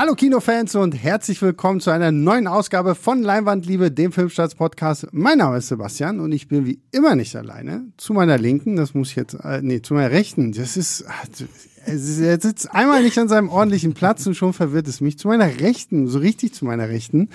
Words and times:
Hallo 0.00 0.14
Kinofans 0.14 0.76
und 0.76 0.92
herzlich 0.92 1.42
willkommen 1.42 1.80
zu 1.80 1.90
einer 1.90 2.12
neuen 2.12 2.46
Ausgabe 2.46 2.94
von 2.94 3.20
Leinwandliebe, 3.20 3.90
dem 3.90 4.12
Filmstarts-Podcast. 4.12 5.08
Mein 5.10 5.38
Name 5.38 5.56
ist 5.56 5.66
Sebastian 5.66 6.20
und 6.20 6.30
ich 6.30 6.46
bin 6.46 6.66
wie 6.66 6.78
immer 6.92 7.16
nicht 7.16 7.34
alleine. 7.34 7.84
Zu 7.96 8.12
meiner 8.12 8.38
Linken, 8.38 8.76
das 8.76 8.94
muss 8.94 9.10
ich 9.10 9.16
jetzt, 9.16 9.34
äh, 9.34 9.60
nee, 9.60 9.82
zu 9.82 9.94
meiner 9.94 10.12
Rechten, 10.12 10.52
das 10.52 10.76
ist, 10.76 11.04
er 11.84 12.40
sitzt 12.40 12.72
einmal 12.72 13.02
nicht 13.02 13.18
an 13.18 13.26
seinem 13.26 13.48
ordentlichen 13.48 13.92
Platz 13.94 14.24
und 14.28 14.36
schon 14.36 14.52
verwirrt 14.52 14.86
es 14.86 15.00
mich. 15.00 15.18
Zu 15.18 15.26
meiner 15.26 15.58
Rechten, 15.58 16.06
so 16.06 16.20
richtig 16.20 16.54
zu 16.54 16.64
meiner 16.64 16.88
Rechten, 16.88 17.28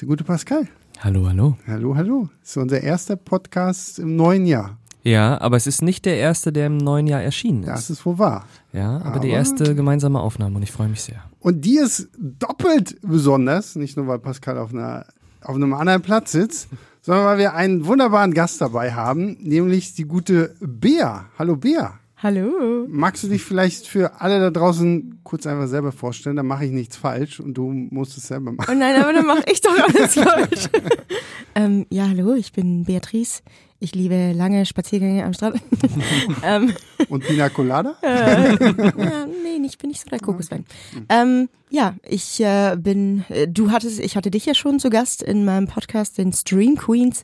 der 0.00 0.06
gute 0.06 0.22
Pascal. 0.22 0.68
Hallo, 1.00 1.26
hallo. 1.26 1.58
Hallo, 1.66 1.96
hallo. 1.96 2.28
Das 2.40 2.50
ist 2.50 2.56
unser 2.56 2.82
erster 2.82 3.16
Podcast 3.16 3.98
im 3.98 4.14
neuen 4.14 4.46
Jahr. 4.46 4.78
Ja, 5.06 5.40
aber 5.40 5.56
es 5.56 5.68
ist 5.68 5.82
nicht 5.82 6.04
der 6.04 6.16
erste, 6.16 6.52
der 6.52 6.66
im 6.66 6.78
neuen 6.78 7.06
Jahr 7.06 7.22
erschienen 7.22 7.62
ist. 7.62 7.68
Das 7.68 7.90
ist 7.90 8.04
wohl 8.04 8.18
wahr. 8.18 8.44
Ja, 8.72 8.96
aber, 8.96 9.04
aber 9.06 9.20
die 9.20 9.28
erste 9.28 9.76
gemeinsame 9.76 10.18
Aufnahme 10.18 10.56
und 10.56 10.62
ich 10.64 10.72
freue 10.72 10.88
mich 10.88 11.02
sehr. 11.02 11.22
Und 11.38 11.64
die 11.64 11.78
ist 11.78 12.08
doppelt 12.18 12.96
besonders, 13.02 13.76
nicht 13.76 13.96
nur 13.96 14.08
weil 14.08 14.18
Pascal 14.18 14.58
auf, 14.58 14.72
einer, 14.72 15.06
auf 15.42 15.54
einem 15.54 15.74
anderen 15.74 16.02
Platz 16.02 16.32
sitzt, 16.32 16.68
sondern 17.02 17.24
weil 17.24 17.38
wir 17.38 17.54
einen 17.54 17.86
wunderbaren 17.86 18.34
Gast 18.34 18.60
dabei 18.60 18.94
haben, 18.94 19.36
nämlich 19.40 19.94
die 19.94 20.06
gute 20.06 20.56
Bea. 20.58 21.26
Hallo 21.38 21.54
Bea. 21.54 22.00
Hallo. 22.22 22.86
Magst 22.88 23.24
du 23.24 23.28
dich 23.28 23.42
vielleicht 23.44 23.86
für 23.86 24.22
alle 24.22 24.40
da 24.40 24.50
draußen 24.50 25.20
kurz 25.22 25.46
einfach 25.46 25.68
selber 25.68 25.92
vorstellen? 25.92 26.36
Dann 26.36 26.46
mache 26.46 26.64
ich 26.64 26.70
nichts 26.70 26.96
falsch 26.96 27.40
und 27.40 27.52
du 27.54 27.70
musst 27.72 28.16
es 28.16 28.28
selber 28.28 28.52
machen. 28.52 28.70
Oh 28.74 28.78
nein, 28.78 28.96
aber 29.02 29.12
dann 29.12 29.26
mache 29.26 29.44
ich 29.52 29.60
doch 29.60 29.76
alles 29.78 30.14
falsch. 30.18 30.68
ähm, 31.54 31.84
ja, 31.90 32.08
hallo, 32.08 32.34
ich 32.34 32.52
bin 32.52 32.84
Beatrice. 32.84 33.42
Ich 33.80 33.94
liebe 33.94 34.32
lange 34.32 34.64
Spaziergänge 34.64 35.24
am 35.26 35.34
Strand. 35.34 35.60
ähm, 36.42 36.72
Und 37.10 37.24
Pina 37.24 37.50
Colada? 37.50 37.96
Äh, 38.00 38.52
ja, 38.52 39.26
nee, 39.26 39.66
ich 39.66 39.76
bin 39.76 39.90
nicht 39.90 40.00
so 40.00 40.08
der 40.08 40.18
Kokoswein. 40.18 40.64
Ähm, 41.10 41.50
ja, 41.68 41.94
ich 42.08 42.40
äh, 42.40 42.76
bin, 42.78 43.26
äh, 43.28 43.46
du 43.46 43.70
hattest, 43.70 44.00
ich 44.00 44.16
hatte 44.16 44.30
dich 44.30 44.46
ja 44.46 44.54
schon 44.54 44.78
zu 44.80 44.88
Gast 44.88 45.22
in 45.22 45.44
meinem 45.44 45.66
Podcast, 45.66 46.16
den 46.16 46.32
Stream 46.32 46.76
Queens. 46.76 47.22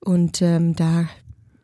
Und 0.00 0.42
ähm, 0.42 0.74
da 0.74 1.04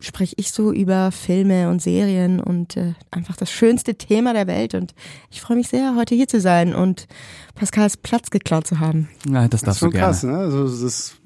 spreche 0.01 0.35
ich 0.39 0.53
so 0.53 0.73
über 0.73 1.11
Filme 1.11 1.69
und 1.71 1.83
Serien 1.83 2.41
und 2.41 2.77
äh, 2.77 2.95
einfach 3.11 3.37
das 3.37 3.51
schönste 3.51 3.97
Thema 3.97 4.33
der 4.33 4.47
Welt. 4.47 4.75
Und 4.75 4.95
ich 5.31 5.41
freue 5.41 5.57
mich 5.57 5.69
sehr, 5.69 5.97
heute 5.97 6.15
hier 6.15 6.29
zu 6.29 6.41
sein 6.41 6.75
und 6.75 7.09
Pascals 7.55 7.97
Platz 7.97 8.31
geklaut 8.31 8.67
zu 8.67 8.79
haben. 8.79 9.09
Ja, 9.29 9.49
das 9.49 9.63
darfst 9.63 9.67
das 9.67 9.77
ist 9.77 9.79
schon 9.81 9.91
du 9.91 9.97
gerne. 9.97 10.07
krass, 10.07 10.23
ne? 10.23 10.37
Also 10.39 10.85
das 10.85 11.17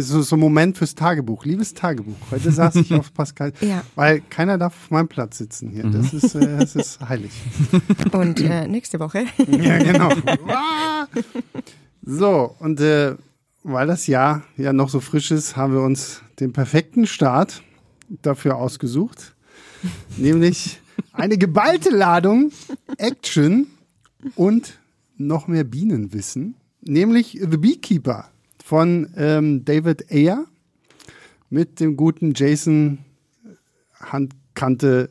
so, 0.00 0.22
so 0.22 0.36
ein 0.36 0.40
Moment 0.40 0.76
fürs 0.76 0.94
Tagebuch. 0.94 1.44
Liebes 1.44 1.72
Tagebuch. 1.74 2.16
Heute 2.30 2.50
saß 2.50 2.76
ich 2.76 2.92
auf 2.94 3.12
Pascal. 3.14 3.52
ja. 3.60 3.82
Weil 3.94 4.20
keiner 4.28 4.58
darf 4.58 4.74
auf 4.74 4.90
meinem 4.90 5.08
Platz 5.08 5.38
sitzen 5.38 5.70
hier. 5.70 5.84
Das, 5.84 6.12
mhm. 6.12 6.18
ist, 6.18 6.34
äh, 6.34 6.58
das 6.58 6.74
ist 6.74 7.00
heilig. 7.08 7.30
Und 8.12 8.40
äh, 8.40 8.66
nächste 8.66 8.98
Woche. 8.98 9.24
ja, 9.46 9.78
genau. 9.78 10.10
so, 12.02 12.56
und 12.58 12.80
äh, 12.80 13.14
weil 13.62 13.86
das 13.86 14.06
Jahr 14.06 14.42
ja 14.56 14.72
noch 14.72 14.88
so 14.88 15.00
frisch 15.00 15.30
ist, 15.30 15.56
haben 15.56 15.74
wir 15.74 15.80
uns 15.82 16.22
den 16.40 16.52
perfekten 16.52 17.06
Start 17.06 17.62
dafür 18.08 18.56
ausgesucht. 18.56 19.34
nämlich 20.16 20.80
eine 21.12 21.38
geballte 21.38 21.90
Ladung 21.90 22.52
Action 22.98 23.66
und 24.34 24.78
noch 25.16 25.48
mehr 25.48 25.64
Bienenwissen. 25.64 26.56
Nämlich 26.82 27.38
The 27.40 27.56
Beekeeper 27.56 28.30
von 28.64 29.10
ähm, 29.16 29.64
David 29.64 30.10
Ayer 30.10 30.44
mit 31.50 31.80
dem 31.80 31.96
guten 31.96 32.32
Jason 32.34 32.98
Handkante 33.94 35.10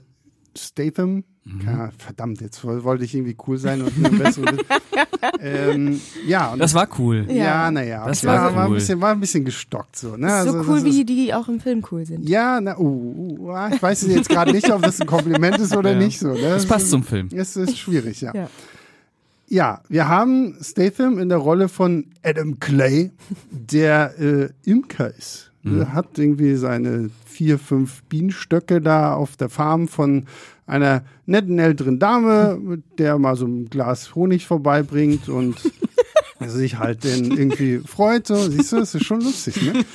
Statham. 0.56 1.24
Mhm. 1.48 1.62
Ja, 1.64 1.92
verdammt, 2.00 2.42
jetzt 2.42 2.64
wollte 2.64 3.04
ich 3.04 3.14
irgendwie 3.14 3.38
cool 3.48 3.60
sein 3.60 3.84
und 3.84 3.94
eine 3.98 4.18
bessere. 4.18 4.58
ähm, 5.40 6.02
ja, 6.26 6.56
das 6.58 6.74
war 6.74 6.88
cool. 6.98 7.28
Ja, 7.30 7.70
naja. 7.70 7.88
Ja, 7.88 8.08
das 8.08 8.26
war, 8.26 8.36
war, 8.36 8.50
cool. 8.50 8.56
war, 8.56 8.66
ein 8.66 8.74
bisschen, 8.74 9.02
war 9.02 9.12
ein 9.12 9.20
bisschen 9.20 9.46
gestockt 9.46 9.96
so. 9.96 10.18
Ne? 10.18 10.28
So 10.28 10.58
also, 10.58 10.72
cool, 10.72 10.84
wie 10.84 11.06
die 11.06 11.36
auch 11.36 11.48
im 11.48 11.60
Film 11.60 11.86
cool 11.92 12.04
sind. 12.04 12.28
Ja, 12.28 12.60
na, 12.60 12.76
uh, 12.80 12.84
uh, 12.84 13.52
uh 13.52 13.70
ich 13.72 13.82
weiß 13.82 14.08
jetzt 14.08 14.28
gerade 14.28 14.54
nicht, 14.54 14.72
ob 14.72 14.82
das 14.82 15.00
ein 15.00 15.06
Kompliment 15.06 15.60
ist 15.60 15.76
oder 15.76 15.92
ja. 15.92 16.00
nicht 16.00 16.18
so. 16.18 16.34
Ne? 16.34 16.42
Das 16.42 16.66
passt 16.66 16.90
zum 16.90 17.04
Film. 17.04 17.30
Es 17.32 17.56
ist 17.56 17.78
schwierig, 17.78 18.22
ja. 18.22 18.34
ja. 18.34 18.50
Ja, 19.48 19.82
wir 19.88 20.08
haben 20.08 20.58
Statham 20.60 21.20
in 21.20 21.30
der 21.30 21.38
Rolle 21.38 21.70
von 21.70 22.08
Adam 22.24 22.60
Clay, 22.60 23.12
der 23.52 24.20
äh, 24.20 24.50
Imker 24.66 25.14
ist. 25.14 25.52
Mhm. 25.62 25.82
Er 25.82 25.94
hat 25.94 26.18
irgendwie 26.18 26.56
seine 26.56 27.12
vier, 27.26 27.60
fünf 27.60 28.02
Bienenstöcke 28.04 28.82
da 28.82 29.14
auf 29.14 29.36
der 29.38 29.50
Farm 29.50 29.88
von 29.88 30.26
einer 30.66 31.04
netten 31.26 31.60
älteren 31.60 32.00
Dame, 32.00 32.58
mit 32.62 32.84
der 32.98 33.18
mal 33.18 33.36
so 33.36 33.46
ein 33.46 33.70
Glas 33.70 34.16
Honig 34.16 34.48
vorbeibringt 34.48 35.30
und 35.30 35.56
sich 36.46 36.78
halt 36.78 37.04
den 37.04 37.32
irgendwie 37.32 37.80
freut. 37.80 38.28
So, 38.28 38.36
siehst 38.36 38.72
du, 38.72 38.78
das 38.78 38.96
ist 38.96 39.06
schon 39.06 39.22
lustig, 39.22 39.62
ne? 39.62 39.86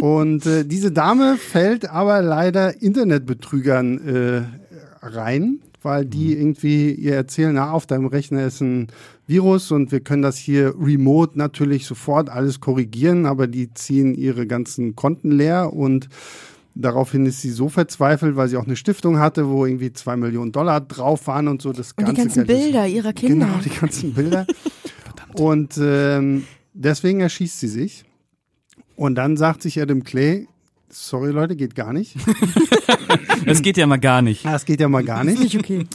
Und 0.00 0.46
äh, 0.46 0.64
diese 0.64 0.90
Dame 0.90 1.36
fällt 1.36 1.88
aber 1.88 2.22
leider 2.22 2.82
Internetbetrügern 2.82 4.08
äh, 4.08 4.42
rein 5.06 5.60
weil 5.82 6.04
die 6.04 6.34
mhm. 6.34 6.40
irgendwie 6.40 6.92
ihr 6.92 7.14
erzählen, 7.14 7.54
na, 7.54 7.72
auf 7.72 7.86
deinem 7.86 8.06
Rechner 8.06 8.46
ist 8.46 8.60
ein 8.60 8.88
Virus 9.26 9.70
und 9.70 9.92
wir 9.92 10.00
können 10.00 10.22
das 10.22 10.36
hier 10.36 10.74
remote 10.78 11.38
natürlich 11.38 11.86
sofort 11.86 12.28
alles 12.28 12.60
korrigieren, 12.60 13.26
aber 13.26 13.46
die 13.46 13.72
ziehen 13.74 14.14
ihre 14.14 14.46
ganzen 14.46 14.96
Konten 14.96 15.30
leer 15.30 15.72
und 15.72 16.08
Daraufhin 16.74 17.26
ist 17.26 17.42
sie 17.42 17.50
so 17.50 17.68
verzweifelt, 17.68 18.36
weil 18.36 18.48
sie 18.48 18.56
auch 18.56 18.66
eine 18.66 18.76
Stiftung 18.76 19.18
hatte, 19.18 19.48
wo 19.48 19.66
irgendwie 19.66 19.92
zwei 19.92 20.16
Millionen 20.16 20.52
Dollar 20.52 20.80
drauf 20.80 21.26
waren 21.26 21.48
und 21.48 21.60
so. 21.60 21.72
Das 21.72 21.92
und 21.92 22.04
ganze 22.04 22.12
die 22.14 22.20
ganzen 22.20 22.46
Geld 22.46 22.60
Bilder 22.60 22.86
ist, 22.86 22.94
ihrer 22.94 23.12
Kinder. 23.12 23.46
Genau, 23.46 23.58
die 23.58 23.68
ganzen 23.68 24.14
Bilder. 24.14 24.46
und 25.34 25.78
ähm, 25.78 26.44
deswegen 26.72 27.20
erschießt 27.20 27.60
sie 27.60 27.68
sich. 27.68 28.04
Und 28.96 29.16
dann 29.16 29.36
sagt 29.36 29.62
sich 29.62 29.80
Adam 29.80 30.02
Clay, 30.02 30.48
sorry 30.88 31.30
Leute, 31.30 31.56
geht 31.56 31.74
gar 31.74 31.92
nicht. 31.92 32.16
Es 33.44 33.62
geht 33.62 33.76
ja 33.76 33.86
mal 33.86 33.98
gar 33.98 34.22
nicht. 34.22 34.44
Das 34.44 34.64
geht 34.64 34.80
ja 34.80 34.88
mal 34.88 35.04
gar 35.04 35.24
nicht. 35.24 35.40
nicht 35.40 35.58
okay. 35.58 35.86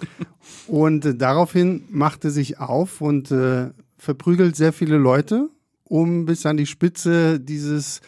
Und 0.67 1.05
äh, 1.05 1.15
daraufhin 1.15 1.83
machte 1.89 2.29
sich 2.29 2.59
auf 2.59 3.01
und 3.01 3.31
äh, 3.31 3.69
verprügelt 3.97 4.55
sehr 4.55 4.73
viele 4.73 4.97
Leute, 4.97 5.49
um 5.85 6.25
bis 6.25 6.45
an 6.45 6.57
die 6.57 6.65
Spitze 6.65 7.39
dieses 7.39 8.01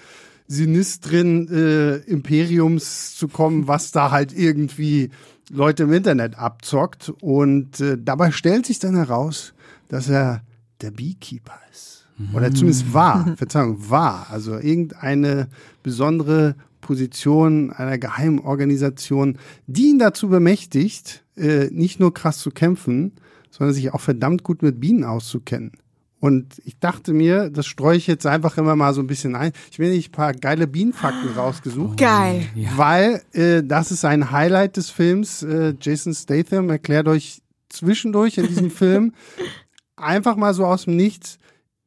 sinistren 0.49 1.47
äh, 1.47 1.97
Imperiums 1.97 3.15
zu 3.15 3.27
kommen, 3.27 3.67
was 3.67 3.91
da 3.91 4.11
halt 4.11 4.33
irgendwie 4.37 5.11
Leute 5.49 5.83
im 5.83 5.93
Internet 5.93 6.37
abzockt. 6.37 7.13
Und 7.21 7.79
äh, 7.79 7.97
dabei 7.97 8.31
stellt 8.31 8.65
sich 8.65 8.79
dann 8.79 8.95
heraus, 8.95 9.53
dass 9.87 10.09
er 10.09 10.41
der 10.81 10.91
Beekeeper 10.91 11.57
ist. 11.71 12.07
Oder 12.33 12.53
zumindest 12.53 12.93
war, 12.93 13.37
Verzeihung, 13.37 13.89
war. 13.89 14.27
Also 14.29 14.57
irgendeine 14.57 15.47
besondere 15.83 16.55
Position 16.81 17.71
einer 17.71 17.97
geheimen 17.97 18.39
Organisation, 18.39 19.37
die 19.67 19.89
ihn 19.89 19.99
dazu 19.99 20.27
bemächtigt, 20.27 21.23
äh, 21.37 21.67
nicht 21.71 21.99
nur 21.99 22.13
krass 22.13 22.39
zu 22.39 22.51
kämpfen, 22.51 23.13
sondern 23.51 23.73
sich 23.73 23.93
auch 23.93 24.01
verdammt 24.01 24.43
gut 24.43 24.63
mit 24.63 24.79
Bienen 24.81 25.03
auszukennen. 25.03 25.71
Und 26.19 26.61
ich 26.65 26.77
dachte 26.79 27.13
mir, 27.13 27.49
das 27.49 27.65
streue 27.65 27.95
ich 27.95 28.07
jetzt 28.07 28.25
einfach 28.25 28.57
immer 28.57 28.75
mal 28.75 28.93
so 28.93 29.01
ein 29.01 29.07
bisschen 29.07 29.35
ein. 29.35 29.53
Ich 29.71 29.79
mir 29.79 29.89
nicht 29.89 30.09
ein 30.09 30.11
paar 30.11 30.33
geile 30.33 30.67
Bienenfakten 30.67 31.31
rausgesucht. 31.31 31.97
Geil. 31.97 32.45
Ja. 32.55 32.71
Weil 32.75 33.21
äh, 33.31 33.63
das 33.63 33.91
ist 33.91 34.03
ein 34.03 34.31
Highlight 34.31 34.75
des 34.75 34.89
Films. 34.89 35.43
Äh, 35.43 35.75
Jason 35.79 36.13
Statham 36.13 36.69
erklärt 36.69 37.07
euch 37.07 37.41
zwischendurch 37.69 38.37
in 38.37 38.47
diesem 38.47 38.69
Film 38.69 39.13
einfach 39.95 40.35
mal 40.35 40.53
so 40.53 40.65
aus 40.65 40.85
dem 40.85 40.97
Nichts 40.97 41.37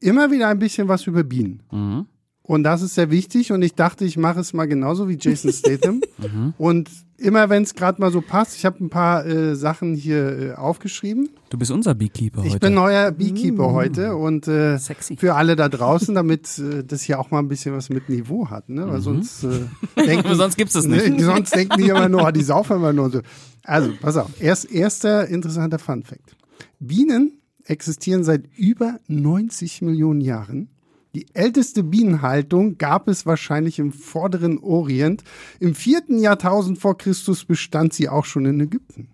immer 0.01 0.31
wieder 0.31 0.49
ein 0.49 0.59
bisschen 0.59 0.89
was 0.89 1.07
über 1.07 1.25
Bienen. 1.25 1.63
Mhm. 1.71 2.07
Und 2.53 2.65
das 2.65 2.83
ist 2.83 2.97
sehr 2.97 3.11
wichtig. 3.11 3.51
Und 3.51 3.63
ich 3.63 3.75
dachte, 3.77 4.05
ich 4.05 4.19
mache 4.19 4.41
es 4.41 4.53
mal 4.53 4.67
genauso 4.67 5.09
wie 5.09 5.17
Jason 5.19 5.51
Statham. 5.55 6.03
mhm. 6.19 6.53
Und 6.59 6.91
immer, 7.17 7.49
wenn 7.49 7.63
es 7.63 7.75
gerade 7.75 7.99
mal 7.99 8.13
so 8.13 8.21
passt, 8.21 8.59
ich 8.59 8.67
habe 8.67 8.85
ein 8.85 8.91
paar 8.91 9.25
äh, 9.25 9.57
Sachen 9.57 9.95
hier 9.95 10.39
äh, 10.39 10.53
aufgeschrieben. 10.53 11.31
Du 11.49 11.57
bist 11.57 11.71
unser 11.71 11.95
Beekeeper 11.95 12.43
heute. 12.43 12.49
Ich 12.49 12.61
bin 12.61 12.75
neuer 12.75 13.11
Beekeeper 13.11 13.69
mm. 13.69 13.73
heute. 13.73 14.17
Und 14.17 14.49
äh, 14.49 14.79
für 14.79 15.35
alle 15.35 15.57
da 15.57 15.71
draußen, 15.71 16.15
damit 16.15 16.59
äh, 16.59 16.85
das 16.85 17.01
hier 17.01 17.21
auch 17.21 17.31
mal 17.31 17.39
ein 17.39 17.49
bisschen 17.49 17.75
was 17.75 17.89
mit 17.89 18.11
Niveau 18.11 18.51
hat. 18.51 18.69
Ne? 18.69 18.87
Weil 18.87 18.99
mhm. 18.99 19.03
sonst 19.03 19.45
äh, 19.45 19.61
denken, 20.07 20.35
sonst 20.35 20.59
gibt's 20.59 20.75
es 20.75 20.85
nicht. 20.85 21.09
Ne, 21.09 21.25
sonst 21.25 21.55
denken 21.55 21.79
die 21.79 21.89
immer 21.89 22.11
nur, 22.11 22.33
die 22.33 22.43
saufen 22.43 22.77
immer 22.77 22.93
nur 22.93 23.09
so. 23.09 23.21
Also, 23.65 23.93
pass 23.99 24.19
auf. 24.19 24.29
Erst, 24.43 24.71
erster 24.71 25.27
interessanter 25.27 25.79
Fun 25.79 26.03
Fact. 26.03 26.37
Bienen 26.81 27.41
existieren 27.65 28.25
seit 28.25 28.45
über 28.59 29.01
90 29.09 29.81
Millionen 29.81 30.21
Jahren 30.21 30.69
die 31.15 31.27
älteste 31.35 31.83
Bienenhaltung 31.83 32.79
gab 32.79 33.07
es 33.07 33.27
wahrscheinlich 33.27 33.79
im 33.79 33.93
vorderen 33.93 34.59
Orient. 34.59 35.23
Im 35.61 35.75
vierten 35.75 36.19
Jahrtausend 36.19 36.79
vor 36.79 36.97
Christus 36.97 37.45
bestand 37.45 37.93
sie 37.93 38.09
auch 38.09 38.25
schon 38.25 38.47
in 38.47 38.61
Ägypten. 38.61 39.09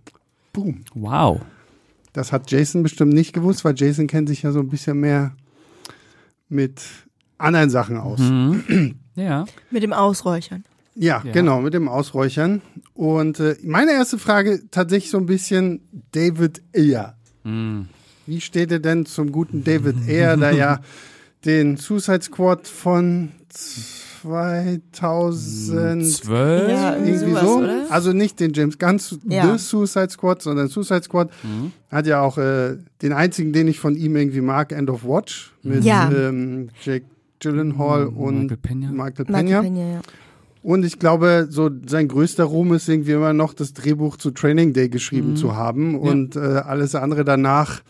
Boom. 0.52 0.82
Wow. 0.94 1.40
Das 2.12 2.32
hat 2.32 2.50
Jason 2.50 2.82
bestimmt 2.82 3.12
nicht 3.14 3.32
gewusst, 3.32 3.64
weil 3.64 3.74
Jason 3.76 4.06
kennt 4.06 4.28
sich 4.28 4.42
ja 4.42 4.52
so 4.52 4.60
ein 4.60 4.68
bisschen 4.68 5.00
mehr 5.00 5.34
mit 6.48 6.82
anderen 7.36 7.70
Sachen 7.70 7.96
aus. 7.96 8.20
Mhm. 8.20 8.94
Ja. 9.18 9.46
Mit 9.72 9.82
dem 9.82 9.92
Ausräuchern. 9.92 10.62
Ja, 10.94 11.20
ja, 11.24 11.32
genau, 11.32 11.60
mit 11.60 11.74
dem 11.74 11.88
Ausräuchern. 11.88 12.62
Und 12.94 13.40
äh, 13.40 13.56
meine 13.64 13.90
erste 13.90 14.16
Frage 14.16 14.62
tatsächlich 14.70 15.10
so 15.10 15.18
ein 15.18 15.26
bisschen 15.26 15.80
David 16.12 16.62
Ayer. 16.72 17.16
Mhm. 17.42 17.88
wie 18.26 18.40
steht 18.40 18.70
ihr 18.70 18.78
denn 18.78 19.06
zum 19.06 19.32
guten 19.32 19.64
David 19.64 19.96
Ayer, 20.08 20.36
der 20.36 20.52
ja 20.52 20.80
den 21.44 21.76
Suicide 21.76 22.22
Squad 22.22 22.68
von 22.68 23.32
2012 24.22 26.70
ja, 26.70 26.94
irgendwie 26.96 27.16
sowas, 27.18 27.42
so. 27.42 27.58
Oder? 27.58 27.86
Also 27.90 28.12
nicht 28.12 28.40
den 28.40 28.52
James 28.52 28.78
Gunn 28.78 29.00
Ja. 29.28 29.56
The 29.56 29.62
Suicide 29.62 30.10
Squad, 30.10 30.42
sondern 30.42 30.68
Suicide 30.68 31.02
Squad 31.02 31.30
Mhm. 31.44 31.72
hat 31.90 32.06
ja 32.06 32.20
auch 32.20 32.38
äh, 32.38 32.76
den 33.02 33.12
einzigen, 33.12 33.52
den 33.52 33.68
ich 33.68 33.78
von 33.80 33.94
ihm 33.96 34.16
irgendwie 34.16 34.40
mag, 34.40 34.72
End 34.72 34.90
of 34.90 35.04
Watch 35.04 35.52
mit 35.62 35.84
Ja. 35.84 36.10
ähm, 36.10 36.70
Jake 36.82 37.04
Gyllenhaal 37.40 38.06
und 38.06 38.42
Michael 38.42 38.56
Pena. 38.56 38.90
Michael 38.90 39.26
Michael 39.28 39.44
Pena. 39.44 39.62
Pena, 39.62 39.92
ja. 39.94 40.00
Und 40.62 40.84
ich 40.84 40.98
glaube, 40.98 41.46
so 41.50 41.70
sein 41.86 42.08
größter 42.08 42.42
Ruhm 42.44 42.72
ist 42.74 42.88
irgendwie 42.88 43.12
immer 43.12 43.32
noch 43.32 43.54
das 43.54 43.72
Drehbuch 43.74 44.16
zu 44.16 44.32
Training 44.32 44.72
Day 44.72 44.88
geschrieben 44.88 45.36
zu 45.36 45.54
haben 45.56 45.96
und 45.96 46.34
äh, 46.36 46.40
alles 46.40 46.94
andere 46.96 47.24
danach. 47.24 47.80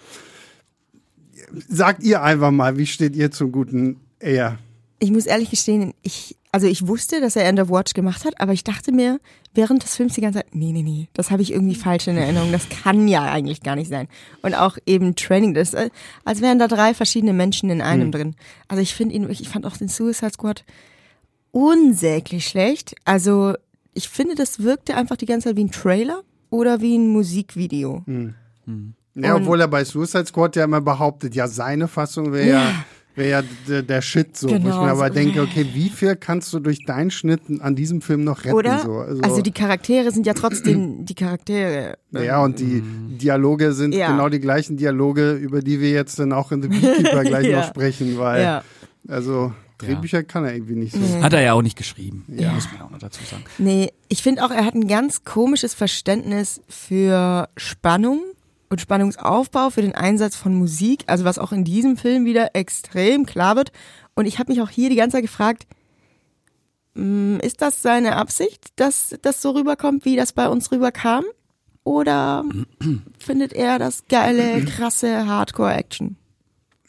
Sagt 1.69 2.03
ihr 2.03 2.23
einfach 2.23 2.51
mal, 2.51 2.77
wie 2.79 2.87
steht 2.87 3.17
ihr 3.17 3.31
zum 3.31 3.53
guten 3.53 3.97
Air? 4.21 4.59
Ich 5.01 5.11
muss 5.11 5.27
ehrlich 5.27 5.51
gestehen, 5.51 5.95
ich, 6.03 6.37
also 6.51 6.67
ich 6.67 6.87
wusste, 6.87 7.21
dass 7.21 7.37
er 7.37 7.47
End 7.47 7.61
of 7.61 7.71
Watch 7.71 7.95
gemacht 7.95 8.25
hat, 8.25 8.41
aber 8.41 8.53
ich 8.53 8.65
dachte 8.65 8.91
mir 8.91 9.21
während 9.55 9.85
des 9.85 9.95
Films 9.95 10.15
die 10.15 10.21
ganze 10.21 10.41
Zeit, 10.41 10.55
nee, 10.55 10.73
nee, 10.73 10.83
nee, 10.83 11.09
das 11.15 11.31
habe 11.31 11.43
ich 11.43 11.53
irgendwie 11.53 11.75
falsch 11.77 12.09
in 12.09 12.17
Erinnerung. 12.17 12.51
Das 12.51 12.69
kann 12.69 13.07
ja 13.07 13.23
eigentlich 13.25 13.63
gar 13.63 13.77
nicht 13.77 13.89
sein. 13.89 14.09
Und 14.43 14.55
auch 14.55 14.77
eben 14.87 15.15
Training, 15.15 15.55
das, 15.55 15.75
äh, 15.75 15.91
als 16.25 16.41
wären 16.41 16.59
da 16.59 16.67
drei 16.67 16.95
verschiedene 16.95 17.33
Menschen 17.33 17.71
in 17.71 17.81
einem 17.81 18.11
drin. 18.13 18.35
Also 18.67 18.83
ich 18.83 18.95
finde 18.95 19.15
ihn, 19.15 19.29
ich 19.31 19.49
fand 19.49 19.67
auch 19.67 19.77
den 19.77 19.89
Suicide 19.89 20.33
Squad 20.33 20.65
unsäglich 21.53 22.47
schlecht. 22.47 22.95
Also 23.05 23.55
ich 23.95 24.09
finde, 24.09 24.35
das 24.35 24.63
wirkte 24.63 24.97
einfach 24.97 25.17
die 25.17 25.27
ganze 25.27 25.49
Zeit 25.49 25.57
wie 25.57 25.65
ein 25.65 25.71
Trailer 25.73 26.23
oder 26.51 26.81
wie 26.81 26.97
ein 26.97 27.09
Musikvideo. 27.09 28.05
Ja, 29.21 29.35
Und- 29.35 29.43
obwohl 29.43 29.61
er 29.61 29.69
bei 29.69 29.85
Suicide 29.85 30.27
Squad 30.27 30.57
ja 30.57 30.65
immer 30.65 30.81
behauptet, 30.81 31.35
ja, 31.35 31.49
seine 31.49 31.89
Fassung 31.89 32.33
wäre 32.33 32.49
ja. 32.49 32.63
Ja. 32.63 32.85
Wäre 33.15 33.31
ja 33.31 33.43
der, 33.69 33.83
der 33.83 34.01
Shit 34.01 34.37
so, 34.37 34.49
wo 34.49 34.55
ich 34.55 34.63
Genau, 34.63 34.85
mir 34.85 34.93
aber 34.93 35.09
so. 35.09 35.15
denke, 35.15 35.43
okay, 35.43 35.67
wie 35.75 35.89
viel 35.89 36.15
kannst 36.15 36.53
du 36.53 36.61
durch 36.61 36.85
deinen 36.85 37.11
Schnitt 37.11 37.41
an 37.61 37.75
diesem 37.75 38.01
Film 38.01 38.23
noch 38.23 38.45
retten? 38.45 38.55
Oder? 38.55 38.79
So? 38.79 38.99
Also, 39.23 39.43
die 39.43 39.51
Charaktere 39.51 40.13
sind 40.13 40.25
ja 40.25 40.35
trotzdem 40.35 41.05
die 41.05 41.17
Charaktere. 41.17 41.99
Ja, 42.13 42.41
und 42.45 42.61
die 42.61 42.81
Dialoge 42.81 43.73
sind 43.73 43.93
Ja. 43.93 44.13
genau 44.13 44.29
die 44.29 44.39
gleichen 44.39 44.77
Dialoge, 44.77 45.33
über 45.33 45.63
die 45.63 45.81
wir 45.81 45.91
jetzt 45.91 46.21
dann 46.21 46.33
auch 46.33 46.53
in 46.53 46.63
The 46.63 46.69
Beekeeper 46.69 47.25
gleich 47.25 47.47
Ja. 47.49 47.59
noch 47.63 47.67
sprechen, 47.67 48.19
weil 48.19 48.41
Ja. 48.41 48.63
also 49.09 49.53
Drehbücher 49.79 50.23
kann 50.23 50.45
er 50.45 50.55
irgendwie 50.55 50.77
nicht 50.77 50.93
so. 50.93 51.01
Nee. 51.01 51.21
Hat 51.21 51.33
er 51.33 51.41
ja 51.43 51.55
auch 51.55 51.63
nicht 51.63 51.77
geschrieben, 51.77 52.25
Ja. 52.29 52.53
muss 52.53 52.69
man 52.73 52.83
auch 52.83 52.91
noch 52.91 52.99
dazu 53.01 53.21
sagen. 53.25 53.43
Nee, 53.59 53.91
ich 54.09 54.23
finde 54.23 54.45
auch, 54.45 54.53
er 54.53 54.65
hat 54.65 54.75
ein 54.77 54.87
ganz 54.87 55.25
komisches 55.25 55.75
Verständnis 55.75 56.61
für 56.69 57.49
Spannung 57.57 58.21
und 58.69 58.81
Spannungsaufbau, 58.81 59.71
für 59.71 59.83
den 59.83 59.95
Einsatz 59.95 60.37
von 60.37 60.55
Musik, 60.55 61.05
also 61.07 61.25
was 61.25 61.39
auch 61.39 61.53
in 61.53 61.65
diesem 61.65 61.97
Film 61.97 62.25
wieder 62.25 62.55
extrem 62.55 63.25
klar 63.25 63.57
wird. 63.57 63.73
Und 64.15 64.27
ich 64.27 64.39
habe 64.39 64.53
mich 64.53 64.61
auch 64.61 64.69
hier 64.69 64.91
die 64.91 64.97
ganze 64.97 65.17
Zeit 65.17 65.25
gefragt, 65.25 65.67
mh, 66.95 67.41
ist 67.41 67.63
das 67.63 67.81
seine 67.81 68.17
Absicht, 68.17 68.73
dass 68.77 69.17
das 69.23 69.41
so 69.41 69.53
rüberkommt, 69.53 70.05
wie 70.05 70.17
das 70.17 70.33
bei 70.33 70.49
uns 70.49 70.71
rüberkam? 70.71 71.25
Oder 71.85 72.45
findet 73.19 73.55
er 73.55 73.79
das 73.79 74.05
geile, 74.09 74.63
krasse 74.67 75.27
Hardcore-Action? 75.27 76.18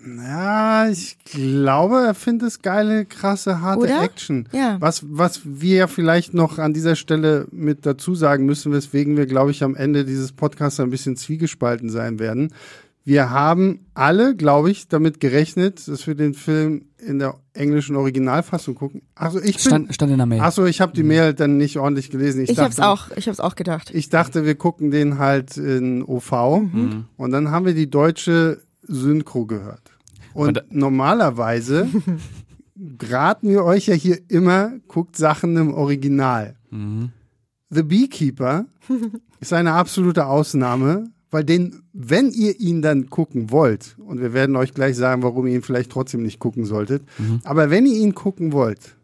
Ja, 0.05 0.87
ich 0.89 1.17
glaube, 1.25 1.97
er 2.07 2.13
findet 2.13 2.47
es 2.47 2.61
geile, 2.61 3.05
krasse, 3.05 3.61
harte 3.61 3.81
Oder? 3.81 4.01
Action. 4.01 4.47
Ja. 4.53 4.77
Was, 4.79 5.03
was 5.09 5.41
wir 5.43 5.75
ja 5.75 5.87
vielleicht 5.87 6.33
noch 6.33 6.57
an 6.57 6.73
dieser 6.73 6.95
Stelle 6.95 7.47
mit 7.51 7.85
dazu 7.85 8.15
sagen 8.15 8.45
müssen, 8.45 8.71
weswegen 8.71 9.17
wir, 9.17 9.25
glaube 9.25 9.51
ich, 9.51 9.63
am 9.63 9.75
Ende 9.75 10.05
dieses 10.05 10.31
Podcasts 10.31 10.79
ein 10.79 10.89
bisschen 10.89 11.17
zwiegespalten 11.17 11.89
sein 11.89 12.17
werden. 12.19 12.53
Wir 13.03 13.29
haben 13.31 13.79
alle, 13.93 14.35
glaube 14.35 14.69
ich, 14.71 14.87
damit 14.87 15.19
gerechnet, 15.19 15.87
dass 15.87 16.05
wir 16.05 16.15
den 16.15 16.33
Film 16.33 16.85
in 16.97 17.17
der 17.19 17.35
englischen 17.53 17.95
Originalfassung 17.95 18.75
gucken. 18.75 19.01
Also 19.15 19.39
ich 19.39 19.55
bin, 19.55 19.59
Stand, 19.59 19.95
stand 19.95 20.11
in 20.11 20.17
der 20.17 20.27
Mail. 20.27 20.41
Achso, 20.41 20.65
ich 20.65 20.79
habe 20.79 20.93
die 20.93 21.03
Mail 21.03 21.33
dann 21.33 21.57
nicht 21.57 21.77
ordentlich 21.77 22.09
gelesen. 22.11 22.41
Ich, 22.41 22.51
Ich, 22.51 22.59
hab's 22.59 22.75
dachte, 22.75 22.89
auch, 22.89 23.17
ich 23.17 23.27
hab's 23.27 23.39
auch 23.39 23.55
gedacht. 23.55 23.89
Ich 23.93 24.09
dachte, 24.09 24.45
wir 24.45 24.55
gucken 24.55 24.91
den 24.91 25.17
halt 25.17 25.57
in 25.57 26.03
OV 26.03 26.31
Mhm. 26.61 27.05
und 27.17 27.31
dann 27.31 27.51
haben 27.51 27.65
wir 27.65 27.73
die 27.73 27.89
deutsche 27.89 28.61
Synchro 28.83 29.45
gehört. 29.45 29.88
Und 30.39 30.63
normalerweise 30.71 31.87
raten 33.09 33.49
wir 33.49 33.63
euch 33.63 33.87
ja 33.87 33.93
hier 33.93 34.17
immer, 34.29 34.73
guckt 34.87 35.15
Sachen 35.17 35.55
im 35.57 35.73
Original. 35.73 36.55
Mhm. 36.71 37.09
The 37.69 37.83
Beekeeper 37.83 38.65
ist 39.39 39.53
eine 39.53 39.73
absolute 39.73 40.25
Ausnahme, 40.25 41.09
weil 41.31 41.43
den, 41.43 41.83
wenn 41.93 42.31
ihr 42.31 42.59
ihn 42.59 42.81
dann 42.81 43.09
gucken 43.09 43.51
wollt, 43.51 43.95
und 43.99 44.19
wir 44.21 44.33
werden 44.33 44.55
euch 44.55 44.73
gleich 44.73 44.95
sagen, 44.97 45.21
warum 45.23 45.45
ihr 45.47 45.55
ihn 45.55 45.61
vielleicht 45.61 45.91
trotzdem 45.91 46.23
nicht 46.23 46.39
gucken 46.39 46.65
solltet, 46.65 47.03
Mhm. 47.19 47.41
aber 47.43 47.69
wenn 47.69 47.85
ihr 47.85 47.97
ihn 47.97 48.15
gucken 48.15 48.51
wollt, 48.53 48.95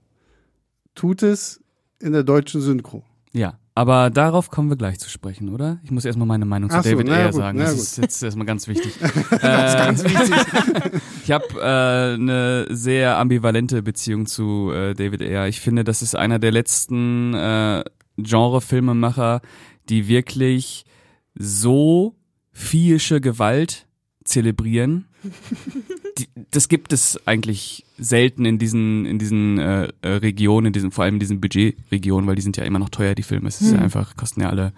tut 0.96 1.22
es 1.22 1.62
in 2.00 2.14
der 2.14 2.24
deutschen 2.24 2.62
Synchro. 2.62 3.04
Ja, 3.34 3.60
aber 3.78 4.10
darauf 4.10 4.50
kommen 4.50 4.70
wir 4.70 4.78
gleich 4.78 5.00
zu 5.00 5.10
sprechen, 5.10 5.50
oder? 5.50 5.80
Ich 5.84 5.92
muss 5.92 6.06
erstmal 6.06 6.26
meine 6.26 6.46
Meinung 6.46 6.70
zu 6.70 6.78
Ach 6.78 6.84
so, 6.84 6.90
David 6.92 7.10
ja, 7.10 7.16
Ayer 7.16 7.26
gut, 7.32 7.36
sagen. 7.36 7.60
Das 7.60 7.74
ist 7.74 7.98
jetzt 7.98 8.24
erstmal 8.24 8.48
ganz 8.48 8.70
wichtig. 8.70 8.98
ganz 9.42 10.04
wichtig. 10.04 10.36
Ich 11.24 11.32
habe 11.32 11.46
äh, 11.56 12.14
eine 12.14 12.68
sehr 12.70 13.18
ambivalente 13.18 13.82
Beziehung 13.82 14.28
zu 14.28 14.72
äh, 14.72 14.94
David 14.94 15.24
Ayer. 15.24 15.48
Ich 15.48 15.60
finde, 15.60 15.84
das 15.84 16.04
ist 16.04 16.16
einer 16.16 16.38
der 16.38 16.52
letzten 16.52 17.34
äh, 17.34 17.84
Genre-Filmemacher, 18.18 19.42
die 19.90 20.08
wirklich 20.08 20.86
so 21.34 22.16
viehische 22.52 23.22
Gewalt 23.22 23.88
zelebrieren. 24.24 25.08
Die, 26.18 26.28
das 26.52 26.70
gibt 26.70 26.94
es 26.94 27.20
eigentlich 27.28 27.86
selten 27.98 28.46
in 28.46 28.58
diesen 28.58 29.06
in 29.06 29.20
diesen 29.20 29.58
äh, 29.58 29.90
äh, 30.02 30.08
Regionen, 30.08 30.68
in 30.68 30.74
diesen 30.74 30.92
vor 30.92 31.04
allem 31.04 31.16
in 31.16 31.20
diesen 31.20 31.42
Budgetregionen, 31.42 32.28
weil 32.28 32.36
die 32.36 32.42
sind 32.42 32.58
ja 32.58 32.64
immer 32.64 32.80
noch 32.80 32.90
teuer 32.90 33.16
die 33.16 33.24
Filme. 33.24 33.48
Es 33.48 33.62
ist 33.62 33.74
ja 33.74 33.80
einfach 33.80 34.16
kosten 34.16 34.42
ja 34.42 34.50
alle 34.50 34.74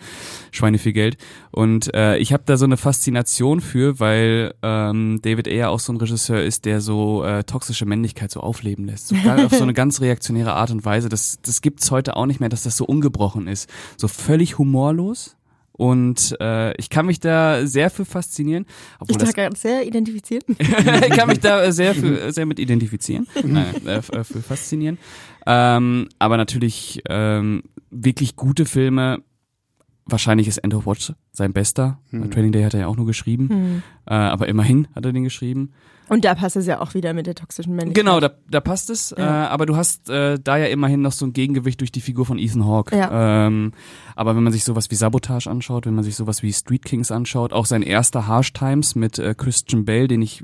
Schweine 0.51 0.77
viel 0.77 0.93
Geld. 0.93 1.17
Und 1.51 1.93
äh, 1.93 2.17
ich 2.17 2.33
habe 2.33 2.43
da 2.45 2.57
so 2.57 2.65
eine 2.65 2.77
Faszination 2.77 3.61
für, 3.61 3.99
weil 3.99 4.53
ähm, 4.63 5.19
David 5.21 5.47
Ayer 5.47 5.69
auch 5.69 5.79
so 5.79 5.93
ein 5.93 5.97
Regisseur 5.97 6.41
ist, 6.43 6.65
der 6.65 6.81
so 6.81 7.23
äh, 7.23 7.43
toxische 7.43 7.85
Männlichkeit 7.85 8.31
so 8.31 8.39
aufleben 8.39 8.85
lässt, 8.85 9.09
so, 9.09 9.15
auf 9.15 9.53
so 9.53 9.63
eine 9.63 9.73
ganz 9.75 10.01
reaktionäre 10.01 10.53
Art 10.53 10.71
und 10.71 10.85
Weise. 10.85 11.09
Das 11.09 11.39
das 11.41 11.61
gibt's 11.61 11.91
heute 11.91 12.15
auch 12.15 12.25
nicht 12.25 12.39
mehr, 12.39 12.49
dass 12.49 12.63
das 12.63 12.77
so 12.77 12.85
ungebrochen 12.85 13.47
ist, 13.47 13.69
so 13.97 14.07
völlig 14.07 14.57
humorlos. 14.57 15.37
Und 15.77 16.35
äh, 16.41 16.75
ich 16.77 16.89
kann 16.89 17.05
mich 17.05 17.19
da 17.19 17.65
sehr 17.67 17.89
für 17.89 18.03
faszinieren. 18.03 18.65
Ich 19.07 19.17
gerade 19.17 19.55
sehr 19.55 19.85
identifiziert. 19.85 20.43
ich 20.59 21.09
kann 21.11 21.27
mich 21.27 21.39
da 21.39 21.71
sehr, 21.71 21.93
für, 21.93 22.31
sehr 22.31 22.45
mit 22.45 22.59
identifizieren, 22.59 23.27
Nein, 23.43 23.75
äh, 23.85 23.97
äh, 23.97 24.01
für 24.01 24.41
faszinieren. 24.41 24.97
Ähm, 25.45 26.09
aber 26.17 26.37
natürlich 26.37 27.01
ähm, 27.07 27.63
wirklich 27.91 28.35
gute 28.35 28.65
Filme. 28.65 29.21
Wahrscheinlich 30.05 30.47
ist 30.47 30.57
End 30.59 30.73
of 30.73 30.85
Watch 30.87 31.13
sein 31.31 31.53
bester. 31.53 31.99
Training 32.11 32.53
Day 32.53 32.63
hat 32.63 32.73
er 32.73 32.81
ja 32.81 32.87
auch 32.87 32.95
nur 32.95 33.05
geschrieben. 33.05 33.83
Äh, 34.05 34.13
aber 34.13 34.47
immerhin 34.47 34.87
hat 34.95 35.05
er 35.05 35.11
den 35.11 35.25
geschrieben. 35.25 35.73
Und 36.09 36.25
da 36.25 36.35
passt 36.35 36.55
es 36.55 36.65
ja 36.65 36.79
auch 36.79 36.93
wieder 36.93 37.13
mit 37.13 37.27
der 37.27 37.35
toxischen 37.35 37.75
Männlichkeit. 37.75 38.05
Genau, 38.05 38.19
da, 38.19 38.31
da 38.49 38.61
passt 38.61 38.89
es. 38.89 39.13
Ja. 39.17 39.45
Äh, 39.45 39.47
aber 39.47 39.65
du 39.65 39.75
hast 39.75 40.09
äh, 40.09 40.37
da 40.41 40.57
ja 40.57 40.67
immerhin 40.67 41.01
noch 41.01 41.11
so 41.11 41.25
ein 41.25 41.33
Gegengewicht 41.33 41.79
durch 41.81 41.91
die 41.91 42.01
Figur 42.01 42.25
von 42.25 42.39
Ethan 42.39 42.65
Hawke. 42.65 42.97
Ja. 42.97 43.47
Ähm, 43.47 43.73
aber 44.15 44.35
wenn 44.35 44.43
man 44.43 44.53
sich 44.53 44.63
sowas 44.63 44.89
wie 44.89 44.95
Sabotage 44.95 45.49
anschaut, 45.49 45.85
wenn 45.85 45.95
man 45.95 46.03
sich 46.03 46.15
sowas 46.15 46.43
wie 46.43 46.53
Street 46.53 46.85
Kings 46.85 47.11
anschaut, 47.11 47.53
auch 47.53 47.65
sein 47.65 47.81
erster 47.81 48.27
Harsh 48.27 48.53
Times 48.53 48.95
mit 48.95 49.19
äh, 49.19 49.35
Christian 49.35 49.85
Bale, 49.85 50.07
den 50.07 50.21
ich 50.21 50.43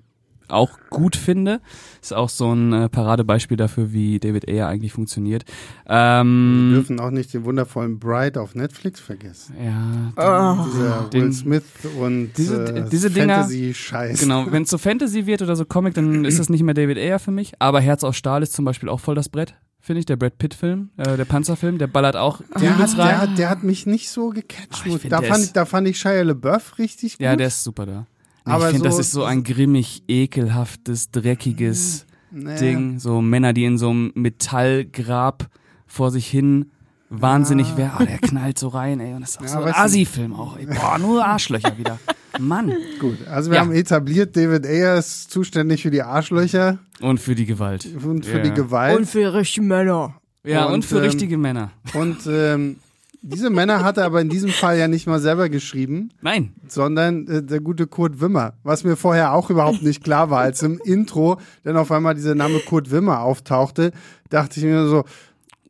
auch 0.50 0.72
gut 0.90 1.16
finde, 1.16 1.62
ist 2.02 2.14
auch 2.14 2.30
so 2.30 2.54
ein 2.54 2.74
äh, 2.74 2.90
Paradebeispiel 2.90 3.58
dafür, 3.58 3.94
wie 3.94 4.20
David 4.20 4.48
Ayer 4.48 4.68
eigentlich 4.68 4.94
funktioniert. 4.94 5.46
Wir 5.86 5.96
Ähm, 5.96 6.72
dürfen 6.74 7.00
auch 7.00 7.10
nicht 7.12 7.34
den 7.34 7.44
wundervollen 7.46 8.00
Bride 8.00 8.40
auf 8.42 8.56
Netflix 8.56 9.00
vergessen. 9.00 9.56
ja, 9.64 10.66
Dieser 10.72 11.10
Den- 11.10 11.22
Will 11.24 11.34
Smith 11.34 11.64
und 12.00 12.32
Diese- 12.38 12.76
äh, 12.76 12.90
diese 12.90 13.10
Fantasy-Scheiß. 13.10 14.20
Genau, 14.20 14.46
wenn 14.52 14.64
es 14.64 14.70
so 14.70 14.78
Fantasy 14.78 15.26
wird 15.26 15.42
oder 15.42 15.56
so 15.56 15.66
Comic, 15.66 15.94
dann 15.94 16.26
ist 16.26 16.40
das 16.40 16.50
nicht 16.50 16.64
mehr 16.64 16.74
David 16.74 16.98
Ayer 16.98 17.20
für 17.20 17.32
mich. 17.32 17.54
Aber 17.60 17.80
Herz 17.82 18.04
aus 18.04 18.16
Stahl 18.18 18.44
ist 18.44 18.54
zum 18.54 18.66
Beispiel 18.66 18.90
auch 18.90 19.00
voll 19.00 19.16
das 19.16 19.30
Brett, 19.30 19.56
finde 19.80 20.00
ich. 20.00 20.06
Der 20.06 20.16
Brad 20.16 20.38
Pitt-Film, 20.38 20.90
äh, 20.98 21.18
der 21.18 21.26
Panzerfilm, 21.26 21.78
der 21.78 21.88
ballert 21.88 22.16
auch 22.16 22.42
Der 22.60 22.70
hat, 22.72 22.76
übelst 22.78 22.98
der, 22.98 23.06
rein. 23.06 23.18
hat, 23.22 23.38
der 23.38 23.50
hat 23.50 23.64
mich 23.64 23.86
nicht 23.86 24.10
so 24.10 24.30
gecatcht. 24.30 24.70
Ach, 24.74 24.84
find, 24.84 25.12
da, 25.12 25.22
fand 25.22 25.44
ich, 25.44 25.54
da 25.54 25.66
fand 25.66 25.88
ich 25.88 26.00
Shia 26.00 26.22
LaBeouf 26.24 26.78
richtig 26.78 27.14
gut. 27.18 27.22
Ja, 27.26 27.36
der 27.36 27.48
ist 27.48 27.64
super 27.64 27.86
da. 27.86 28.06
Nee, 28.46 28.52
Aber 28.54 28.66
ich 28.70 28.76
finde, 28.76 28.90
so- 28.92 28.98
das 28.98 29.06
ist 29.08 29.12
so 29.14 29.24
ein 29.24 29.44
grimmig, 29.44 30.04
ekelhaftes, 30.08 31.12
dreckiges 31.12 32.06
Nee. 32.32 32.58
Ding. 32.58 33.00
So 33.00 33.22
Männer, 33.22 33.54
die 33.54 33.64
in 33.66 33.78
so 33.78 33.90
einem 33.92 34.12
Metallgrab 34.16 35.48
vor 35.88 36.12
sich 36.12 36.28
hin 36.28 36.72
wahnsinnig 37.10 37.78
wären. 37.78 37.92
Ah, 38.00 38.06
der 38.06 38.18
knallt 38.18 38.58
so 38.58 38.70
rein, 38.70 39.00
ey. 39.00 39.14
Und 39.14 39.22
das 39.22 39.32
ist 39.32 39.38
auch 39.40 39.44
Ja, 39.44 39.50
so 39.50 39.62
ein 39.64 39.74
Assi-Film 39.76 40.34
auch. 40.34 40.58
Ey. 40.58 40.66
Boah, 40.66 40.98
nur 40.98 41.24
Arschlöcher 41.24 41.78
wieder. 41.78 42.00
Mann. 42.40 42.74
Gut, 43.00 43.20
also 43.28 43.52
wir 43.52 43.58
Ja. 43.58 43.62
haben 43.62 43.72
etabliert, 43.72 44.36
David 44.36 44.66
Ayer 44.66 44.98
ist 44.98 45.30
zuständig 45.30 45.84
für 45.84 45.92
die 45.92 46.02
Arschlöcher 46.02 46.80
Und 47.02 47.20
für 47.20 47.36
die 47.36 47.46
Gewalt. 47.46 47.88
und 48.04 48.26
für 48.26 48.38
Ja. 48.38 48.44
die 48.44 48.52
Gewalt. 48.52 48.98
Und 48.98 49.06
für 49.06 49.32
richtige 49.34 49.68
Männer. 49.68 50.16
Ja, 50.44 50.66
und, 50.66 50.74
Und, 50.74 50.86
für 50.86 50.98
ähm, 50.98 51.04
richtige 51.04 51.38
Männer. 51.38 51.72
Und 51.94 52.18
ähm, 52.28 52.78
Diese 53.26 53.50
Männer 53.50 53.86
hat 53.86 53.98
er 53.98 54.04
aber 54.04 54.20
in 54.20 54.28
diesem 54.28 54.50
Fall 54.50 54.78
ja 54.78 54.90
nicht 54.90 55.08
mal 55.08 55.22
selber 55.22 55.48
geschrieben. 55.48 56.10
Nein. 56.22 56.54
Sondern 56.68 57.26
äh, 57.28 57.42
der 57.42 57.62
gute 57.62 57.88
Kurt 57.88 58.20
Wimmer. 58.20 58.56
Was 58.64 58.84
mir 58.84 58.98
vorher 58.98 59.34
auch 59.34 59.50
überhaupt 59.50 59.82
nicht 59.82 60.04
klar 60.04 60.30
war, 60.30 60.42
als 60.42 60.62
im 60.62 60.78
Intro 60.84 61.40
dann 61.64 61.78
auf 61.78 61.90
einmal 61.90 62.16
dieser 62.16 62.36
Name 62.36 62.60
Kurt 62.60 62.92
Wimmer 62.92 63.22
auftauchte, 63.22 63.94
dachte 64.30 64.60
ich 64.60 64.66
mir 64.66 64.88
so, 64.88 65.06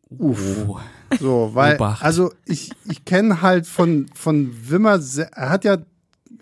uff. 0.09 0.65
Oh. 0.67 0.79
So, 1.19 1.51
weil, 1.53 1.75
Obacht. 1.75 2.03
also 2.03 2.31
ich, 2.45 2.71
ich 2.89 3.05
kenne 3.05 3.43
halt 3.43 3.67
von, 3.67 4.07
von 4.15 4.51
Wimmer, 4.67 4.99
er 5.35 5.49
hat 5.49 5.63
ja 5.63 5.77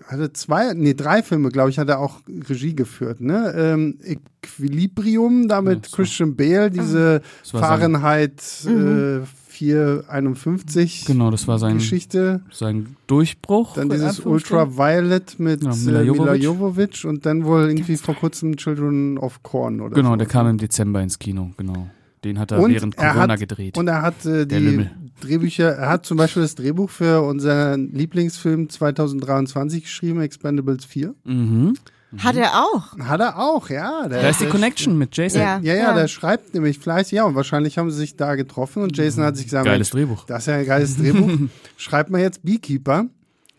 hatte 0.08 0.34
zwei, 0.34 0.74
nee, 0.74 0.94
drei 0.94 1.24
Filme, 1.24 1.50
glaube 1.50 1.70
ich, 1.70 1.80
hat 1.80 1.90
er 1.90 2.00
auch 2.00 2.20
Regie 2.50 2.76
geführt, 2.76 3.22
ne? 3.22 3.54
Ähm, 3.56 3.98
Equilibrium, 4.04 5.48
damit 5.48 5.88
so. 5.88 5.96
Christian 5.96 6.36
Bale, 6.36 6.70
diese 6.70 7.22
Fahrenheit 7.44 8.42
äh, 8.66 9.22
451 9.62 11.06
genau, 11.06 11.30
das 11.30 11.48
war 11.48 11.60
sein, 11.60 11.76
Geschichte. 11.76 12.42
Sein 12.52 12.96
Durchbruch. 13.06 13.76
Dann 13.76 13.90
dieses 13.90 14.20
Ultraviolet 14.22 15.40
mit 15.40 15.64
ja, 15.64 15.76
Mila, 15.76 16.02
Jovovic. 16.02 16.22
Mila 16.22 16.34
Jovovich 16.34 17.06
und 17.06 17.28
dann 17.28 17.46
wohl 17.46 17.70
irgendwie 17.70 17.96
vor 17.98 18.16
kurzem 18.16 18.58
Children 18.58 19.20
of 19.20 19.44
Corn 19.44 19.80
oder 19.82 19.94
Genau, 19.94 20.12
so. 20.12 20.16
der 20.16 20.28
kam 20.28 20.48
im 20.48 20.58
Dezember 20.58 21.02
ins 21.04 21.20
Kino, 21.20 21.52
genau. 21.58 21.88
Den 22.24 22.40
hat 22.40 22.52
er 22.52 22.60
und 22.60 22.72
während 22.72 22.98
Corona 22.98 23.34
hat, 23.34 23.40
gedreht. 23.40 23.78
Und 23.78 23.88
er 23.88 24.02
hat 24.02 24.26
äh, 24.26 24.48
die 24.48 24.88
Drehbücher, 25.22 25.70
er 25.76 25.90
hat 25.90 26.08
zum 26.08 26.18
Beispiel 26.18 26.42
das 26.42 26.56
Drehbuch 26.56 26.90
für 26.90 27.22
unseren 27.22 27.92
Lieblingsfilm 27.92 28.68
2023 28.68 29.84
geschrieben, 29.84 30.22
Expendables 30.22 30.86
4. 30.86 31.14
Mhm. 31.24 31.76
Hat 32.18 32.36
er 32.36 32.64
auch? 32.64 32.98
Hat 33.00 33.20
er 33.20 33.40
auch, 33.40 33.70
ja. 33.70 34.08
Der, 34.08 34.22
da 34.22 34.30
ist 34.30 34.42
die 34.42 34.48
Connection 34.48 34.98
mit 34.98 35.16
Jason. 35.16 35.42
Ja, 35.42 35.60
ja, 35.62 35.76
ja, 35.76 35.94
der 35.94 36.08
schreibt 36.08 36.54
nämlich 36.54 36.80
fleißig. 36.80 37.14
Ja, 37.14 37.24
und 37.24 37.36
wahrscheinlich 37.36 37.78
haben 37.78 37.90
sie 37.90 37.98
sich 37.98 38.18
da 38.18 38.36
getroffen 38.36 38.84
und 38.84 38.98
Jason 38.98 39.24
hat 39.24 39.38
sich 39.38 39.46
gesagt, 39.46 39.66
geiles 39.66 39.92
Drehbuch. 39.92 40.26
Das 40.26 40.44
ist 40.44 40.48
ja 40.48 40.56
ein 40.56 40.66
geiles 40.66 40.98
Drehbuch. 40.98 41.50
Schreibt 41.78 42.10
mal 42.10 42.20
jetzt 42.20 42.44
Beekeeper. 42.44 43.06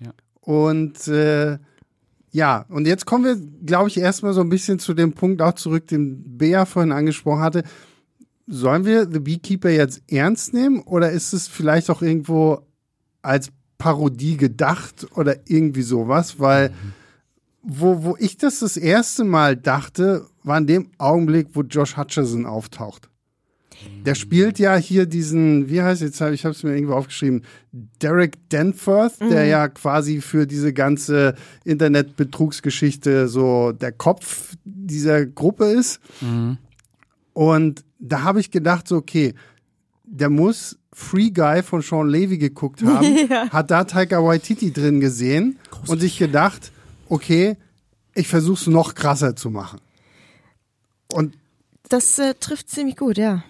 Ja. 0.00 0.12
Und 0.40 1.08
äh, 1.08 1.58
ja, 2.30 2.64
und 2.68 2.86
jetzt 2.86 3.06
kommen 3.06 3.24
wir, 3.24 3.36
glaube 3.64 3.88
ich, 3.88 3.98
erstmal 3.98 4.32
so 4.32 4.40
ein 4.40 4.48
bisschen 4.48 4.78
zu 4.78 4.94
dem 4.94 5.12
Punkt 5.12 5.40
auch 5.42 5.54
zurück, 5.54 5.86
den 5.86 6.38
Bea 6.38 6.64
vorhin 6.64 6.92
angesprochen 6.92 7.40
hatte 7.40 7.62
sollen 8.46 8.84
wir 8.84 9.10
The 9.10 9.20
Beekeeper 9.20 9.70
jetzt 9.70 10.02
ernst 10.10 10.54
nehmen 10.54 10.80
oder 10.80 11.10
ist 11.10 11.32
es 11.32 11.48
vielleicht 11.48 11.90
auch 11.90 12.02
irgendwo 12.02 12.66
als 13.22 13.50
Parodie 13.78 14.36
gedacht 14.36 15.06
oder 15.14 15.36
irgendwie 15.46 15.82
sowas? 15.82 16.38
Weil 16.38 16.70
mhm. 16.70 16.92
Wo, 17.62 18.02
wo 18.02 18.16
ich 18.18 18.36
das 18.36 18.60
das 18.60 18.76
erste 18.76 19.24
Mal 19.24 19.56
dachte, 19.56 20.26
war 20.42 20.58
in 20.58 20.66
dem 20.66 20.90
Augenblick, 20.98 21.48
wo 21.52 21.62
Josh 21.62 21.96
Hutcherson 21.96 22.46
auftaucht. 22.46 23.08
Der 24.04 24.14
spielt 24.14 24.58
ja 24.58 24.76
hier 24.76 25.06
diesen, 25.06 25.68
wie 25.68 25.82
heißt 25.82 26.02
jetzt, 26.02 26.20
ich 26.20 26.44
habe 26.44 26.54
es 26.54 26.62
mir 26.62 26.74
irgendwo 26.74 26.94
aufgeschrieben, 26.94 27.42
Derek 28.00 28.38
Danforth, 28.48 29.20
mhm. 29.20 29.30
der 29.30 29.46
ja 29.46 29.68
quasi 29.68 30.20
für 30.20 30.46
diese 30.46 30.72
ganze 30.72 31.34
Internetbetrugsgeschichte 31.64 33.28
so 33.28 33.72
der 33.72 33.92
Kopf 33.92 34.54
dieser 34.64 35.26
Gruppe 35.26 35.66
ist. 35.66 36.00
Mhm. 36.20 36.58
Und 37.32 37.84
da 37.98 38.22
habe 38.22 38.40
ich 38.40 38.50
gedacht, 38.50 38.86
so, 38.88 38.96
okay, 38.96 39.34
der 40.04 40.30
muss 40.30 40.78
Free 40.92 41.30
Guy 41.30 41.62
von 41.62 41.80
Sean 41.80 42.08
Levy 42.08 42.38
geguckt 42.38 42.82
haben, 42.84 43.16
ja. 43.30 43.48
hat 43.50 43.70
da 43.70 43.84
Taika 43.84 44.22
Waititi 44.22 44.72
drin 44.72 45.00
gesehen 45.00 45.58
Großartig. 45.70 45.90
und 45.90 46.00
sich 46.00 46.18
gedacht, 46.18 46.72
okay, 47.12 47.56
ich 48.14 48.26
versuche 48.26 48.60
es 48.60 48.66
noch 48.66 48.94
krasser 48.94 49.36
zu 49.36 49.50
machen. 49.50 49.80
Und 51.12 51.36
das 51.88 52.18
äh, 52.18 52.34
trifft 52.34 52.70
ziemlich 52.70 52.96
gut, 52.96 53.18
ja. 53.18 53.44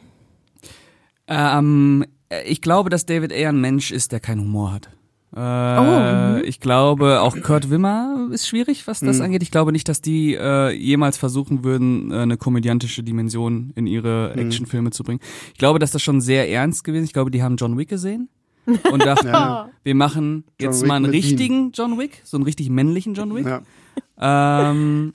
Ähm, 1.28 2.04
ich 2.44 2.60
glaube, 2.60 2.90
dass 2.90 3.06
David 3.06 3.30
eher 3.30 3.50
ein 3.50 3.60
Mensch 3.60 3.92
ist, 3.92 4.10
der 4.10 4.18
keinen 4.18 4.40
Humor 4.40 4.72
hat. 4.72 4.90
Äh, 5.34 5.38
oh, 5.38 6.38
mhm. 6.38 6.44
ich 6.44 6.58
glaube, 6.58 7.20
auch 7.20 7.40
Kurt 7.40 7.70
Wimmer 7.70 8.28
ist 8.32 8.48
schwierig, 8.48 8.86
was 8.88 8.98
das 8.98 9.18
mhm. 9.18 9.26
angeht. 9.26 9.42
Ich 9.42 9.52
glaube 9.52 9.70
nicht, 9.70 9.88
dass 9.88 10.00
die 10.00 10.34
äh, 10.34 10.70
jemals 10.72 11.16
versuchen 11.16 11.62
würden, 11.62 12.10
äh, 12.10 12.16
eine 12.16 12.36
komödiantische 12.36 13.04
Dimension 13.04 13.72
in 13.76 13.86
ihre 13.86 14.32
mhm. 14.34 14.42
Actionfilme 14.42 14.90
zu 14.90 15.04
bringen. 15.04 15.20
Ich 15.52 15.58
glaube, 15.58 15.78
dass 15.78 15.92
das 15.92 16.02
schon 16.02 16.20
sehr 16.20 16.50
ernst 16.50 16.82
gewesen. 16.82 17.04
Ich 17.04 17.12
glaube, 17.12 17.30
die 17.30 17.44
haben 17.44 17.56
John 17.56 17.78
Wick 17.78 17.88
gesehen 17.88 18.28
und 18.66 19.02
dachten, 19.04 19.28
ja. 19.28 19.70
wir 19.82 19.94
machen 19.94 20.44
jetzt 20.60 20.86
mal 20.86 20.96
einen 20.96 21.06
richtigen 21.06 21.66
ihn. 21.66 21.72
John 21.74 21.98
Wick, 21.98 22.20
so 22.24 22.36
einen 22.36 22.44
richtig 22.44 22.70
männlichen 22.70 23.14
John 23.14 23.34
Wick. 23.34 23.46
Ja. 23.46 24.70
Ähm, 24.70 25.14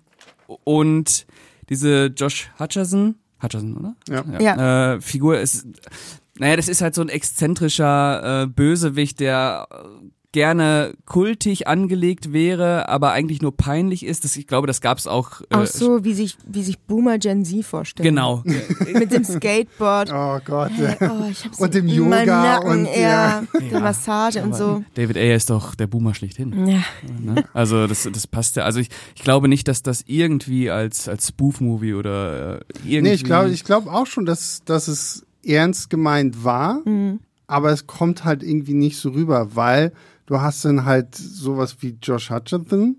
und 0.64 1.26
diese 1.70 2.08
Josh 2.08 2.50
Hutcherson, 2.60 3.16
Hutcherson, 3.42 3.78
oder? 3.78 3.96
Ja. 4.10 4.40
ja. 4.40 4.94
Äh, 4.94 5.02
Figur 5.02 5.40
ist 5.40 5.68
naja, 6.40 6.56
das 6.56 6.68
ist 6.68 6.82
halt 6.82 6.96
so 6.96 7.02
ein 7.02 7.10
exzentrischer 7.10 8.44
äh, 8.44 8.48
Bösewicht, 8.48 9.20
der 9.20 9.68
gerne 10.38 10.94
kultig 11.08 11.68
angelegt 11.68 12.32
wäre, 12.32 12.90
aber 12.90 13.12
eigentlich 13.12 13.42
nur 13.42 13.58
peinlich 13.58 14.06
ist. 14.06 14.24
Das, 14.24 14.38
ich 14.38 14.46
glaube, 14.46 14.68
das 14.68 14.82
gab 14.82 15.00
es 15.00 15.08
auch. 15.08 15.42
Äh, 15.50 15.56
auch 15.56 15.66
so, 15.66 16.04
wie 16.04 16.14
sich, 16.14 16.38
wie 16.46 16.62
sich 16.62 16.78
Boomer 16.78 17.18
Gen 17.18 17.44
Z 17.44 17.66
vorstellen. 17.66 18.08
Genau. 18.08 18.44
Mit 18.94 19.12
dem 19.12 19.24
Skateboard. 19.24 20.12
Oh 20.14 20.40
Gott. 20.46 20.70
Hey, 20.76 20.96
oh, 21.02 21.26
ich 21.32 21.60
und 21.60 21.74
dem 21.74 21.88
Yoga 21.88 22.24
Nacken, 22.24 22.70
und 22.70 22.86
ja, 22.86 23.42
der 23.72 23.80
Massage 23.80 24.44
und 24.44 24.54
so. 24.54 24.84
David 24.94 25.18
Ayer 25.18 25.36
ist 25.36 25.50
doch 25.50 25.74
der 25.74 25.88
Boomer 25.88 26.14
schlechthin. 26.14 26.68
Ja. 26.68 26.84
Ne? 27.20 27.44
Also 27.56 27.88
das, 27.88 28.08
das 28.14 28.28
passt 28.28 28.58
ja. 28.58 28.64
Also 28.64 28.80
ich, 28.80 28.90
ich 29.16 29.24
glaube 29.24 29.48
nicht, 29.48 29.68
dass 29.68 29.82
das 29.82 30.04
irgendwie 30.06 30.70
als, 30.70 31.08
als 31.08 31.30
Spoof-Movie 31.30 31.96
oder 31.96 32.60
äh, 32.60 32.64
irgendwie. 32.84 33.02
Nee, 33.02 33.14
ich 33.14 33.24
glaube 33.24 33.50
ich 33.50 33.64
glaube 33.64 33.92
auch 33.92 34.06
schon, 34.06 34.28
dass, 34.28 34.62
dass 34.66 34.88
es 34.88 35.26
ernst 35.44 35.90
gemeint 35.90 36.44
war, 36.44 36.82
mhm. 36.86 37.22
aber 37.48 37.72
es 37.72 37.88
kommt 37.88 38.24
halt 38.24 38.44
irgendwie 38.44 38.76
nicht 38.76 38.98
so 38.98 39.10
rüber, 39.10 39.56
weil 39.56 39.94
du 40.28 40.40
hast 40.40 40.64
dann 40.64 40.86
halt 40.86 41.16
sowas 41.16 41.78
wie 41.80 41.98
Josh 42.02 42.30
Hutcherson, 42.30 42.98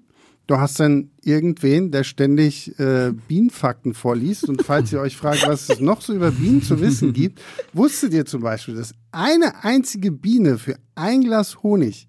du 0.48 0.58
hast 0.58 0.80
dann 0.80 1.12
irgendwen, 1.22 1.92
der 1.92 2.02
ständig 2.02 2.76
äh, 2.80 3.12
Bienenfakten 3.28 3.94
vorliest 3.94 4.48
und 4.48 4.62
falls 4.64 4.92
ihr 4.92 5.00
euch 5.00 5.16
fragt, 5.16 5.46
was 5.46 5.68
es 5.68 5.78
noch 5.78 6.00
so 6.00 6.14
über 6.14 6.32
Bienen 6.32 6.62
zu 6.62 6.80
wissen 6.80 7.12
gibt, 7.12 7.40
wusstet 7.72 8.12
ihr 8.12 8.26
zum 8.26 8.42
Beispiel, 8.42 8.74
dass 8.74 8.92
eine 9.12 9.62
einzige 9.62 10.10
Biene 10.10 10.58
für 10.58 10.76
ein 10.96 11.20
Glas 11.20 11.62
Honig 11.62 12.08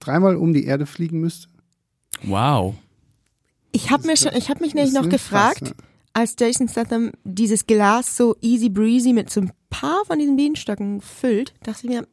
dreimal 0.00 0.34
um 0.34 0.52
die 0.52 0.64
Erde 0.64 0.86
fliegen 0.86 1.20
müsste? 1.20 1.48
Wow. 2.24 2.74
Ich 3.70 3.90
habe 3.90 4.06
mir 4.06 4.16
schon, 4.16 4.32
ich 4.34 4.48
habe 4.48 4.60
mich 4.60 4.74
nämlich 4.74 4.94
noch 4.94 5.08
gefragt, 5.08 5.58
krass, 5.58 5.70
ne? 5.70 5.84
als 6.14 6.36
Jason 6.38 6.68
Statham 6.68 7.10
dieses 7.24 7.66
Glas 7.66 8.16
so 8.16 8.36
easy 8.40 8.70
breezy 8.70 9.12
mit 9.12 9.30
so 9.30 9.40
ein 9.40 9.52
paar 9.68 10.04
von 10.06 10.18
diesen 10.18 10.36
Bienenstöcken 10.36 11.00
füllt, 11.00 11.52
dachte 11.64 11.86
ich 11.86 11.90
mir, 11.90 12.06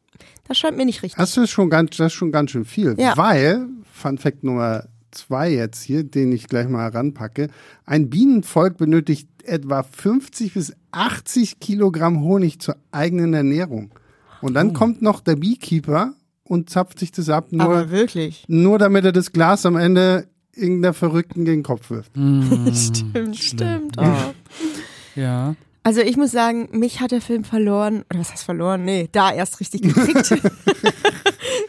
das 0.47 0.57
scheint 0.57 0.77
mir 0.77 0.85
nicht 0.85 1.03
richtig. 1.03 1.17
Das 1.17 1.37
ist 1.37 1.49
schon 1.49 1.69
ganz, 1.69 1.97
das 1.97 2.07
ist 2.07 2.13
schon 2.13 2.31
ganz 2.31 2.51
schön 2.51 2.65
viel. 2.65 2.95
Ja. 2.97 3.15
Weil, 3.17 3.67
Fun 3.91 4.17
Fact 4.17 4.43
Nummer 4.43 4.85
zwei 5.11 5.51
jetzt 5.51 5.83
hier, 5.83 6.03
den 6.03 6.31
ich 6.31 6.47
gleich 6.47 6.67
mal 6.67 6.83
heranpacke, 6.83 7.49
ein 7.85 8.09
Bienenvolk 8.09 8.77
benötigt 8.77 9.27
etwa 9.43 9.83
50 9.83 10.53
bis 10.53 10.73
80 10.91 11.59
Kilogramm 11.59 12.21
Honig 12.21 12.59
zur 12.59 12.75
eigenen 12.91 13.33
Ernährung. 13.33 13.91
Und 14.41 14.53
dann 14.53 14.69
oh. 14.69 14.73
kommt 14.73 15.01
noch 15.01 15.19
der 15.19 15.35
Beekeeper 15.35 16.13
und 16.43 16.69
zapft 16.69 16.99
sich 16.99 17.11
das 17.11 17.29
ab, 17.29 17.51
nur, 17.51 17.63
Aber 17.63 17.91
wirklich? 17.91 18.45
nur 18.47 18.79
damit 18.79 19.05
er 19.05 19.11
das 19.11 19.31
Glas 19.31 19.65
am 19.65 19.75
Ende 19.75 20.27
irgendeiner 20.53 20.93
Verrückten 20.93 21.45
gegen 21.45 21.59
den 21.59 21.63
Kopf 21.63 21.89
wirft. 21.89 22.11
Mm, 22.15 22.67
stimmt, 22.73 23.37
stimmt. 23.37 23.95
Oh. 23.97 24.33
Ja. 25.15 25.55
Also 25.83 26.01
ich 26.01 26.15
muss 26.15 26.31
sagen, 26.31 26.69
mich 26.71 26.99
hat 26.99 27.11
der 27.11 27.21
Film 27.21 27.43
verloren, 27.43 28.03
oder 28.09 28.19
was 28.19 28.31
heißt 28.31 28.43
verloren? 28.43 28.85
Nee, 28.85 29.09
da 29.11 29.31
erst 29.31 29.59
richtig 29.59 29.81
gekriegt. 29.81 30.31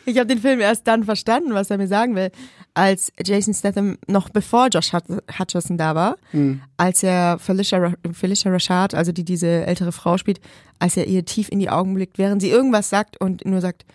ich 0.04 0.18
habe 0.18 0.26
den 0.26 0.38
Film 0.38 0.60
erst 0.60 0.86
dann 0.86 1.04
verstanden, 1.04 1.54
was 1.54 1.70
er 1.70 1.78
mir 1.78 1.88
sagen 1.88 2.14
will, 2.14 2.30
als 2.74 3.10
Jason 3.24 3.54
Statham 3.54 3.96
noch 4.06 4.28
bevor 4.28 4.68
Josh 4.68 4.92
Hutcherson 4.92 5.78
da 5.78 5.94
war, 5.94 6.16
mhm. 6.32 6.60
als 6.76 7.02
er 7.02 7.38
Felicia, 7.38 7.94
Felicia 8.12 8.50
Rashad, 8.50 8.94
also 8.94 9.12
die 9.12 9.24
diese 9.24 9.66
ältere 9.66 9.92
Frau 9.92 10.18
spielt, 10.18 10.40
als 10.78 10.96
er 10.96 11.06
ihr 11.06 11.24
tief 11.24 11.48
in 11.48 11.58
die 11.58 11.70
Augen 11.70 11.94
blickt, 11.94 12.18
während 12.18 12.42
sie 12.42 12.50
irgendwas 12.50 12.90
sagt 12.90 13.18
und 13.18 13.46
nur 13.46 13.62
sagt, 13.62 13.86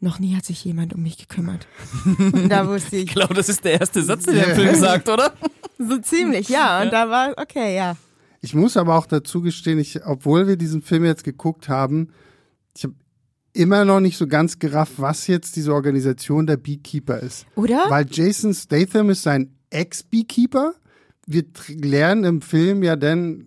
noch 0.00 0.18
nie 0.18 0.36
hat 0.36 0.44
sich 0.44 0.64
jemand 0.64 0.94
um 0.94 1.02
mich 1.02 1.18
gekümmert. 1.18 1.66
da 2.48 2.66
wusste 2.66 2.96
ich. 2.96 3.04
Ich 3.04 3.14
glaube, 3.14 3.34
das 3.34 3.48
ist 3.48 3.64
der 3.64 3.80
erste 3.80 4.02
Satz, 4.02 4.24
den 4.24 4.34
der 4.34 4.54
Film 4.54 4.74
sagt, 4.74 5.08
oder? 5.08 5.32
So 5.78 5.98
ziemlich, 5.98 6.48
ja. 6.48 6.82
Und 6.82 6.92
da 6.92 7.08
war, 7.10 7.34
okay, 7.36 7.76
ja. 7.76 7.96
Ich 8.46 8.54
muss 8.54 8.76
aber 8.76 8.96
auch 8.96 9.06
dazu 9.06 9.42
gestehen, 9.42 9.80
ich, 9.80 10.06
obwohl 10.06 10.46
wir 10.46 10.56
diesen 10.56 10.80
Film 10.80 11.04
jetzt 11.04 11.24
geguckt 11.24 11.68
haben, 11.68 12.10
ich 12.76 12.84
habe 12.84 12.94
immer 13.52 13.84
noch 13.84 13.98
nicht 13.98 14.16
so 14.16 14.28
ganz 14.28 14.60
gerafft, 14.60 14.94
was 14.98 15.26
jetzt 15.26 15.56
diese 15.56 15.74
Organisation 15.74 16.46
der 16.46 16.56
Beekeeper 16.56 17.18
ist. 17.18 17.44
Oder? 17.56 17.86
Weil 17.88 18.06
Jason 18.08 18.54
Statham 18.54 19.10
ist 19.10 19.22
sein 19.22 19.50
Ex-Beekeeper. 19.70 20.74
Wir 21.26 21.42
lernen 21.66 22.22
im 22.22 22.40
Film 22.40 22.84
ja 22.84 22.94
dann, 22.94 23.46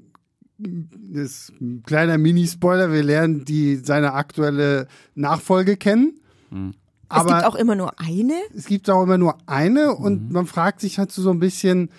das 0.57 1.21
ist 1.21 1.61
ein 1.61 1.81
kleiner 1.83 2.17
Mini-Spoiler, 2.17 2.91
wir 2.91 3.03
lernen 3.03 3.45
die, 3.45 3.77
seine 3.77 4.11
aktuelle 4.11 4.87
Nachfolge 5.15 5.77
kennen. 5.77 6.19
Mhm. 6.49 6.73
Aber 7.07 7.29
es 7.29 7.35
gibt 7.35 7.45
auch 7.45 7.55
immer 7.55 7.75
nur 7.75 7.97
eine? 8.01 8.33
Es 8.53 8.65
gibt 8.65 8.89
auch 8.89 9.03
immer 9.03 9.17
nur 9.17 9.37
eine 9.45 9.95
und 9.95 10.27
mhm. 10.27 10.33
man 10.33 10.45
fragt 10.45 10.81
sich 10.81 10.99
halt 10.99 11.13
so 11.13 11.31
ein 11.31 11.39
bisschen, 11.39 11.89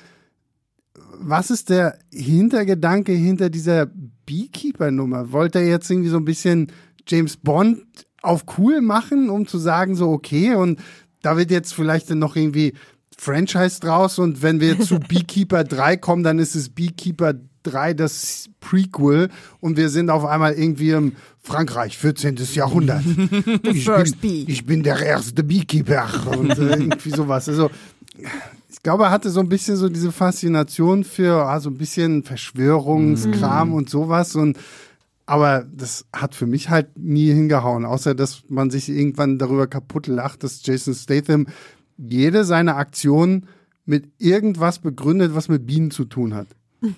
was 1.20 1.50
ist 1.50 1.70
der 1.70 1.98
Hintergedanke 2.12 3.12
hinter 3.12 3.50
dieser 3.50 3.86
Beekeeper-Nummer? 4.26 5.32
Wollte 5.32 5.58
er 5.58 5.68
jetzt 5.68 5.90
irgendwie 5.90 6.08
so 6.08 6.16
ein 6.16 6.24
bisschen 6.24 6.72
James 7.06 7.36
Bond 7.36 7.82
auf 8.22 8.44
cool 8.58 8.80
machen, 8.80 9.30
um 9.30 9.46
zu 9.46 9.58
sagen, 9.58 9.94
so, 9.94 10.10
okay, 10.10 10.54
und 10.54 10.80
da 11.22 11.36
wird 11.36 11.50
jetzt 11.50 11.74
vielleicht 11.74 12.10
dann 12.10 12.18
noch 12.18 12.36
irgendwie 12.36 12.74
Franchise 13.16 13.80
draus 13.80 14.18
und 14.18 14.42
wenn 14.42 14.60
wir 14.60 14.80
zu 14.80 14.98
Beekeeper 15.08 15.64
3 15.64 15.96
kommen, 15.98 16.22
dann 16.22 16.38
ist 16.38 16.54
es 16.54 16.70
Beekeeper 16.70 17.34
3 17.62 17.94
das 17.94 18.48
Prequel 18.60 19.28
und 19.60 19.76
wir 19.76 19.90
sind 19.90 20.08
auf 20.08 20.24
einmal 20.24 20.54
irgendwie 20.54 20.90
im 20.90 21.12
Frankreich, 21.42 21.98
14. 21.98 22.36
Jahrhundert. 22.54 23.04
ich, 23.62 23.84
bin, 24.20 24.44
ich 24.48 24.64
bin 24.64 24.82
der 24.82 25.00
erste 25.00 25.42
Beekeeper 25.42 26.08
und 26.38 26.50
äh, 26.58 26.70
irgendwie 26.70 27.10
sowas. 27.10 27.48
Also 27.48 27.70
ich 28.80 28.84
glaube, 28.84 29.04
er 29.04 29.10
hatte 29.10 29.28
so 29.28 29.40
ein 29.40 29.50
bisschen 29.50 29.76
so 29.76 29.90
diese 29.90 30.10
Faszination 30.10 31.04
für 31.04 31.44
ah, 31.44 31.60
so 31.60 31.68
ein 31.68 31.76
bisschen 31.76 32.22
Verschwörungskram 32.22 33.74
und 33.74 33.90
sowas 33.90 34.34
und 34.36 34.56
aber 35.26 35.66
das 35.70 36.06
hat 36.14 36.34
für 36.34 36.46
mich 36.46 36.70
halt 36.70 36.98
nie 36.98 37.30
hingehauen, 37.30 37.84
außer 37.84 38.14
dass 38.14 38.44
man 38.48 38.70
sich 38.70 38.88
irgendwann 38.88 39.36
darüber 39.36 39.66
kaputt 39.66 40.06
lacht, 40.06 40.44
dass 40.44 40.64
Jason 40.64 40.94
Statham 40.94 41.46
jede 41.98 42.44
seiner 42.44 42.78
Aktionen 42.78 43.48
mit 43.84 44.08
irgendwas 44.16 44.78
begründet, 44.78 45.34
was 45.34 45.50
mit 45.50 45.66
Bienen 45.66 45.90
zu 45.90 46.06
tun 46.06 46.32
hat. 46.32 46.46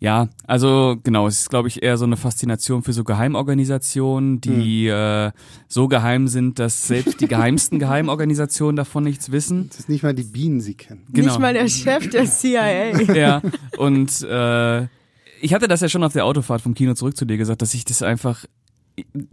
Ja, 0.00 0.30
also 0.46 0.96
genau, 1.04 1.26
es 1.26 1.42
ist, 1.42 1.50
glaube 1.50 1.68
ich, 1.68 1.82
eher 1.82 1.98
so 1.98 2.06
eine 2.06 2.16
Faszination 2.16 2.82
für 2.82 2.94
so 2.94 3.04
Geheimorganisationen, 3.04 4.40
die 4.40 4.86
äh, 4.86 5.30
so 5.68 5.88
geheim 5.88 6.26
sind, 6.26 6.58
dass 6.58 6.86
selbst 6.86 7.20
die 7.20 7.28
geheimsten 7.28 7.78
Geheimorganisationen 7.78 8.76
davon 8.76 9.04
nichts 9.04 9.30
wissen. 9.30 9.68
Das 9.68 9.80
ist 9.80 9.88
nicht 9.90 10.02
mal 10.02 10.14
die 10.14 10.22
Bienen 10.22 10.62
sie 10.62 10.72
kennen. 10.72 11.04
Genau. 11.12 11.28
Nicht 11.28 11.38
mal 11.38 11.52
der 11.52 11.68
Chef 11.68 12.08
der 12.08 12.24
CIA. 12.24 12.70
Ja, 13.14 13.42
und 13.76 14.22
äh, 14.22 14.84
ich 15.42 15.52
hatte 15.52 15.68
das 15.68 15.82
ja 15.82 15.88
schon 15.90 16.02
auf 16.02 16.14
der 16.14 16.24
Autofahrt 16.24 16.62
vom 16.62 16.74
Kino 16.74 16.94
zurück 16.94 17.16
zu 17.16 17.26
dir 17.26 17.36
gesagt, 17.36 17.60
dass 17.60 17.74
ich 17.74 17.84
das 17.84 18.02
einfach 18.02 18.46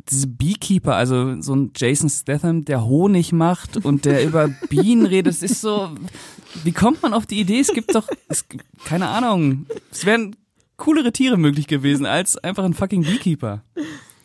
diese 0.09 0.27
Beekeeper, 0.27 0.95
also 0.95 1.41
so 1.41 1.55
ein 1.55 1.71
Jason 1.75 2.09
Statham, 2.09 2.65
der 2.65 2.85
Honig 2.85 3.31
macht 3.31 3.85
und 3.85 4.03
der 4.03 4.25
über 4.25 4.47
Bienen 4.69 5.05
redet, 5.05 5.33
das 5.33 5.43
ist 5.43 5.61
so, 5.61 5.91
wie 6.63 6.71
kommt 6.73 7.01
man 7.03 7.13
auf 7.13 7.25
die 7.25 7.39
Idee? 7.39 7.59
Es 7.59 7.71
gibt 7.73 7.95
doch, 7.95 8.07
es, 8.27 8.45
keine 8.85 9.07
Ahnung, 9.07 9.65
es 9.91 10.05
wären 10.05 10.35
coolere 10.77 11.11
Tiere 11.11 11.37
möglich 11.37 11.67
gewesen 11.67 12.05
als 12.05 12.37
einfach 12.37 12.63
ein 12.63 12.73
fucking 12.73 13.03
Beekeeper. 13.03 13.63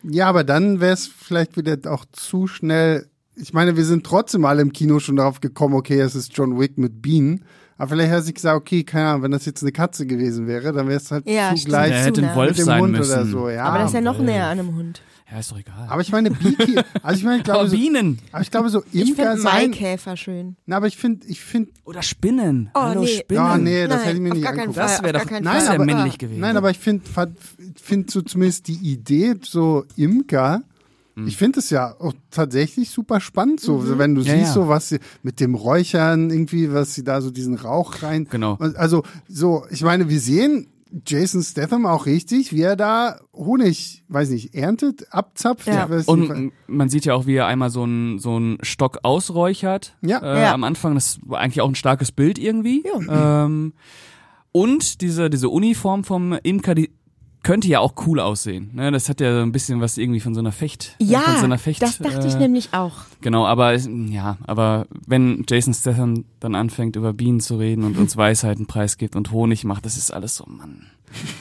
Ja, 0.03 0.29
aber 0.29 0.45
dann 0.45 0.81
wäre 0.81 0.93
es 0.95 1.07
vielleicht 1.07 1.57
wieder 1.57 1.77
auch 1.93 2.05
zu 2.13 2.47
schnell. 2.47 3.07
Ich 3.37 3.53
meine, 3.53 3.77
wir 3.77 3.85
sind 3.85 4.05
trotzdem 4.05 4.45
alle 4.45 4.63
im 4.63 4.73
Kino 4.73 4.99
schon 4.99 5.17
darauf 5.17 5.41
gekommen, 5.41 5.75
okay, 5.75 5.99
es 6.01 6.15
ist 6.15 6.37
John 6.37 6.59
Wick 6.59 6.77
mit 6.79 7.01
Bienen. 7.03 7.45
Aber 7.79 7.89
vielleicht 7.91 8.13
hat 8.13 8.25
sich 8.25 8.35
gesagt, 8.35 8.57
okay, 8.57 8.85
keine 8.85 9.09
Ahnung, 9.09 9.23
wenn 9.23 9.31
das 9.31 9.47
jetzt 9.47 9.63
eine 9.63 9.73
Katze 9.73 10.07
gewesen 10.07 10.47
wäre, 10.47 10.73
dann 10.73 10.87
wäre 10.87 10.99
es 10.99 11.11
halt 11.11 11.27
Ja, 11.29 11.51
zu 11.51 11.57
stimmt. 11.57 11.69
gleich 11.71 11.91
Der 11.91 12.05
hätte 12.05 12.21
zu 12.21 12.29
ein. 12.29 12.37
Wolf 12.37 12.51
mit 12.51 12.59
dem 12.59 12.65
sein 12.67 12.81
Hund 12.83 12.93
müssen. 12.93 13.13
oder 13.13 13.27
so. 13.27 13.49
Ja, 13.49 13.65
Aber 13.65 13.79
das 13.79 13.89
ist 13.89 13.95
ja 13.95 14.01
noch 14.03 14.19
Wolf. 14.19 14.27
näher 14.27 14.47
an 14.47 14.59
einem 14.61 14.77
Hund. 14.77 15.03
Ja, 15.33 15.39
ist 15.41 15.51
doch 15.51 15.59
egal. 15.59 15.87
aber 15.89 16.03
ich 16.03 16.12
meine, 16.12 16.31
Beekeeper, 16.31 16.85
also 17.03 17.19
ich 17.19 17.25
meine, 17.25 17.39
ich 17.39 17.45
glaube, 17.45 17.61
Aber 17.61 17.69
so, 17.71 17.77
Bienen 17.77 18.19
aber 18.33 18.43
ich 18.43 18.51
glaube 18.51 18.69
so 18.69 18.83
Ich 18.93 19.09
Imker 19.09 19.23
finde 19.31 19.39
sein. 19.43 19.71
Maikäfer 19.71 20.17
schön. 20.19 20.57
Na, 20.67 20.77
aber 20.77 20.89
ich 20.89 20.97
finde, 20.99 21.27
ich 21.27 21.41
finde, 21.41 21.71
oder 21.85 22.03
Spinnen. 22.03 22.71
Oh, 22.75 22.81
Hallo 22.83 23.01
nee. 23.01 23.07
Spinnen. 23.07 23.43
Ja, 23.43 23.57
nee, 23.57 23.87
das 23.87 23.97
Nein, 23.97 24.05
hätte 24.05 24.17
ich 24.17 24.23
mir 24.23 24.29
auf 24.29 24.35
nicht 24.37 24.45
gar 24.45 24.53
keinen 24.53 24.61
angucken. 24.69 24.75
Fall, 24.79 24.89
Das 24.89 25.03
wäre 25.03 25.12
doch- 25.25 25.31
Nein, 25.31 25.45
das 25.45 25.69
aber- 25.69 25.85
männlich 25.87 26.19
gewesen. 26.19 26.41
Nein, 26.41 26.57
aber 26.59 26.71
ich 26.71 26.79
finde 26.79 27.03
find 27.83 28.11
so 28.11 28.21
zumindest 28.21 28.69
die 28.69 28.75
Idee, 28.75 29.35
so 29.43 29.85
Imker, 29.97 30.62
Hm. 31.15 31.27
ich 31.27 31.37
finde 31.37 31.59
es 31.61 31.69
ja 31.71 31.95
auch 31.99 32.15
tatsächlich 32.31 32.89
super 32.91 33.21
spannend, 33.21 33.61
so 33.61 33.79
Mhm. 33.79 33.99
wenn 33.99 34.15
du 34.15 34.23
Ja, 34.23 34.33
siehst, 34.35 34.47
ja. 34.49 34.53
so 34.53 34.69
was 34.69 34.89
sie 34.89 34.99
mit 35.23 35.41
dem 35.41 35.55
Räuchern 35.55 36.31
irgendwie, 36.31 36.73
was 36.73 36.95
sie 36.95 37.05
da 37.05 37.21
so 37.21 37.31
diesen 37.31 37.55
Rauch 37.57 38.03
rein. 38.03 38.27
Genau. 38.31 38.57
Also, 38.77 39.03
so, 39.29 39.67
ich 39.71 39.83
meine, 39.83 40.09
wir 40.09 40.21
sehen 40.21 40.69
Jason 41.07 41.43
Statham 41.43 41.87
auch 41.87 42.07
richtig, 42.07 42.53
wie 42.53 42.63
er 42.63 42.77
da 42.77 43.21
Honig, 43.33 44.05
weiß 44.09 44.31
nicht, 44.31 44.55
erntet, 44.55 45.13
abzapft. 45.13 45.67
Ja. 45.67 45.89
Und 46.07 46.53
man 46.67 46.89
sieht 46.89 47.05
ja 47.07 47.15
auch, 47.15 47.27
wie 47.27 47.35
er 47.37 47.47
einmal 47.47 47.71
so 47.71 47.85
einen 47.85 48.19
so 48.19 48.37
einen 48.37 48.59
Stock 48.63 48.99
ausräuchert. 49.03 49.97
Ja. 50.03 50.19
Äh, 50.19 50.43
Ja. 50.43 50.53
Am 50.53 50.65
Anfang, 50.65 50.95
das 50.95 51.19
war 51.25 51.41
eigentlich 51.41 51.61
auch 51.63 51.69
ein 51.69 51.75
starkes 51.75 52.12
Bild 52.12 52.38
irgendwie. 52.38 52.85
Ähm, 53.09 53.73
und 54.53 55.01
diese, 55.01 55.31
diese 55.31 55.49
Uniform 55.49 56.05
vom 56.05 56.35
Imker, 56.43 56.75
die 56.75 56.90
könnte 57.42 57.68
ja 57.68 57.81
auch 57.81 57.94
cool 58.07 58.20
aussehen. 58.20 58.70
Ne? 58.72 58.90
Das 58.92 59.09
hat 59.09 59.20
ja 59.20 59.35
so 59.35 59.40
ein 59.42 59.52
bisschen 59.52 59.81
was 59.81 59.98
irgendwie 59.98 60.20
von 60.20 60.35
so 60.35 60.40
einer 60.40 60.52
Fecht. 60.52 60.96
äh, 61.00 61.05
von 61.05 61.07
so 61.07 61.12
Ja, 61.12 61.42
einer 61.42 61.59
Fecht 61.59 61.83
das 61.83 61.98
dachte 61.98 62.26
ich 62.26 62.35
äh, 62.35 62.38
nämlich 62.38 62.72
auch. 62.72 62.98
Genau, 63.20 63.46
aber 63.46 63.74
ja, 63.74 64.38
aber 64.44 64.87
wenn 65.07 65.44
Jason 65.48 65.74
Statham 65.74 66.24
dann 66.40 66.55
anfängt 66.55 66.96
über 66.96 67.12
Bienen 67.12 67.40
zu 67.40 67.57
reden 67.57 67.85
und 67.85 67.98
uns 67.98 68.16
Weisheiten 68.16 68.66
preisgibt 68.66 69.16
und 69.16 69.33
Honig 69.33 69.64
macht, 69.64 69.85
das 69.85 69.96
ist 69.96 70.12
alles 70.12 70.37
so, 70.37 70.44
Mann. 70.46 70.87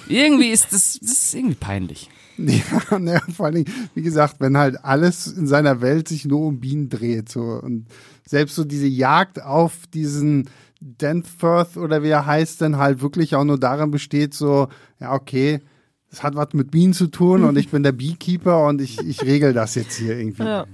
Irgendwie 0.07 0.49
ist 0.49 0.73
das, 0.73 0.99
das 1.01 1.11
ist 1.11 1.35
irgendwie 1.35 1.55
peinlich. 1.55 2.09
Ja, 2.37 2.97
ne, 2.97 3.21
vor 3.35 3.47
allen 3.47 3.55
Dingen, 3.55 3.73
wie 3.93 4.01
gesagt, 4.01 4.37
wenn 4.39 4.57
halt 4.57 4.83
alles 4.83 5.27
in 5.27 5.45
seiner 5.45 5.81
Welt 5.81 6.07
sich 6.07 6.25
nur 6.25 6.39
um 6.47 6.59
Bienen 6.59 6.89
dreht. 6.89 7.29
So. 7.29 7.41
Und 7.41 7.85
selbst 8.25 8.55
so 8.55 8.63
diese 8.63 8.87
Jagd 8.87 9.43
auf 9.43 9.73
diesen 9.93 10.49
Danforth 10.79 11.77
oder 11.77 12.01
wie 12.01 12.09
er 12.09 12.25
heißt, 12.25 12.59
dann 12.61 12.77
halt 12.77 13.01
wirklich 13.01 13.35
auch 13.35 13.43
nur 13.43 13.59
darin 13.59 13.91
besteht, 13.91 14.33
so, 14.33 14.69
ja, 14.99 15.13
okay, 15.13 15.59
es 16.11 16.23
hat 16.23 16.35
was 16.35 16.53
mit 16.53 16.71
Bienen 16.71 16.93
zu 16.93 17.07
tun 17.07 17.43
und 17.43 17.57
ich 17.57 17.69
bin 17.71 17.83
der 17.83 17.93
Beekeeper 17.93 18.67
und 18.67 18.81
ich, 18.81 18.99
ich 18.99 19.23
regel 19.23 19.53
das 19.53 19.75
jetzt 19.75 19.95
hier 19.95 20.17
irgendwie. 20.17 20.43
Ja. 20.43 20.65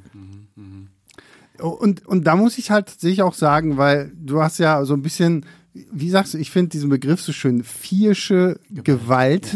Und, 1.59 2.05
und 2.05 2.25
da 2.25 2.35
muss 2.35 2.57
ich 2.57 2.69
halt 2.69 2.87
tatsächlich 2.87 3.21
auch 3.21 3.33
sagen, 3.33 3.77
weil 3.77 4.11
du 4.15 4.41
hast 4.41 4.59
ja 4.59 4.83
so 4.85 4.93
ein 4.93 5.01
bisschen, 5.01 5.45
wie 5.91 6.09
sagst 6.09 6.33
du, 6.33 6.37
ich 6.37 6.51
finde 6.51 6.69
diesen 6.69 6.89
Begriff 6.89 7.21
so 7.21 7.31
schön, 7.31 7.63
viersche 7.63 8.59
Gewalt. 8.69 9.55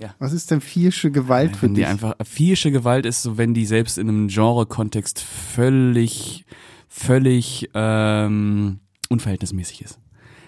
Ja. 0.00 0.14
Was 0.18 0.32
ist 0.32 0.50
denn 0.50 0.60
viersche 0.60 1.10
Gewalt 1.10 1.56
für 1.56 1.66
Wenn 1.66 1.74
die 1.74 1.82
dich? 1.82 1.90
einfach, 1.90 2.14
vierische 2.24 2.70
Gewalt 2.70 3.04
ist 3.06 3.22
so, 3.22 3.36
wenn 3.36 3.54
die 3.54 3.66
selbst 3.66 3.98
in 3.98 4.08
einem 4.08 4.28
Genre-Kontext 4.28 5.20
völlig, 5.20 6.46
völlig 6.88 7.68
ähm, 7.74 8.80
unverhältnismäßig 9.10 9.82
ist. 9.82 9.98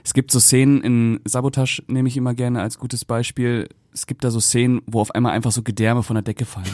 Es 0.04 0.14
gibt 0.14 0.30
so 0.30 0.40
Szenen 0.40 0.82
in 0.82 1.20
Sabotage, 1.24 1.82
nehme 1.86 2.08
ich 2.08 2.16
immer 2.16 2.34
gerne 2.34 2.60
als 2.60 2.78
gutes 2.78 3.04
Beispiel. 3.04 3.68
Es 3.94 4.06
gibt 4.06 4.24
da 4.24 4.30
so 4.30 4.40
Szenen, 4.40 4.82
wo 4.86 5.00
auf 5.00 5.12
einmal 5.12 5.32
einfach 5.32 5.52
so 5.52 5.62
Gedärme 5.62 6.02
von 6.02 6.14
der 6.14 6.22
Decke 6.22 6.44
fallen. 6.44 6.66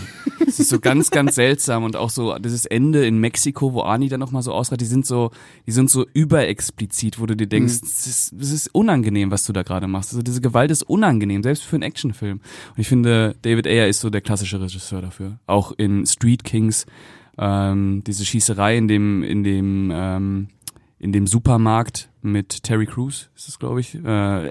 Es 0.46 0.58
ist 0.58 0.70
so 0.70 0.80
ganz, 0.80 1.10
ganz 1.10 1.34
seltsam 1.34 1.84
und 1.84 1.94
auch 1.94 2.08
so 2.08 2.36
dieses 2.38 2.64
Ende 2.64 3.06
in 3.06 3.18
Mexiko, 3.18 3.74
wo 3.74 3.82
Ani 3.82 4.08
dann 4.08 4.20
nochmal 4.20 4.42
so 4.42 4.52
ausreiht, 4.52 4.80
die 4.80 4.86
sind 4.86 5.04
so, 5.04 5.30
die 5.66 5.72
sind 5.72 5.90
so 5.90 6.06
überexplizit, 6.14 7.20
wo 7.20 7.26
du 7.26 7.36
dir 7.36 7.46
denkst, 7.46 7.74
es 7.82 8.06
ist, 8.06 8.32
es 8.32 8.50
ist 8.50 8.74
unangenehm, 8.74 9.30
was 9.30 9.44
du 9.44 9.52
da 9.52 9.62
gerade 9.62 9.86
machst. 9.86 10.10
Also 10.10 10.22
diese 10.22 10.40
Gewalt 10.40 10.70
ist 10.70 10.82
unangenehm, 10.82 11.42
selbst 11.42 11.62
für 11.62 11.76
einen 11.76 11.82
Actionfilm. 11.82 12.40
Und 12.70 12.78
ich 12.78 12.88
finde, 12.88 13.36
David 13.42 13.66
Ayer 13.66 13.86
ist 13.86 14.00
so 14.00 14.08
der 14.08 14.22
klassische 14.22 14.60
Regisseur 14.60 15.02
dafür. 15.02 15.38
Auch 15.46 15.72
in 15.72 16.06
Street 16.06 16.42
Kings, 16.42 16.86
ähm, 17.36 18.02
diese 18.06 18.24
Schießerei 18.24 18.78
in 18.78 18.88
dem, 18.88 19.22
in 19.22 19.44
dem, 19.44 19.90
ähm, 19.94 20.48
in 20.98 21.12
dem 21.12 21.26
Supermarkt 21.26 22.08
mit 22.22 22.62
Terry 22.62 22.86
Crews, 22.86 23.30
ist 23.36 23.46
das, 23.48 23.58
glaube 23.58 23.80
ich. 23.80 23.94
Äh, 23.94 24.46
äh, 24.46 24.50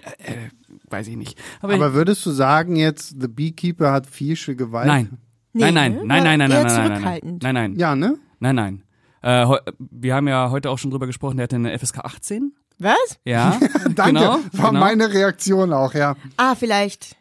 weiß 0.92 1.08
ich 1.08 1.16
nicht. 1.18 1.38
Aber, 1.62 1.74
Aber 1.76 1.94
würdest 1.94 2.26
du 2.26 2.32
sagen 2.32 2.76
jetzt, 2.76 3.16
The 3.22 3.28
Beekeeper 3.28 3.92
hat 3.92 4.08
vierische 4.08 4.56
Gewalt? 4.56 4.88
nein. 4.88 5.18
Nee, 5.52 5.72
nein, 5.72 5.74
nein, 5.74 5.92
ne? 5.94 5.98
nein, 6.06 6.24
nein, 6.24 6.24
nein, 6.24 6.38
nein, 6.38 6.50
nein, 6.50 6.50
nein, 6.50 6.78
nein, 6.78 6.92
zurückhaltend. 6.92 7.44
nein, 7.44 7.54
nein, 7.56 7.76
Ja, 7.76 7.96
ne? 7.96 8.18
nein, 8.40 8.56
nein. 8.56 8.84
Äh, 9.22 9.48
wir 9.80 10.14
haben 10.16 10.28
ja 10.28 10.52
heute 10.52 10.70
auch 10.70 10.78
schon 10.78 10.92
drüber 10.92 11.08
gesprochen, 11.08 11.38
der 11.38 11.46
hatte 11.46 11.56
eine 11.56 11.78
FSK 11.78 12.00
18. 12.06 12.54
Was? 12.78 13.20
Ja, 13.26 13.60
Danke. 13.96 14.14
genau. 14.14 14.40
War 14.54 14.70
genau. 14.70 14.80
meine 14.80 15.12
Reaktion 15.12 15.74
auch, 15.74 15.94
ja. 15.96 16.16
Ah, 16.38 16.54
vielleicht 16.56 17.18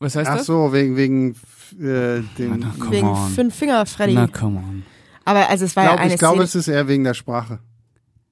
Was 0.00 0.16
heißt 0.16 0.30
Ach 0.30 0.36
das? 0.38 0.46
so, 0.46 0.72
wegen, 0.72 0.96
wegen 0.96 1.32
äh, 1.78 2.22
dem. 2.38 2.58
Na, 2.58 2.72
come 2.78 2.90
wegen 2.90 3.06
on. 3.08 3.30
Fünf 3.32 3.54
Finger 3.54 3.84
Freddy. 3.86 4.14
Na, 4.14 4.26
come 4.26 4.58
on. 4.58 4.82
Aber 5.24 5.48
also 5.50 5.66
es 5.66 5.76
war 5.76 5.84
Ich 5.84 5.90
ja 5.90 5.94
glaube, 5.94 6.02
eine 6.04 6.14
ich 6.14 6.18
glaube, 6.18 6.42
es 6.42 6.54
ist 6.54 6.68
eher 6.68 6.88
wegen 6.88 7.04
der 7.04 7.14
Sprache. 7.14 7.58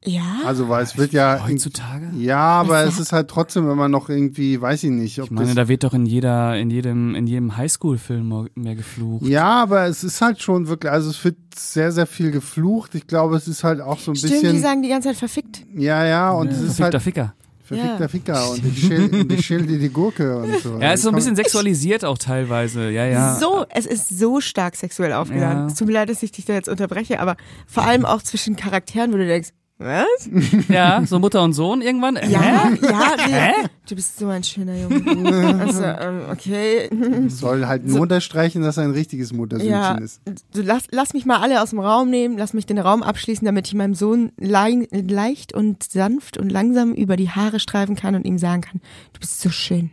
Ja. 0.04 0.40
Also, 0.44 0.68
weil 0.68 0.84
es 0.84 0.96
wird 0.96 1.12
ja. 1.12 1.44
Heutzutage? 1.44 2.10
Ja, 2.16 2.38
aber 2.38 2.84
es 2.84 3.00
ist 3.00 3.12
halt 3.12 3.28
trotzdem 3.28 3.68
immer 3.68 3.88
noch 3.88 4.08
irgendwie, 4.08 4.60
weiß 4.60 4.84
ich 4.84 4.90
nicht. 4.90 5.18
Ob 5.20 5.26
Ich 5.26 5.30
meine, 5.32 5.46
das, 5.48 5.56
da 5.56 5.68
wird 5.68 5.82
doch 5.82 5.94
in 5.94 6.06
jeder, 6.06 6.56
in 6.56 6.70
jedem, 6.70 7.14
in 7.14 7.26
jedem 7.26 7.56
Highschool-Film 7.56 8.48
mehr 8.54 8.74
geflucht. 8.76 9.26
ja, 9.26 9.62
aber 9.62 9.86
es 9.86 10.04
ist 10.04 10.20
halt 10.20 10.40
schon 10.40 10.68
wirklich, 10.68 10.92
also 10.92 11.10
es 11.10 11.24
wird 11.24 11.36
sehr, 11.56 11.90
sehr 11.90 12.06
viel 12.06 12.30
geflucht. 12.30 12.94
Ich 12.94 13.06
glaube, 13.06 13.36
es 13.36 13.48
ist 13.48 13.64
halt 13.64 13.80
auch 13.80 13.98
so 13.98 14.12
ein 14.12 14.16
Stimmt, 14.16 14.34
die 14.34 14.40
bisschen. 14.42 14.62
sagen 14.62 14.82
die 14.82 14.88
ganze 14.90 15.08
Zeit 15.08 15.16
verfickt. 15.16 15.64
Ja, 15.74 16.04
ja, 16.04 16.30
und 16.30 16.48
es 16.52 16.60
ist 16.60 16.76
Verfickter 16.76 16.92
halt 16.92 17.02
Ficker. 17.02 17.34
verfickter 17.64 18.00
Ja. 18.00 18.08
Ficker 18.08 18.50
und 18.52 18.64
ich 18.64 18.86
schäl, 18.86 19.12
und 19.22 19.32
ich 19.32 19.44
schäl 19.44 19.66
dir 19.66 19.78
die 19.78 19.88
Gurke 19.88 20.36
und 20.36 20.60
so. 20.62 20.78
Ja, 20.78 20.92
ist 20.92 21.02
so 21.02 21.08
ein 21.08 21.14
bisschen 21.16 21.34
sexualisiert 21.34 22.04
auch 22.04 22.18
teilweise. 22.18 22.90
Ja, 22.90 23.06
ja. 23.06 23.34
So, 23.34 23.64
es 23.70 23.86
ist 23.86 24.16
so 24.16 24.40
stark 24.40 24.76
sexuell 24.76 25.12
aufgeladen. 25.14 25.62
Ja. 25.62 25.66
Es 25.66 25.74
tut 25.74 25.88
mir 25.88 25.94
leid, 25.94 26.10
dass 26.10 26.22
ich 26.22 26.30
dich 26.30 26.44
da 26.44 26.52
jetzt 26.52 26.68
unterbreche, 26.68 27.18
aber 27.18 27.36
vor 27.66 27.82
allem 27.84 28.04
auch 28.04 28.22
zwischen 28.22 28.54
Charakteren, 28.54 29.12
wo 29.12 29.16
du 29.16 29.26
denkst, 29.26 29.48
was? 29.78 30.06
Ja, 30.68 31.04
so 31.06 31.18
Mutter 31.18 31.42
und 31.42 31.52
Sohn 31.52 31.82
irgendwann. 31.82 32.16
Ja, 32.16 32.40
Hä? 32.40 32.78
ja, 32.82 33.16
nee. 33.62 33.68
du 33.88 33.94
bist 33.94 34.18
so 34.18 34.28
ein 34.28 34.42
schöner 34.42 34.74
Junge. 34.76 35.60
Also, 35.60 35.82
ähm, 35.82 36.22
okay. 36.32 36.88
Soll 37.28 37.66
halt 37.66 37.86
nur 37.86 38.00
unterstreichen, 38.00 38.62
dass 38.62 38.78
er 38.78 38.84
ein 38.84 38.92
richtiges 38.92 39.32
Muttersöhnchen 39.32 39.72
Ja, 39.72 39.94
ist. 39.96 40.20
du 40.54 40.62
lass, 40.62 40.84
lass 40.90 41.12
mich 41.14 41.26
mal 41.26 41.40
alle 41.40 41.62
aus 41.62 41.70
dem 41.70 41.80
Raum 41.80 42.08
nehmen, 42.10 42.38
lass 42.38 42.54
mich 42.54 42.66
den 42.66 42.78
Raum 42.78 43.02
abschließen, 43.02 43.44
damit 43.44 43.66
ich 43.68 43.74
meinem 43.74 43.94
Sohn 43.94 44.32
lei- 44.38 44.88
leicht 44.90 45.52
und 45.52 45.82
sanft 45.82 46.38
und 46.38 46.50
langsam 46.50 46.92
über 46.94 47.16
die 47.16 47.30
Haare 47.30 47.60
streifen 47.60 47.96
kann 47.96 48.14
und 48.14 48.24
ihm 48.24 48.38
sagen 48.38 48.62
kann, 48.62 48.80
du 49.12 49.20
bist 49.20 49.40
so 49.40 49.50
schön. 49.50 49.90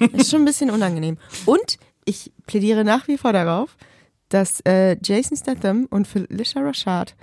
ist 0.12 0.30
schon 0.30 0.42
ein 0.42 0.46
bisschen 0.46 0.70
unangenehm. 0.70 1.18
Und 1.44 1.78
ich 2.04 2.32
plädiere 2.46 2.84
nach 2.84 3.08
wie 3.08 3.18
vor 3.18 3.32
darauf, 3.34 3.76
dass 4.30 4.60
äh, 4.66 4.96
Jason 5.02 5.36
Statham 5.36 5.86
und 5.90 6.06
Felicia 6.08 6.62
Rashad, 6.62 7.14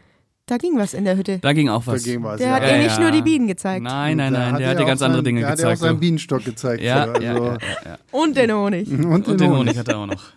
da 0.47 0.57
ging 0.57 0.77
was 0.77 0.93
in 0.93 1.05
der 1.05 1.17
Hütte. 1.17 1.39
Da 1.39 1.53
ging 1.53 1.69
auch 1.69 1.87
was. 1.87 2.03
Da 2.03 2.11
ging 2.11 2.23
was, 2.23 2.37
Der 2.37 2.47
ja. 2.49 2.53
hat 2.55 2.63
Ja, 2.63 2.69
ihr 2.75 2.83
nicht 2.83 2.97
ja. 2.97 2.99
nur 3.01 3.11
die 3.11 3.21
Bienen 3.21 3.47
gezeigt. 3.47 3.83
Nein, 3.83 4.17
nein, 4.17 4.31
nein, 4.33 4.55
der 4.57 4.67
er 4.67 4.71
hat 4.71 4.79
dir 4.79 4.85
ganz 4.85 5.01
andere 5.01 5.23
Dinge 5.23 5.41
der 5.41 5.51
gezeigt. 5.51 5.63
hat 5.65 5.79
ja 5.79 5.87
auch 5.87 5.89
seinen. 5.89 5.99
Bienenstock 5.99 6.43
gezeigt. 6.45 6.83
ja, 6.83 7.05
so, 7.15 7.21
ja, 7.21 7.31
also, 7.31 7.45
ja, 7.45 7.53
ja, 7.53 7.57
ja. 7.85 7.97
Und 8.11 8.37
den 8.37 8.51
Honig. 8.53 8.87
Und, 8.91 9.05
Und 9.05 9.27
den 9.27 9.37
den 9.37 9.49
Honig. 9.49 9.59
Honig 9.59 9.77
hat 9.79 9.87
er 9.87 9.97
auch 9.97 10.05
noch. 10.07 10.23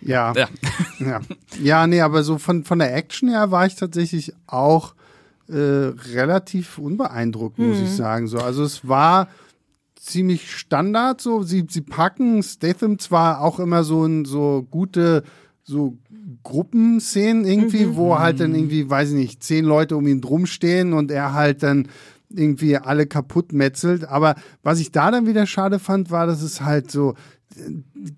Ja. 0.00 0.32
Ja. 0.36 0.48
ja. 1.00 1.20
Ja, 1.60 1.86
nee, 1.88 2.00
aber 2.00 2.22
so 2.22 2.38
von, 2.38 2.62
von 2.62 2.78
der 2.78 2.94
Action 2.94 3.28
her 3.28 3.50
war 3.50 3.66
ich 3.66 3.74
tatsächlich 3.74 4.32
auch 4.46 4.94
äh, 5.48 5.56
relativ 5.56 6.78
unbeeindruckt, 6.78 7.58
muss 7.58 7.80
ich 7.80 7.90
sagen. 7.90 8.28
So, 8.28 8.38
also 8.38 8.62
es 8.62 8.86
war 8.86 9.26
ziemlich 9.96 10.52
Standard 10.56 11.20
so. 11.20 11.42
Sie, 11.42 11.66
sie 11.68 11.80
packen 11.80 12.44
Statham 12.44 13.00
zwar 13.00 13.40
auch 13.40 13.58
immer 13.58 13.82
so 13.82 14.04
in 14.04 14.24
so 14.24 14.66
gute 14.70 15.24
so 15.64 15.98
Gruppenszenen 16.48 17.44
irgendwie, 17.44 17.94
wo 17.94 18.18
halt 18.18 18.40
dann 18.40 18.54
irgendwie, 18.54 18.88
weiß 18.88 19.10
ich 19.10 19.14
nicht, 19.14 19.42
zehn 19.42 19.66
Leute 19.66 19.96
um 19.96 20.06
ihn 20.06 20.22
drum 20.22 20.46
stehen 20.46 20.94
und 20.94 21.10
er 21.10 21.34
halt 21.34 21.62
dann 21.62 21.88
irgendwie 22.30 22.78
alle 22.78 23.06
kaputt 23.06 23.52
metzelt. 23.52 24.08
Aber 24.08 24.34
was 24.62 24.80
ich 24.80 24.90
da 24.90 25.10
dann 25.10 25.26
wieder 25.26 25.44
schade 25.44 25.78
fand, 25.78 26.10
war, 26.10 26.26
dass 26.26 26.40
es 26.40 26.62
halt 26.62 26.90
so 26.90 27.14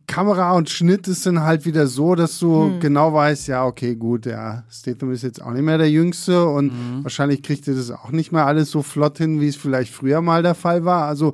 Kamera 0.07 0.53
und 0.53 0.71
Schnitt 0.71 1.09
ist 1.09 1.27
dann 1.27 1.43
halt 1.43 1.65
wieder 1.67 1.89
so, 1.89 2.15
dass 2.15 2.39
du 2.39 2.79
genau 2.79 3.13
weißt, 3.13 3.49
ja, 3.49 3.65
okay, 3.65 3.97
gut, 3.97 4.27
ja, 4.27 4.65
Statham 4.71 5.11
ist 5.13 5.23
jetzt 5.23 5.43
auch 5.43 5.53
nicht 5.53 5.63
mehr 5.63 5.79
der 5.79 5.91
Jüngste 5.91 6.47
und 6.47 6.73
wahrscheinlich 7.03 7.43
kriegt 7.43 7.67
er 7.67 7.75
das 7.75 7.91
auch 7.91 8.11
nicht 8.11 8.31
mehr 8.31 8.47
alles 8.47 8.71
so 8.71 8.83
flott 8.83 9.19
hin, 9.19 9.41
wie 9.41 9.49
es 9.49 9.57
vielleicht 9.57 9.93
früher 9.93 10.21
mal 10.21 10.43
der 10.43 10.55
Fall 10.55 10.85
war. 10.85 11.07
Also 11.07 11.33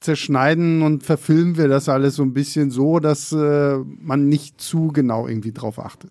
zerschneiden 0.00 0.82
und 0.82 1.02
verfilmen 1.02 1.56
wir 1.56 1.68
das 1.68 1.88
alles 1.88 2.16
so 2.16 2.22
ein 2.22 2.32
bisschen 2.32 2.70
so, 2.70 3.00
dass 3.00 3.32
äh, 3.32 3.76
man 4.00 4.28
nicht 4.28 4.60
zu 4.60 4.88
genau 4.88 5.26
irgendwie 5.26 5.52
drauf 5.52 5.78
achtet. 5.78 6.10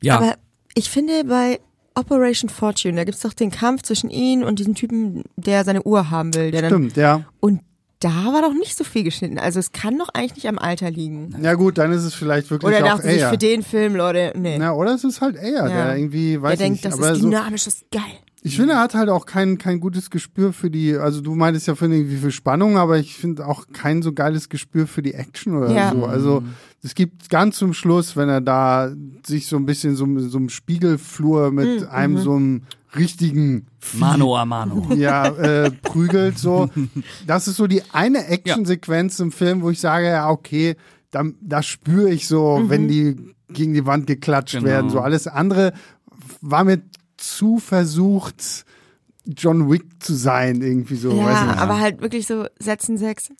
Ja, 0.00 0.16
Aber 0.18 0.34
ich 0.74 0.90
finde 0.90 1.24
bei 1.24 1.60
Operation 1.94 2.48
Fortune, 2.48 2.94
da 2.94 3.04
gibt's 3.04 3.20
doch 3.20 3.32
den 3.32 3.50
Kampf 3.50 3.82
zwischen 3.82 4.10
ihm 4.10 4.42
und 4.42 4.58
diesem 4.58 4.74
Typen, 4.74 5.24
der 5.36 5.64
seine 5.64 5.82
Uhr 5.82 6.10
haben 6.10 6.34
will. 6.34 6.50
Der 6.50 6.62
dann, 6.62 6.70
Stimmt, 6.70 6.96
ja. 6.96 7.24
und 7.40 7.60
da 8.00 8.10
war 8.32 8.42
doch 8.42 8.54
nicht 8.54 8.76
so 8.76 8.84
viel 8.84 9.02
geschnitten. 9.02 9.38
Also 9.38 9.58
es 9.58 9.72
kann 9.72 9.98
doch 9.98 10.08
eigentlich 10.14 10.36
nicht 10.36 10.48
am 10.48 10.58
Alter 10.58 10.90
liegen. 10.90 11.34
Ja 11.42 11.54
gut, 11.54 11.78
dann 11.78 11.90
ist 11.90 12.04
es 12.04 12.14
vielleicht 12.14 12.50
wirklich 12.50 12.76
Oder 12.76 12.84
auch 12.84 12.98
dachte 12.98 13.10
sich 13.10 13.24
für 13.24 13.38
den 13.38 13.62
Film, 13.62 13.96
Leute, 13.96 14.32
nee. 14.36 14.56
Ja, 14.56 14.72
oder 14.72 14.94
es 14.94 15.02
ist 15.02 15.20
halt 15.20 15.36
eher, 15.36 15.68
der 15.68 15.96
irgendwie, 15.96 16.40
weiß 16.40 16.58
der 16.58 16.66
denkt, 16.66 16.84
nicht, 16.84 16.84
das 16.84 16.94
aber 16.94 17.12
ist 17.12 17.22
dynamisch, 17.22 17.64
das 17.64 17.74
ist 17.74 17.90
geil. 17.90 18.02
Ich 18.42 18.56
finde, 18.56 18.74
er 18.74 18.80
hat 18.80 18.94
halt 18.94 19.08
auch 19.08 19.26
kein, 19.26 19.58
kein 19.58 19.80
gutes 19.80 20.10
Gespür 20.10 20.52
für 20.52 20.70
die, 20.70 20.96
also 20.96 21.20
du 21.20 21.34
meintest 21.34 21.66
ja 21.66 21.74
für 21.74 21.86
irgendwie 21.86 22.16
für 22.18 22.30
Spannung, 22.30 22.76
aber 22.78 22.96
ich 22.98 23.16
finde 23.16 23.44
auch 23.46 23.66
kein 23.72 24.00
so 24.00 24.12
geiles 24.12 24.48
Gespür 24.48 24.86
für 24.86 25.02
die 25.02 25.14
Action 25.14 25.56
oder 25.56 25.74
Ja. 25.74 25.90
so. 25.92 26.06
Also 26.06 26.42
es 26.82 26.94
gibt 26.94 27.30
ganz 27.30 27.56
zum 27.58 27.74
Schluss, 27.74 28.16
wenn 28.16 28.28
er 28.28 28.40
da 28.40 28.92
sich 29.26 29.46
so 29.48 29.56
ein 29.56 29.66
bisschen 29.66 29.96
so, 29.96 30.06
so 30.20 30.38
einem 30.38 30.50
Spiegelflur 30.50 31.50
mit 31.50 31.80
Mhm, 31.82 31.88
einem 31.88 32.18
so 32.18 32.34
einem 32.34 32.62
richtigen 32.96 33.66
Mano 33.94 34.36
a 34.36 34.44
Mano. 34.44 34.86
ja, 34.94 35.30
äh, 35.34 35.70
prügelt 35.72 36.38
so. 36.38 36.68
Das 37.26 37.48
ist 37.48 37.56
so 37.56 37.66
die 37.66 37.82
eine 37.92 38.26
Actionsequenz 38.28 39.18
im 39.20 39.32
Film, 39.32 39.62
wo 39.62 39.70
ich 39.70 39.80
sage, 39.80 40.06
ja, 40.06 40.30
okay, 40.30 40.76
da, 41.10 41.24
da 41.40 41.62
spüre 41.62 42.10
ich 42.10 42.28
so, 42.28 42.60
Mhm. 42.60 42.68
wenn 42.70 42.88
die 42.88 43.34
gegen 43.50 43.74
die 43.74 43.84
Wand 43.84 44.06
geklatscht 44.06 44.52
Genau. 44.54 44.64
werden. 44.66 44.90
So 44.90 45.00
alles 45.00 45.26
andere 45.26 45.72
war 46.40 46.62
mir 46.64 46.80
zu 47.18 47.58
versucht, 47.58 48.64
John 49.26 49.70
Wick 49.70 49.84
zu 50.00 50.14
sein, 50.14 50.62
irgendwie 50.62 50.96
so. 50.96 51.10
weiß 51.10 51.16
Ja, 51.18 51.46
nicht. 51.46 51.58
aber 51.58 51.78
halt 51.80 52.00
wirklich 52.00 52.26
so 52.26 52.46
Sätzen 52.58 52.96
sechs. 52.96 53.30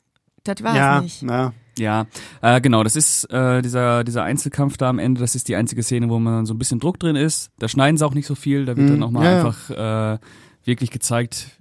Das 0.43 0.61
war's 0.63 0.75
ja, 0.77 1.01
nicht. 1.01 1.23
na, 1.23 1.53
Ja, 1.77 2.05
äh, 2.41 2.61
genau, 2.61 2.83
das 2.83 2.95
ist 2.95 3.25
äh, 3.31 3.61
dieser, 3.61 4.03
dieser 4.03 4.23
Einzelkampf 4.23 4.77
da 4.77 4.89
am 4.89 4.99
Ende, 4.99 5.19
das 5.21 5.35
ist 5.35 5.47
die 5.47 5.55
einzige 5.55 5.81
Szene, 5.83 6.09
wo 6.09 6.19
man 6.19 6.45
so 6.45 6.53
ein 6.53 6.57
bisschen 6.59 6.79
Druck 6.79 6.99
drin 6.99 7.15
ist. 7.15 7.51
Da 7.59 7.67
schneiden 7.67 7.97
sie 7.97 8.05
auch 8.05 8.13
nicht 8.13 8.27
so 8.27 8.35
viel, 8.35 8.65
da 8.65 8.77
wird 8.77 8.87
Mhm, 8.87 8.91
dann 8.93 9.03
auch 9.03 9.11
mal 9.11 9.23
ja, 9.25 9.31
ja. 9.31 9.37
einfach 9.47 9.69
äh, 10.15 10.19
wirklich 10.65 10.91
gezeigt, 10.91 11.57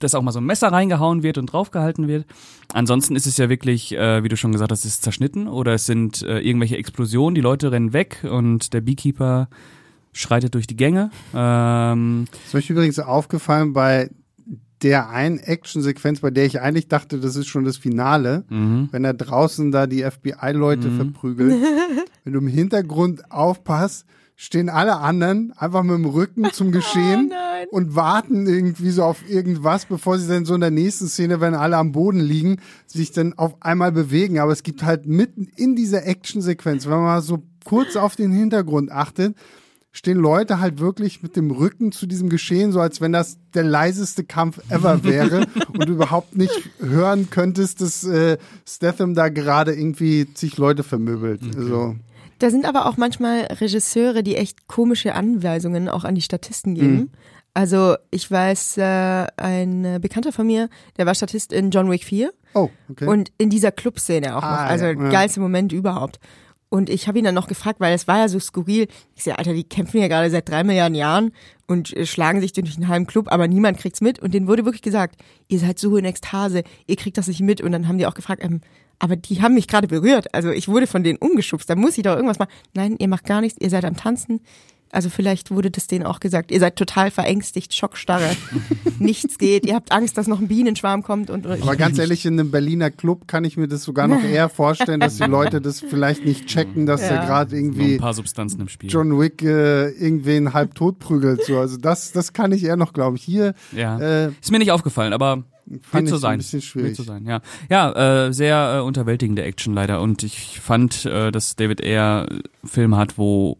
dass 0.00 0.14
auch 0.14 0.22
mal 0.22 0.32
so 0.32 0.40
ein 0.40 0.44
Messer 0.46 0.68
reingehauen 0.68 1.22
wird 1.22 1.38
und 1.38 1.46
draufgehalten 1.46 2.06
wird. 2.08 2.26
Ansonsten 2.72 3.16
ist 3.16 3.26
es 3.26 3.36
ja 3.36 3.48
wirklich, 3.48 3.92
äh, 3.94 4.22
wie 4.22 4.28
du 4.28 4.36
schon 4.36 4.52
gesagt 4.52 4.70
hast, 4.72 4.84
es 4.84 4.92
ist 4.92 5.02
zerschnitten 5.02 5.48
oder 5.48 5.72
es 5.74 5.86
sind 5.86 6.22
äh, 6.22 6.38
irgendwelche 6.40 6.76
Explosionen, 6.76 7.34
die 7.34 7.40
Leute 7.40 7.72
rennen 7.72 7.92
weg 7.92 8.24
und 8.30 8.72
der 8.74 8.80
Beekeeper 8.80 9.48
schreitet 10.12 10.54
durch 10.54 10.66
die 10.66 10.76
Gänge. 10.76 11.10
Ähm, 11.34 12.26
ist 12.46 12.54
euch 12.54 12.70
übrigens 12.70 12.98
aufgefallen 12.98 13.72
bei 13.72 14.10
der 14.82 15.10
einen 15.10 15.38
Actionsequenz, 15.38 16.20
bei 16.20 16.30
der 16.30 16.46
ich 16.46 16.60
eigentlich 16.60 16.88
dachte, 16.88 17.18
das 17.18 17.36
ist 17.36 17.48
schon 17.48 17.64
das 17.64 17.76
Finale, 17.76 18.44
mhm. 18.48 18.88
wenn 18.92 19.04
er 19.04 19.14
draußen 19.14 19.72
da 19.72 19.86
die 19.86 20.02
FBI-Leute 20.02 20.90
verprügelt. 20.90 21.56
wenn 22.24 22.32
du 22.32 22.38
im 22.38 22.46
Hintergrund 22.46 23.30
aufpasst, 23.32 24.06
stehen 24.36 24.68
alle 24.68 24.98
anderen 24.98 25.52
einfach 25.56 25.82
mit 25.82 25.96
dem 25.96 26.04
Rücken 26.04 26.52
zum 26.52 26.70
Geschehen 26.70 27.28
nein. 27.30 27.66
und 27.72 27.96
warten 27.96 28.46
irgendwie 28.46 28.90
so 28.90 29.02
auf 29.02 29.28
irgendwas, 29.28 29.86
bevor 29.86 30.16
sie 30.16 30.28
dann 30.28 30.44
so 30.44 30.54
in 30.54 30.60
der 30.60 30.70
nächsten 30.70 31.08
Szene, 31.08 31.40
wenn 31.40 31.54
alle 31.54 31.76
am 31.76 31.90
Boden 31.90 32.20
liegen, 32.20 32.58
sich 32.86 33.10
dann 33.10 33.36
auf 33.36 33.60
einmal 33.60 33.90
bewegen. 33.90 34.38
Aber 34.38 34.52
es 34.52 34.62
gibt 34.62 34.84
halt 34.84 35.06
mitten 35.06 35.48
in 35.56 35.74
dieser 35.74 36.06
Actionsequenz, 36.06 36.84
wenn 36.84 36.92
man 36.92 37.02
mal 37.02 37.22
so 37.22 37.42
kurz 37.64 37.96
auf 37.96 38.14
den 38.14 38.30
Hintergrund 38.30 38.92
achtet, 38.92 39.34
stehen 39.92 40.18
Leute 40.18 40.60
halt 40.60 40.78
wirklich 40.78 41.22
mit 41.22 41.36
dem 41.36 41.50
Rücken 41.50 41.92
zu 41.92 42.06
diesem 42.06 42.28
Geschehen, 42.28 42.72
so 42.72 42.80
als 42.80 43.00
wenn 43.00 43.12
das 43.12 43.38
der 43.54 43.64
leiseste 43.64 44.24
Kampf 44.24 44.60
ever 44.70 45.02
wäre 45.02 45.46
und 45.72 45.88
du 45.88 45.92
überhaupt 45.92 46.36
nicht 46.36 46.70
hören 46.78 47.30
könntest, 47.30 47.80
dass 47.80 48.04
äh, 48.04 48.38
Statham 48.66 49.14
da 49.14 49.28
gerade 49.28 49.74
irgendwie 49.74 50.32
zig 50.34 50.56
Leute 50.58 50.82
vermöbelt. 50.82 51.40
Also, 51.56 51.96
Da 52.38 52.50
sind 52.50 52.66
aber 52.66 52.86
auch 52.86 52.96
manchmal 52.96 53.42
Regisseure, 53.44 54.22
die 54.22 54.36
echt 54.36 54.68
komische 54.68 55.14
Anweisungen 55.14 55.88
auch 55.88 56.04
an 56.04 56.14
die 56.14 56.22
Statisten 56.22 56.74
geben. 56.74 56.96
Mhm. 56.96 57.10
Also 57.54 57.96
ich 58.12 58.30
weiß, 58.30 58.78
äh, 58.78 59.26
ein 59.36 59.98
Bekannter 60.00 60.32
von 60.32 60.46
mir, 60.46 60.68
der 60.96 61.06
war 61.06 61.14
Statist 61.16 61.52
in 61.52 61.72
John 61.72 61.90
Wick 61.90 62.04
4 62.04 62.32
oh, 62.54 62.70
okay. 62.88 63.06
und 63.06 63.32
in 63.36 63.50
dieser 63.50 63.72
Clubszene 63.72 64.36
auch 64.36 64.42
noch. 64.42 64.48
Ah, 64.48 64.66
Also 64.66 64.84
ja, 64.84 64.92
ja. 64.92 65.08
geilste 65.08 65.40
Moment 65.40 65.72
überhaupt. 65.72 66.20
Und 66.70 66.90
ich 66.90 67.08
habe 67.08 67.18
ihn 67.18 67.24
dann 67.24 67.34
noch 67.34 67.48
gefragt, 67.48 67.80
weil 67.80 67.94
es 67.94 68.06
war 68.06 68.18
ja 68.18 68.28
so 68.28 68.38
skurril. 68.38 68.88
Ich 69.14 69.24
sehe, 69.24 69.38
Alter, 69.38 69.54
die 69.54 69.64
kämpfen 69.64 70.00
ja 70.00 70.08
gerade 70.08 70.30
seit 70.30 70.48
drei 70.48 70.64
Milliarden 70.64 70.94
Jahren 70.94 71.32
und 71.66 71.96
äh, 71.96 72.04
schlagen 72.04 72.40
sich 72.40 72.52
durch 72.52 72.76
einen 72.76 72.88
halben 72.88 73.06
Club, 73.06 73.28
aber 73.30 73.48
niemand 73.48 73.78
kriegt's 73.78 74.00
mit. 74.00 74.18
Und 74.18 74.34
denen 74.34 74.46
wurde 74.46 74.64
wirklich 74.64 74.82
gesagt, 74.82 75.20
ihr 75.48 75.58
seid 75.58 75.78
so 75.78 75.96
in 75.96 76.04
Ekstase, 76.04 76.64
ihr 76.86 76.96
kriegt 76.96 77.16
das 77.16 77.28
nicht 77.28 77.40
mit. 77.40 77.60
Und 77.60 77.72
dann 77.72 77.88
haben 77.88 77.98
die 77.98 78.06
auch 78.06 78.14
gefragt, 78.14 78.44
ähm, 78.44 78.60
aber 78.98 79.16
die 79.16 79.40
haben 79.40 79.54
mich 79.54 79.68
gerade 79.68 79.88
berührt. 79.88 80.34
Also 80.34 80.50
ich 80.50 80.68
wurde 80.68 80.86
von 80.86 81.04
denen 81.04 81.18
umgeschubst. 81.18 81.70
Da 81.70 81.76
muss 81.76 81.96
ich 81.96 82.04
doch 82.04 82.16
irgendwas 82.16 82.38
machen. 82.38 82.50
Nein, 82.74 82.96
ihr 82.98 83.08
macht 83.08 83.24
gar 83.24 83.40
nichts, 83.40 83.58
ihr 83.60 83.70
seid 83.70 83.84
am 83.84 83.96
Tanzen. 83.96 84.40
Also 84.90 85.10
vielleicht 85.10 85.50
wurde 85.50 85.70
das 85.70 85.86
denen 85.86 86.06
auch 86.06 86.20
gesagt. 86.20 86.50
Ihr 86.50 86.60
seid 86.60 86.76
total 86.76 87.10
verängstigt, 87.10 87.74
Schockstarre. 87.74 88.30
Nichts 88.98 89.38
geht. 89.38 89.66
Ihr 89.66 89.74
habt 89.74 89.92
Angst, 89.92 90.16
dass 90.16 90.26
noch 90.26 90.40
ein 90.40 90.48
Bienenschwarm 90.48 91.02
kommt 91.02 91.30
und 91.30 91.46
Aber 91.46 91.76
ganz 91.76 91.98
ehrlich, 91.98 92.24
in 92.26 92.38
einem 92.38 92.50
Berliner 92.50 92.90
Club 92.90 93.28
kann 93.28 93.44
ich 93.44 93.56
mir 93.56 93.68
das 93.68 93.82
sogar 93.82 94.08
noch 94.08 94.22
eher 94.24 94.48
vorstellen, 94.48 95.00
dass 95.00 95.16
die 95.16 95.24
Leute 95.24 95.60
das 95.60 95.80
vielleicht 95.80 96.24
nicht 96.24 96.46
checken, 96.46 96.86
dass 96.86 97.02
Ja. 97.02 97.16
da 97.16 97.24
gerade 97.26 97.50
noch 97.54 97.58
ein 97.58 97.64
irgendwie 97.64 97.98
paar 97.98 98.14
Substanzen 98.14 98.60
im 98.60 98.68
Spiel. 98.68 98.90
John 98.90 99.18
Wick 99.18 99.42
äh, 99.42 99.88
irgendwen 99.90 100.52
halb 100.54 100.74
tot 100.74 100.98
prügelt. 100.98 101.44
So. 101.44 101.58
Also 101.58 101.76
das, 101.76 102.12
das 102.12 102.32
kann 102.32 102.52
ich 102.52 102.64
eher 102.64 102.76
noch, 102.76 102.92
glaube 102.92 103.16
ich. 103.16 103.22
Hier 103.22 103.54
ja. 103.76 103.98
äh, 103.98 104.30
Ist 104.40 104.50
mir 104.50 104.58
nicht 104.58 104.72
aufgefallen, 104.72 105.12
aber 105.12 105.44
fand 105.82 106.08
ich 106.10 106.16
sein. 106.16 106.32
ein 106.32 106.38
bisschen 106.38 106.62
schwierig. 106.62 106.96
so 106.96 107.02
sein, 107.02 107.26
ja. 107.26 107.40
Ja, 107.68 108.26
äh, 108.26 108.32
sehr 108.32 108.78
äh, 108.78 108.80
unterwältigende 108.82 109.42
Action 109.42 109.74
leider. 109.74 110.00
Und 110.00 110.22
ich 110.22 110.60
fand, 110.60 111.04
äh, 111.04 111.30
dass 111.30 111.56
David 111.56 111.80
eher 111.80 112.26
Filme 112.64 112.96
hat, 112.96 113.18
wo 113.18 113.58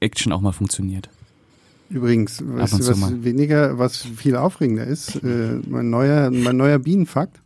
Action 0.00 0.32
auch 0.32 0.40
mal 0.40 0.52
funktioniert. 0.52 1.08
Übrigens, 1.90 2.42
weißt 2.44 2.80
du, 2.80 2.86
was 2.86 2.98
mal. 2.98 3.24
weniger, 3.24 3.78
was 3.78 3.96
viel 3.96 4.36
aufregender 4.36 4.86
ist? 4.86 5.16
Äh, 5.22 5.60
mein 5.66 5.88
neuer, 5.90 6.30
mein 6.30 6.56
neuer 6.56 6.78
Bienenfakt. 6.78 7.40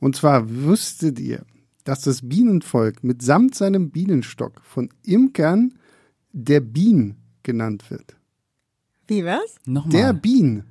Und 0.00 0.16
zwar 0.16 0.48
wüsstet 0.48 1.20
ihr, 1.20 1.42
dass 1.84 2.00
das 2.02 2.26
Bienenvolk 2.26 3.04
mitsamt 3.04 3.54
seinem 3.54 3.90
Bienenstock 3.90 4.60
von 4.62 4.88
Imkern 5.04 5.74
der 6.32 6.60
Bien 6.60 7.16
genannt 7.42 7.90
wird. 7.90 8.16
Wie 9.06 9.24
was? 9.24 9.56
Nochmal. 9.66 9.92
Der 9.92 10.12
Bien. 10.14 10.64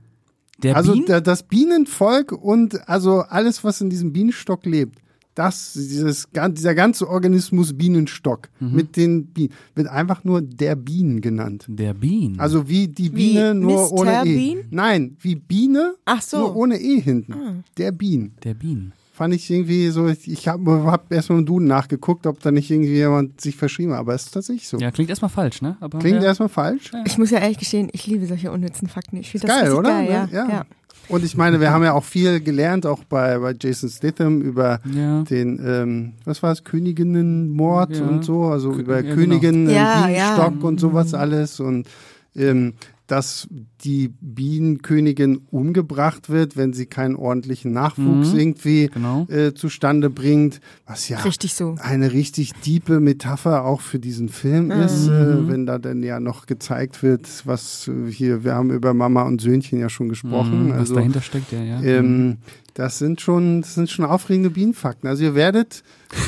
Der 0.63 0.75
also 0.75 0.93
Bien? 0.93 1.05
da, 1.05 1.21
das 1.21 1.43
Bienenvolk 1.43 2.31
und 2.31 2.89
also 2.89 3.19
alles, 3.21 3.63
was 3.63 3.81
in 3.81 3.89
diesem 3.89 4.13
Bienenstock 4.13 4.65
lebt, 4.65 4.99
das, 5.39 5.73
dieses, 5.73 6.27
dieser 6.51 6.75
ganze 6.75 7.07
Organismus 7.07 7.73
Bienenstock 7.77 8.49
Mhm. 8.59 8.75
mit 8.75 8.97
den 8.97 9.25
Bienen, 9.27 9.53
wird 9.75 9.87
einfach 9.87 10.23
nur 10.25 10.41
der 10.41 10.75
Bien 10.75 11.21
genannt. 11.21 11.65
der 11.69 11.93
Bien. 11.93 12.39
Also 12.39 12.67
wie 12.67 12.87
die 12.89 13.09
Biene 13.09 13.55
nur 13.55 13.83
Mr. 13.87 13.91
ohne 13.93 14.25
E. 14.25 14.35
Bean? 14.53 14.65
Nein, 14.69 15.17
wie 15.21 15.35
Biene, 15.35 15.95
Ach 16.05 16.21
so. 16.21 16.39
nur 16.39 16.55
ohne 16.55 16.77
E 16.79 16.99
hinten. 16.99 17.33
Ah. 17.33 17.53
Der 17.77 17.91
Bien. 17.93 18.33
der 18.43 18.53
Bien. 18.53 18.91
Fand 19.13 19.33
ich 19.33 19.49
irgendwie 19.49 19.89
so, 19.89 20.07
ich 20.07 20.47
habe 20.47 20.83
hab 20.85 21.11
erst 21.11 21.29
mal 21.29 21.39
im 21.39 21.45
Duden 21.45 21.67
nachgeguckt, 21.67 22.25
ob 22.25 22.39
da 22.39 22.51
nicht 22.51 22.71
irgendwie 22.71 22.91
jemand 22.93 23.41
sich 23.41 23.55
verschrieben 23.57 23.91
hat, 23.91 23.99
aber 23.99 24.13
es 24.13 24.25
ist 24.25 24.31
tatsächlich 24.33 24.67
so. 24.67 24.77
Ja, 24.77 24.91
klingt 24.91 25.09
erstmal 25.09 25.27
falsch, 25.29 25.61
ne? 25.61 25.75
Aber 25.81 25.99
Klingt 25.99 26.17
ja. 26.21 26.23
erstmal 26.29 26.47
falsch. 26.47 26.91
Ich 27.05 27.17
muss 27.17 27.29
ja 27.31 27.39
ehrlich 27.39 27.57
gestehen, 27.57 27.89
ich 27.91 28.07
liebe 28.07 28.25
solche 28.27 28.49
unnützen 28.51 28.87
Fakten. 28.87 29.17
Ich 29.17 29.29
finde 29.31 29.47
Ist 29.47 29.53
das 29.53 29.61
geil, 29.63 29.73
oder? 29.73 29.89
geil, 29.89 30.29
ja. 30.31 30.47
Ja. 30.49 30.65
Und 31.09 31.23
ich 31.25 31.35
meine, 31.35 31.59
wir 31.59 31.71
haben 31.71 31.83
ja 31.83 31.93
auch 31.93 32.03
viel 32.03 32.39
gelernt, 32.39 32.85
auch 32.85 33.03
bei, 33.03 33.37
bei 33.39 33.53
Jason 33.59 33.89
Statham 33.89 34.41
über 34.41 34.79
Ja. 34.95 35.23
den, 35.23 35.59
ähm, 35.65 36.13
was 36.23 36.41
war 36.43 36.51
es, 36.51 36.63
Königinnenmord 36.63 37.97
Ja. 37.97 38.05
und 38.05 38.23
so, 38.23 38.43
also 38.45 38.71
Kö- 38.71 38.79
über 38.79 38.95
ja, 38.97 39.01
genau. 39.01 39.15
Königinnen, 39.15 39.69
Ja, 39.69 40.05
Bienenstock 40.05 40.53
ja. 40.61 40.67
und 40.67 40.79
sowas 40.79 41.13
alles 41.13 41.59
und 41.59 41.87
ähm, 42.35 42.73
dass 43.11 43.47
die 43.83 44.09
Bienenkönigin 44.21 45.41
umgebracht 45.51 46.29
wird, 46.29 46.57
wenn 46.57 46.73
sie 46.73 46.85
keinen 46.85 47.15
ordentlichen 47.15 47.71
Nachwuchs 47.71 48.33
Mhm. 48.33 48.39
irgendwie 48.39 48.87
Genau. 48.93 49.25
äh, 49.29 49.53
zustande 49.53 50.09
bringt, 50.09 50.59
was 50.85 51.09
ja 51.09 51.19
Richtig 51.19 51.53
so. 51.53 51.75
eine 51.79 52.11
richtig 52.13 52.53
diepe 52.65 52.99
Metapher 52.99 53.65
auch 53.65 53.81
für 53.81 53.99
diesen 53.99 54.29
Film 54.29 54.71
ist, 54.71 55.07
äh, 55.07 55.47
wenn 55.47 55.65
da 55.65 55.79
dann 55.79 56.03
ja 56.03 56.19
noch 56.19 56.45
gezeigt 56.45 57.01
wird, 57.03 57.27
was 57.45 57.87
äh, 57.87 58.11
hier, 58.11 58.43
wir 58.43 58.53
haben 58.53 58.71
über 58.71 58.93
Mama 58.93 59.23
und 59.23 59.41
Söhnchen 59.41 59.79
ja 59.79 59.89
schon 59.89 60.09
gesprochen. 60.09 60.65
Mhm, 60.65 60.69
was 60.71 60.77
also 60.79 60.95
dahinter 60.95 61.21
steckt, 61.21 61.51
ja, 61.51 61.63
ja. 61.63 61.81
ähm, 61.81 62.37
das 62.79 62.97
sind 62.97 63.19
schon, 63.19 63.59
das 63.61 63.75
sind 63.75 63.89
schon 63.89 64.05
aufregende 64.05 64.49
Bienenfakten. 64.49 65.09
Also 65.09 65.25
ihr 65.25 65.35
werdet, 65.35 65.83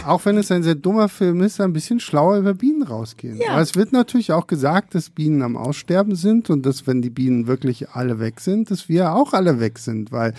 auch 0.06 0.26
wenn 0.26 0.36
es 0.38 0.52
ein 0.52 0.64
sehr 0.64 0.76
dummer 0.76 1.08
Film 1.08 1.42
ist, 1.42 1.62
ein 1.62 1.72
bisschen 1.72 2.02
schlauer 2.02 2.38
über 2.38 2.54
Bienen 2.54 2.84
rausgehen. 2.84 3.38
Ja. 3.38 3.52
Aber 3.52 3.62
es 3.62 3.76
wird 3.76 3.94
natürlich 3.94 4.34
auch 4.34 4.48
gesagt, 4.48 4.94
dass 4.94 5.10
Bienen 5.10 5.44
am 5.44 5.56
Aussterben 5.56 6.16
sind 6.16 6.50
und 6.50 6.66
dass 6.66 6.86
wenn 6.88 7.02
die 7.02 7.10
Bienen 7.10 7.48
wirklich 7.48 7.92
alle 7.92 8.20
weg 8.20 8.42
sind, 8.42 8.70
dass 8.70 8.90
wir 8.90 9.14
auch 9.14 9.32
alle 9.32 9.62
weg 9.62 9.80
sind, 9.80 10.12
weil 10.12 10.34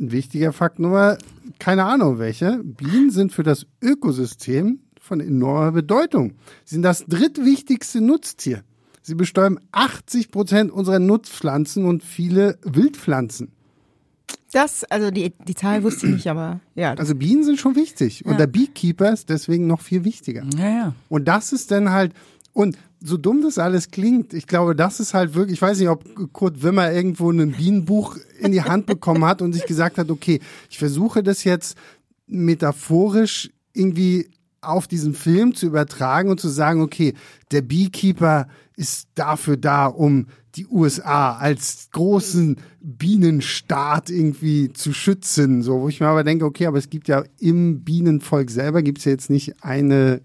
ein 0.00 0.10
wichtiger 0.10 0.52
Fakt 0.52 0.80
Nummer, 0.80 1.18
keine 1.60 1.84
Ahnung 1.84 2.18
welche, 2.18 2.60
Bienen 2.64 3.10
sind 3.10 3.32
für 3.32 3.44
das 3.44 3.64
Ökosystem 3.80 4.80
von 5.00 5.20
enormer 5.20 5.70
Bedeutung. 5.70 6.32
Sie 6.64 6.74
sind 6.74 6.82
das 6.82 7.06
drittwichtigste 7.06 8.00
Nutztier. 8.00 8.64
Sie 9.02 9.14
bestäuben 9.14 9.60
80 9.70 10.32
Prozent 10.32 10.72
unserer 10.72 10.98
Nutzpflanzen 10.98 11.84
und 11.84 12.02
viele 12.02 12.58
Wildpflanzen. 12.64 13.52
Das, 14.52 14.84
also 14.84 15.10
die, 15.10 15.32
die 15.46 15.54
Zahl 15.54 15.82
wusste 15.82 16.06
ich 16.06 16.12
nicht, 16.14 16.26
aber 16.28 16.60
ja. 16.74 16.94
Also 16.94 17.14
Bienen 17.14 17.44
sind 17.44 17.58
schon 17.60 17.74
wichtig. 17.76 18.24
Und 18.24 18.32
Ja. 18.32 18.38
der 18.38 18.46
Beekeeper 18.46 19.12
ist 19.12 19.28
deswegen 19.28 19.66
noch 19.66 19.80
viel 19.82 20.04
wichtiger. 20.04 20.44
ja, 20.56 20.68
ja. 20.68 20.94
Und 21.08 21.26
das 21.28 21.52
ist 21.52 21.70
dann 21.70 21.90
halt, 21.90 22.12
und 22.54 22.78
so 23.00 23.16
dumm 23.16 23.42
das 23.42 23.58
alles 23.58 23.90
klingt, 23.90 24.32
ich 24.34 24.46
glaube, 24.46 24.74
das 24.74 25.00
ist 25.00 25.14
halt 25.14 25.34
wirklich, 25.34 25.54
ich 25.58 25.62
weiß 25.62 25.78
nicht, 25.78 25.88
ob 25.88 26.04
Kurt 26.32 26.62
Wimmer 26.62 26.90
irgendwo 26.92 27.30
ein 27.30 27.52
Bienenbuch 27.52 28.16
in 28.40 28.50
die 28.52 28.62
Hand 28.62 28.86
bekommen 28.86 29.24
hat 29.24 29.42
und 29.42 29.52
sich 29.52 29.66
gesagt 29.66 29.98
hat, 29.98 30.10
okay, 30.10 30.40
ich 30.70 30.78
versuche 30.78 31.22
das 31.22 31.44
jetzt 31.44 31.76
metaphorisch 32.26 33.50
irgendwie 33.72 34.28
auf 34.60 34.86
diesen 34.86 35.14
Film 35.14 35.54
zu 35.54 35.66
übertragen 35.66 36.30
und 36.30 36.40
zu 36.40 36.48
sagen, 36.48 36.80
okay, 36.80 37.14
der 37.52 37.62
Beekeeper 37.62 38.48
ist 38.76 39.08
dafür 39.14 39.56
da, 39.56 39.86
um 39.86 40.26
die 40.54 40.66
USA 40.66 41.36
als 41.36 41.88
großen 41.92 42.56
Bienenstaat 42.80 44.10
irgendwie 44.10 44.72
zu 44.72 44.92
schützen, 44.92 45.62
so 45.62 45.80
wo 45.80 45.88
ich 45.88 46.00
mir 46.00 46.08
aber 46.08 46.24
denke, 46.24 46.44
okay, 46.44 46.66
aber 46.66 46.78
es 46.78 46.90
gibt 46.90 47.08
ja 47.08 47.24
im 47.38 47.84
Bienenvolk 47.84 48.50
selber 48.50 48.82
gibt 48.82 48.98
es 48.98 49.04
ja 49.04 49.12
jetzt 49.12 49.30
nicht 49.30 49.62
eine 49.62 50.20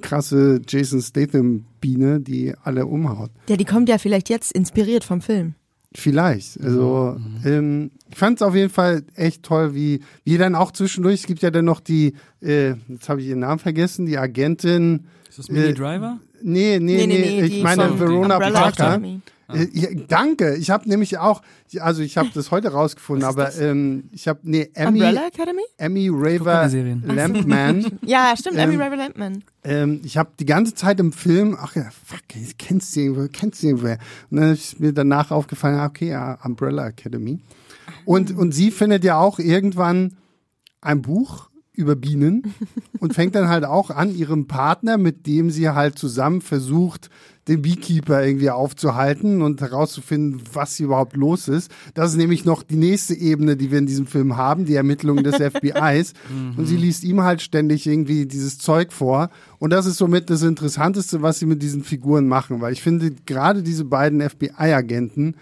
krasse 0.00 0.60
Jason 0.66 1.00
Statham 1.00 1.66
Biene, 1.80 2.20
die 2.20 2.54
alle 2.62 2.86
umhaut. 2.86 3.30
ja, 3.48 3.56
die 3.56 3.64
kommt 3.64 3.88
ja 3.88 3.98
vielleicht 3.98 4.28
jetzt 4.30 4.52
inspiriert 4.52 5.04
vom 5.04 5.20
Film. 5.20 5.54
Vielleicht. 5.96 6.60
Also 6.60 7.16
ähm, 7.44 7.92
ich 8.10 8.16
fand 8.18 8.38
es 8.40 8.42
auf 8.42 8.54
jeden 8.54 8.70
Fall 8.70 9.04
echt 9.14 9.44
toll, 9.44 9.74
wie, 9.74 10.00
wie 10.24 10.38
dann 10.38 10.54
auch 10.56 10.72
zwischendurch, 10.72 11.20
es 11.20 11.26
gibt 11.26 11.42
ja 11.42 11.50
dann 11.50 11.64
noch 11.64 11.80
die, 11.80 12.14
äh, 12.42 12.74
jetzt 12.88 13.08
habe 13.08 13.20
ich 13.20 13.28
ihren 13.28 13.40
Namen 13.40 13.60
vergessen, 13.60 14.06
die 14.06 14.18
Agentin. 14.18 15.04
Ist 15.28 15.38
das 15.38 15.48
Mini 15.50 15.66
Äh, 15.66 15.74
Driver? 15.74 16.18
Nee, 16.42 16.78
nee, 16.80 17.06
nee, 17.06 17.42
ich 17.42 17.52
die 17.54 17.62
meine 17.62 17.88
von 17.88 18.00
Verona 18.00 18.34
Umbrella 18.36 18.60
Parker. 18.60 18.84
Academy. 18.88 19.20
Äh, 19.48 19.66
ja, 19.72 19.88
danke. 20.08 20.54
Ich 20.56 20.70
habe 20.70 20.88
nämlich 20.88 21.18
auch, 21.18 21.42
also 21.80 22.02
ich 22.02 22.16
habe 22.16 22.30
das 22.34 22.50
heute 22.50 22.68
rausgefunden, 22.72 23.24
aber 23.24 23.54
ähm, 23.58 24.04
ich 24.12 24.26
habe 24.28 24.40
nee 24.42 24.70
Emmy 24.74 25.00
Umbrella 25.00 25.26
Academy? 25.26 25.62
Emmy 25.76 26.08
Raver. 26.12 26.68
Lampman. 27.04 27.98
Ja, 28.06 28.34
stimmt, 28.38 28.56
Ähm, 28.56 28.70
Emmy 28.70 28.82
Raver 28.82 28.96
Lampman. 28.96 29.44
ähm, 29.64 30.00
ich 30.04 30.16
habe 30.16 30.30
die 30.38 30.46
ganze 30.46 30.74
Zeit 30.74 31.00
im 31.00 31.12
Film, 31.12 31.56
ach 31.60 31.76
ja, 31.76 31.88
fuck, 32.06 32.20
ich 32.34 32.56
kennst 32.58 32.94
du 32.96 33.00
irgendwo, 33.00 33.28
kennst 33.32 33.62
du 33.62 33.68
irgendwo. 33.68 33.88
Und 33.88 33.98
dann 34.30 34.52
ist 34.52 34.80
mir 34.80 34.92
danach 34.92 35.30
aufgefallen, 35.30 35.78
ah, 35.78 35.86
okay, 35.86 36.08
ja, 36.10 36.38
Umbrella 36.44 36.88
Academy. 36.88 37.40
Und, 38.04 38.36
und 38.36 38.52
sie 38.52 38.70
findet 38.70 39.04
ja 39.04 39.18
auch 39.18 39.38
irgendwann 39.38 40.16
ein 40.80 41.02
Buch 41.02 41.48
über 41.74 41.96
Bienen 41.96 42.54
und 43.00 43.14
fängt 43.14 43.34
dann 43.34 43.48
halt 43.48 43.64
auch 43.64 43.90
an, 43.90 44.14
ihrem 44.14 44.46
Partner, 44.46 44.96
mit 44.98 45.26
dem 45.26 45.50
sie 45.50 45.70
halt 45.70 45.98
zusammen 45.98 46.40
versucht, 46.40 47.10
den 47.48 47.62
Beekeeper 47.62 48.24
irgendwie 48.24 48.50
aufzuhalten 48.50 49.42
und 49.42 49.60
herauszufinden, 49.60 50.40
was 50.52 50.76
hier 50.76 50.86
überhaupt 50.86 51.14
los 51.14 51.48
ist. 51.48 51.70
Das 51.92 52.12
ist 52.12 52.16
nämlich 52.16 52.44
noch 52.44 52.62
die 52.62 52.76
nächste 52.76 53.14
Ebene, 53.14 53.56
die 53.56 53.70
wir 53.70 53.78
in 53.78 53.86
diesem 53.86 54.06
Film 54.06 54.36
haben, 54.36 54.64
die 54.64 54.76
Ermittlungen 54.76 55.24
des 55.24 55.36
FBIs. 55.52 56.14
Und 56.56 56.66
sie 56.66 56.76
liest 56.76 57.04
ihm 57.04 57.22
halt 57.22 57.42
ständig 57.42 57.86
irgendwie 57.86 58.24
dieses 58.24 58.58
Zeug 58.58 58.92
vor. 58.92 59.28
Und 59.58 59.70
das 59.70 59.84
ist 59.84 59.98
somit 59.98 60.30
das 60.30 60.42
Interessanteste, 60.42 61.20
was 61.20 61.38
sie 61.38 61.46
mit 61.46 61.62
diesen 61.62 61.84
Figuren 61.84 62.28
machen, 62.28 62.60
weil 62.62 62.72
ich 62.72 62.82
finde, 62.82 63.10
gerade 63.26 63.62
diese 63.62 63.84
beiden 63.84 64.22
FBI-Agenten 64.22 65.36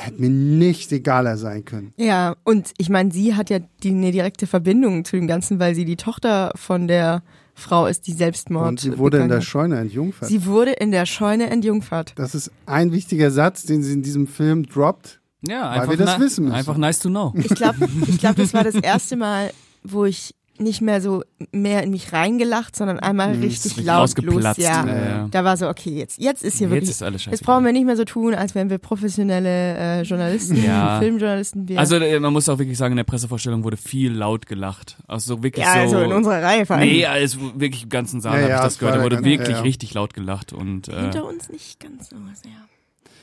hätte 0.00 0.20
mir 0.20 0.30
nicht 0.30 0.90
egaler 0.92 1.36
sein 1.36 1.64
können. 1.64 1.92
Ja, 1.96 2.34
und 2.44 2.72
ich 2.78 2.88
meine, 2.88 3.10
sie 3.12 3.34
hat 3.34 3.50
ja 3.50 3.58
die, 3.82 3.90
eine 3.90 4.12
direkte 4.12 4.46
Verbindung 4.46 5.04
zu 5.04 5.16
dem 5.16 5.26
Ganzen, 5.26 5.58
weil 5.58 5.74
sie 5.74 5.84
die 5.84 5.96
Tochter 5.96 6.52
von 6.56 6.88
der 6.88 7.22
Frau 7.54 7.86
ist, 7.86 8.06
die 8.06 8.12
Selbstmord 8.12 8.68
Und 8.68 8.80
sie 8.80 8.98
wurde 8.98 9.18
in 9.18 9.28
der 9.28 9.38
hat. 9.38 9.44
Scheune 9.44 9.78
entjungfert. 9.78 10.28
Sie 10.28 10.46
wurde 10.46 10.72
in 10.72 10.90
der 10.90 11.04
Scheune 11.06 11.50
entjungfert. 11.50 12.12
Das 12.16 12.34
ist 12.34 12.50
ein 12.66 12.92
wichtiger 12.92 13.30
Satz, 13.30 13.64
den 13.64 13.82
sie 13.82 13.92
in 13.92 14.02
diesem 14.02 14.26
Film 14.26 14.64
droppt. 14.66 15.20
Ja, 15.46 15.62
Weil 15.70 15.80
einfach, 15.80 15.90
wir 15.90 15.96
das 15.98 16.20
wissen 16.20 16.44
müssen. 16.44 16.54
einfach 16.56 16.76
nice 16.76 16.98
to 16.98 17.08
know. 17.08 17.32
Ich 17.36 17.48
glaube, 17.54 17.88
ich 18.06 18.18
glaub, 18.18 18.36
das 18.36 18.52
war 18.54 18.64
das 18.64 18.74
erste 18.74 19.16
Mal, 19.16 19.50
wo 19.82 20.04
ich 20.04 20.34
nicht 20.60 20.80
mehr 20.80 21.00
so 21.00 21.22
mehr 21.52 21.82
in 21.82 21.90
mich 21.90 22.12
reingelacht, 22.12 22.76
sondern 22.76 22.98
einmal 23.00 23.34
Mhm, 23.34 23.42
richtig 23.42 23.64
richtig 23.72 23.84
laut 23.84 23.96
los. 24.00 24.10
rausgeplatzt, 24.44 24.58
Ja. 24.60 24.86
ja, 24.86 24.96
ja. 25.08 25.28
Da 25.30 25.42
war 25.44 25.56
so, 25.56 25.68
okay, 25.68 25.90
jetzt, 25.90 26.18
jetzt 26.20 26.42
ist 26.44 26.58
hier 26.58 26.66
Jetzt 26.68 26.72
wirklich. 26.74 26.90
ist 26.90 27.02
alles 27.02 27.22
scheiße. 27.22 27.34
Jetzt 27.34 27.44
brauchen 27.44 27.64
wir 27.64 27.72
nicht 27.72 27.86
mehr 27.86 27.96
so 27.96 28.04
tun, 28.04 28.34
als 28.34 28.54
wären 28.54 28.70
wir 28.70 28.78
professionelle 28.78 29.76
äh, 29.76 30.02
Journalisten, 30.02 30.62
Ja. 30.62 30.98
Filmjournalisten. 31.00 31.68
Wir. 31.68 31.78
Also 31.78 31.96
äh, 31.96 32.20
man 32.20 32.32
muss 32.32 32.48
auch 32.48 32.58
wirklich 32.58 32.78
sagen, 32.78 32.92
in 32.92 32.96
der 32.98 33.04
Pressevorstellung 33.04 33.64
wurde 33.64 33.76
viel 33.76 34.12
laut 34.12 34.46
gelacht. 34.46 34.98
Also 35.08 35.36
so 35.36 35.42
wirklich 35.42 35.64
ja, 35.64 35.72
so. 35.74 35.80
also 35.96 36.00
in 36.02 36.12
unserer 36.12 36.42
Reihe 36.42 36.66
vor 36.66 36.76
allem. 36.76 36.88
Nee, 36.88 37.06
alles 37.06 37.38
wirklich 37.40 37.84
im 37.84 37.88
ganzen 37.88 38.20
Saal 38.20 38.34
Ja, 38.36 38.40
habe 38.42 38.50
ja, 38.50 38.56
ich 38.58 38.62
das 38.64 38.78
gehört. 38.78 38.96
Da 38.98 39.02
wurde 39.02 39.24
wirklich 39.24 39.62
richtig 39.62 39.94
laut 39.94 40.14
gelacht 40.14 40.52
und 40.52 40.88
äh, 40.88 41.00
Hinter 41.00 41.26
uns 41.26 41.48
nicht 41.48 41.80
ganz 41.80 42.10
so 42.10 42.16
sehr. 42.42 42.52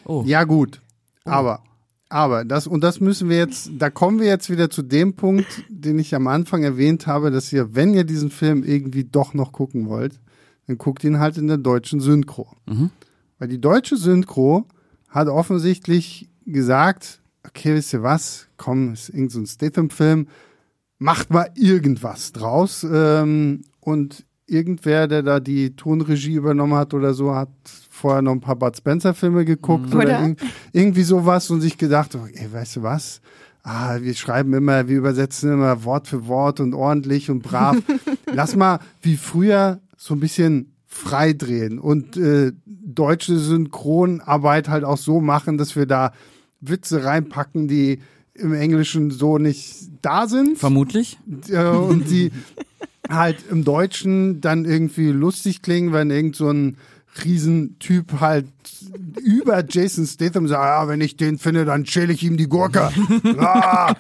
oh. 0.06 0.23
Ja, 0.26 0.43
gut. 0.43 0.82
Aber, 1.26 1.62
aber, 2.10 2.46
das, 2.46 2.67
und 2.67 2.84
das 2.84 3.00
müssen 3.02 3.30
wir 3.30 3.38
jetzt, 3.38 3.72
da 3.78 3.89
kommen 3.89 4.20
wir 4.20 4.28
jetzt 4.28 4.50
wieder 4.50 4.70
zu 4.70 4.82
dem 4.82 5.15
Punkt, 5.15 5.48
den 5.70 6.00
ich 6.00 6.15
am 6.15 6.28
Anfang 6.28 6.63
erwähnt 6.63 7.06
habe, 7.08 7.32
dass 7.32 7.52
ihr, 7.52 7.76
wenn 7.76 7.93
ihr 7.93 8.06
diesen 8.06 8.30
Film 8.30 8.63
irgendwie 8.63 9.04
doch 9.04 9.34
noch 9.34 9.52
gucken 9.52 9.89
wollt, 9.89 10.20
dann 10.67 10.78
guckt 10.78 11.04
ihn 11.04 11.20
halt 11.20 11.38
in 11.38 11.48
der 11.48 11.58
deutschen 11.58 12.00
Synchro. 12.00 12.56
Mhm. 12.65 12.91
Weil 13.39 13.50
die 13.50 13.60
deutsche 13.60 13.98
Synchro 13.98 14.65
hat 15.10 15.28
offensichtlich 15.28 16.30
gesagt, 16.46 17.22
okay, 17.46 17.76
wisst 17.76 17.93
ihr 17.93 18.04
was, 18.04 18.48
komm, 18.58 18.93
ist 18.93 19.10
irgend 19.10 19.32
so 19.32 19.39
ein 19.39 19.48
Statham-Film, 19.48 20.28
macht 21.00 21.30
mal 21.30 21.50
irgendwas 21.56 22.32
draus. 22.32 22.86
Ähm, 22.89 23.63
und 23.80 24.26
irgendwer, 24.47 25.07
der 25.07 25.23
da 25.23 25.39
die 25.39 25.75
Tonregie 25.75 26.36
übernommen 26.36 26.73
hat 26.75 26.93
oder 26.93 27.13
so, 27.13 27.36
hat 27.36 27.49
vorher 27.89 28.21
noch 28.21 28.31
ein 28.31 28.39
paar 28.41 28.55
Bud 28.55 28.75
Spencer-Filme 28.77 29.43
geguckt 29.45 29.88
oder, 29.93 29.97
Oder? 30.05 30.19
irg- 30.21 30.38
irgendwie 30.71 31.03
sowas 31.03 31.49
und 31.49 31.62
sich 31.62 31.77
gedacht, 31.77 32.17
ey, 32.33 32.51
weißt 32.53 32.77
du 32.77 32.83
was? 32.83 33.21
Ah, 33.63 33.97
wir 34.01 34.13
schreiben 34.13 34.53
immer, 34.53 34.88
wir 34.88 34.97
übersetzen 34.97 35.51
immer 35.51 35.83
Wort 35.83 36.07
für 36.07 36.27
Wort 36.27 36.62
und 36.62 36.73
ordentlich 36.73 37.29
und 37.29 37.41
brav. 37.43 37.75
Lass 38.33 38.55
mal 38.55 38.79
wie 39.01 39.17
früher 39.17 39.81
so 39.97 40.13
ein 40.13 40.21
bisschen 40.21 40.71
freidrehen 40.86 41.77
und 41.79 42.15
äh, 42.15 42.53
deutsche 42.65 43.38
Synchronarbeit 43.38 44.69
halt 44.69 44.83
auch 44.86 44.97
so 44.97 45.19
machen, 45.19 45.57
dass 45.57 45.75
wir 45.75 45.86
da 45.86 46.13
Witze 46.62 47.03
reinpacken, 47.03 47.67
die 47.67 47.99
im 48.33 48.53
Englischen 48.53 49.12
so 49.12 49.38
nicht 49.38 49.89
da 50.01 50.27
sind 50.27 50.57
Vermutlich. 50.57 51.17
äh, 51.49 51.65
und 51.65 52.10
die 52.10 52.31
halt 53.10 53.43
im 53.50 53.63
Deutschen 53.63 54.41
dann 54.41 54.65
irgendwie 54.65 55.08
lustig 55.10 55.62
klingen, 55.62 55.93
wenn 55.93 56.10
irgend 56.12 56.36
so 56.36 56.50
ein 56.50 56.78
Riesentyp 57.24 58.20
halt 58.20 58.46
über 59.24 59.63
Jason 59.67 60.06
Statham 60.06 60.48
sagt, 60.48 60.63
ja, 60.63 60.88
wenn 60.88 61.02
ich 61.02 61.17
den 61.17 61.38
finde, 61.39 61.65
dann 61.65 61.86
schäle 61.86 62.13
ich 62.13 62.24
ihm 62.24 62.38
die 62.38 62.48
Gurke. 62.48 62.91
ah! 63.39 63.96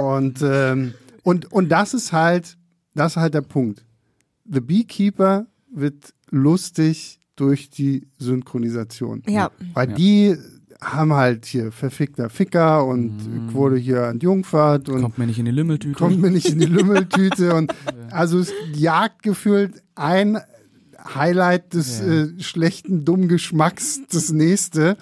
Und, 0.00 0.40
ähm, 0.42 0.94
und, 1.22 1.52
und 1.52 1.68
das 1.68 1.94
ist 1.94 2.12
halt, 2.12 2.56
das 2.94 3.12
ist 3.12 3.16
halt 3.18 3.34
der 3.34 3.42
Punkt. 3.42 3.84
The 4.50 4.60
Beekeeper 4.60 5.46
wird 5.72 6.12
lustig 6.30 7.20
durch 7.36 7.70
die 7.70 8.06
Synchronisation. 8.18 9.22
Ja. 9.28 9.50
Weil 9.74 9.90
Ja. 9.90 9.94
die 9.96 10.36
haben 10.82 11.12
halt 11.12 11.46
hier 11.46 11.70
verfickter 11.72 12.28
Ficker 12.28 12.84
und 12.84 13.14
ich 13.48 13.54
wurde 13.54 13.76
hier 13.76 14.02
entjungfert 14.04 14.88
und 14.88 15.02
Kommt 15.02 15.18
mir 15.18 15.26
nicht 15.26 15.38
in 15.38 15.44
die 15.44 15.50
Lümmeltüte. 15.52 15.96
kommt 15.96 16.20
mir 16.20 16.30
nicht 16.30 16.48
in 16.50 16.58
die 16.58 16.66
Lümmeltüte 16.66 17.54
und 17.54 17.72
also 18.10 18.38
es 18.40 18.52
jagt 18.74 19.22
gefühlt 19.22 19.82
ein 19.94 20.38
Highlight 21.14 21.74
des 21.74 22.00
Ja. 22.00 22.06
äh, 22.24 22.40
schlechten, 22.40 23.04
dummen 23.04 23.28
Geschmacks 23.28 24.00
das 24.10 24.32
nächste. 24.32 24.96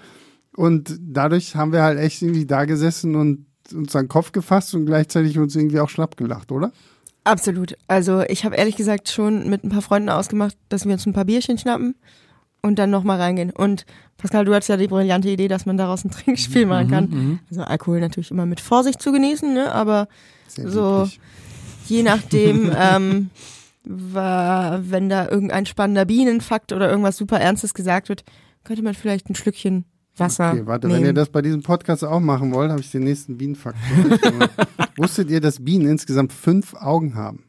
Und 0.56 0.98
dadurch 1.00 1.56
haben 1.56 1.72
wir 1.72 1.82
halt 1.82 1.98
echt 1.98 2.22
irgendwie 2.22 2.46
da 2.46 2.64
gesessen 2.66 3.14
und 3.16 3.46
uns 3.72 3.94
an 3.96 4.04
den 4.04 4.08
Kopf 4.08 4.32
gefasst 4.32 4.74
und 4.74 4.84
gleichzeitig 4.86 5.38
uns 5.38 5.56
irgendwie 5.56 5.80
auch 5.80 5.88
schlapp 5.88 6.16
gelacht, 6.16 6.52
oder? 6.52 6.72
Absolut. 7.24 7.76
Also 7.86 8.22
ich 8.28 8.44
habe 8.44 8.56
ehrlich 8.56 8.76
gesagt 8.76 9.08
schon 9.10 9.48
mit 9.48 9.62
ein 9.64 9.68
paar 9.70 9.82
Freunden 9.82 10.08
ausgemacht, 10.08 10.56
dass 10.68 10.84
wir 10.86 10.92
uns 10.92 11.06
ein 11.06 11.12
paar 11.12 11.26
Bierchen 11.26 11.56
schnappen 11.58 11.94
und 12.62 12.78
dann 12.78 12.90
nochmal 12.90 13.20
reingehen. 13.20 13.50
Und 13.50 13.86
Pascal, 14.18 14.44
du 14.44 14.54
hattest 14.54 14.68
ja 14.68 14.76
die 14.76 14.86
brillante 14.88 15.28
Idee, 15.30 15.48
dass 15.48 15.66
man 15.66 15.76
daraus 15.76 16.04
ein 16.04 16.10
Trinkspiel 16.10 16.66
machen 16.66 16.86
Mhm, 16.86 16.90
kann. 16.90 17.40
Also 17.50 17.62
Alkohol 17.62 18.00
natürlich 18.00 18.30
immer 18.30 18.46
mit 18.46 18.60
Vorsicht 18.60 19.00
zu 19.00 19.12
genießen, 19.12 19.52
ne? 19.54 19.72
aber 19.72 20.08
Sehr 20.48 20.68
So. 20.68 21.08
je 21.86 22.02
nachdem, 22.02 22.70
ähm, 22.76 23.30
war, 23.84 24.90
wenn 24.90 25.08
da 25.08 25.28
irgendein 25.28 25.64
spannender 25.66 26.04
Bienenfakt 26.04 26.72
oder 26.72 26.90
irgendwas 26.90 27.16
super 27.16 27.40
Ernstes 27.40 27.72
gesagt 27.74 28.08
wird, 28.08 28.24
könnte 28.64 28.82
man 28.82 28.94
vielleicht 28.94 29.30
ein 29.30 29.34
Schlückchen 29.34 29.84
Wasser 30.16 30.52
Okay, 30.52 30.66
warte, 30.66 30.86
nehmen. 30.86 31.00
wenn 31.00 31.06
ihr 31.06 31.12
das 31.14 31.30
bei 31.30 31.40
diesem 31.40 31.62
Podcast 31.62 32.04
auch 32.04 32.20
machen 32.20 32.52
wollt, 32.52 32.70
habe 32.70 32.80
ich 32.82 32.90
den 32.90 33.04
nächsten 33.04 33.38
Bienenfakt. 33.38 33.78
Wusstet 34.98 35.30
ihr, 35.30 35.40
dass 35.40 35.64
Bienen 35.64 35.86
insgesamt 35.88 36.32
fünf 36.32 36.74
Augen 36.74 37.14
haben? 37.14 37.44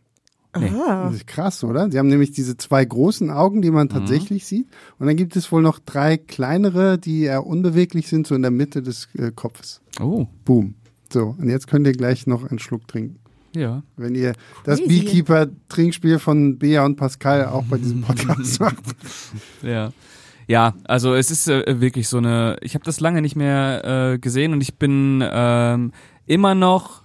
Ah. 0.53 1.05
Das 1.05 1.15
ist 1.15 1.27
krass, 1.27 1.63
oder? 1.63 1.89
Sie 1.89 1.97
haben 1.97 2.09
nämlich 2.09 2.31
diese 2.31 2.57
zwei 2.57 2.83
großen 2.83 3.29
Augen, 3.29 3.61
die 3.61 3.71
man 3.71 3.87
tatsächlich 3.89 4.45
sieht. 4.45 4.67
Und 4.99 5.07
dann 5.07 5.15
gibt 5.15 5.35
es 5.35 5.51
wohl 5.51 5.61
noch 5.61 5.79
drei 5.79 6.17
kleinere, 6.17 6.97
die 6.97 7.23
eher 7.23 7.45
unbeweglich 7.45 8.07
sind, 8.07 8.27
so 8.27 8.35
in 8.35 8.41
der 8.41 8.51
Mitte 8.51 8.81
des 8.81 9.07
äh, 9.17 9.31
Kopfes. 9.33 9.81
Oh, 10.01 10.27
Boom. 10.43 10.75
So, 11.11 11.35
und 11.37 11.49
jetzt 11.49 11.67
könnt 11.67 11.87
ihr 11.87 11.93
gleich 11.93 12.27
noch 12.27 12.49
einen 12.49 12.59
Schluck 12.59 12.87
trinken. 12.87 13.19
ja. 13.55 13.83
Wenn 13.97 14.15
ihr 14.15 14.33
das. 14.65 14.79
Beekeeper-Trinkspiel 14.85 16.19
von 16.19 16.57
Bea 16.57 16.85
und 16.85 16.95
Pascal 16.95 17.45
auch 17.45 17.63
bei 17.63 17.77
diesem 17.77 18.01
Podcast 18.01 18.59
macht. 18.59 18.83
Ja. 19.61 19.91
Ja, 20.47 20.73
also 20.85 21.13
es 21.13 21.31
ist 21.31 21.47
äh, 21.47 21.79
wirklich 21.79 22.09
so 22.09 22.17
eine. 22.17 22.57
Ich 22.61 22.73
habe 22.73 22.83
das 22.83 22.99
lange 22.99 23.21
nicht 23.21 23.35
mehr 23.37 24.13
äh, 24.13 24.19
gesehen 24.19 24.51
und 24.51 24.61
ich 24.61 24.75
bin 24.75 25.23
ähm, 25.25 25.91
immer 26.25 26.55
noch 26.55 27.00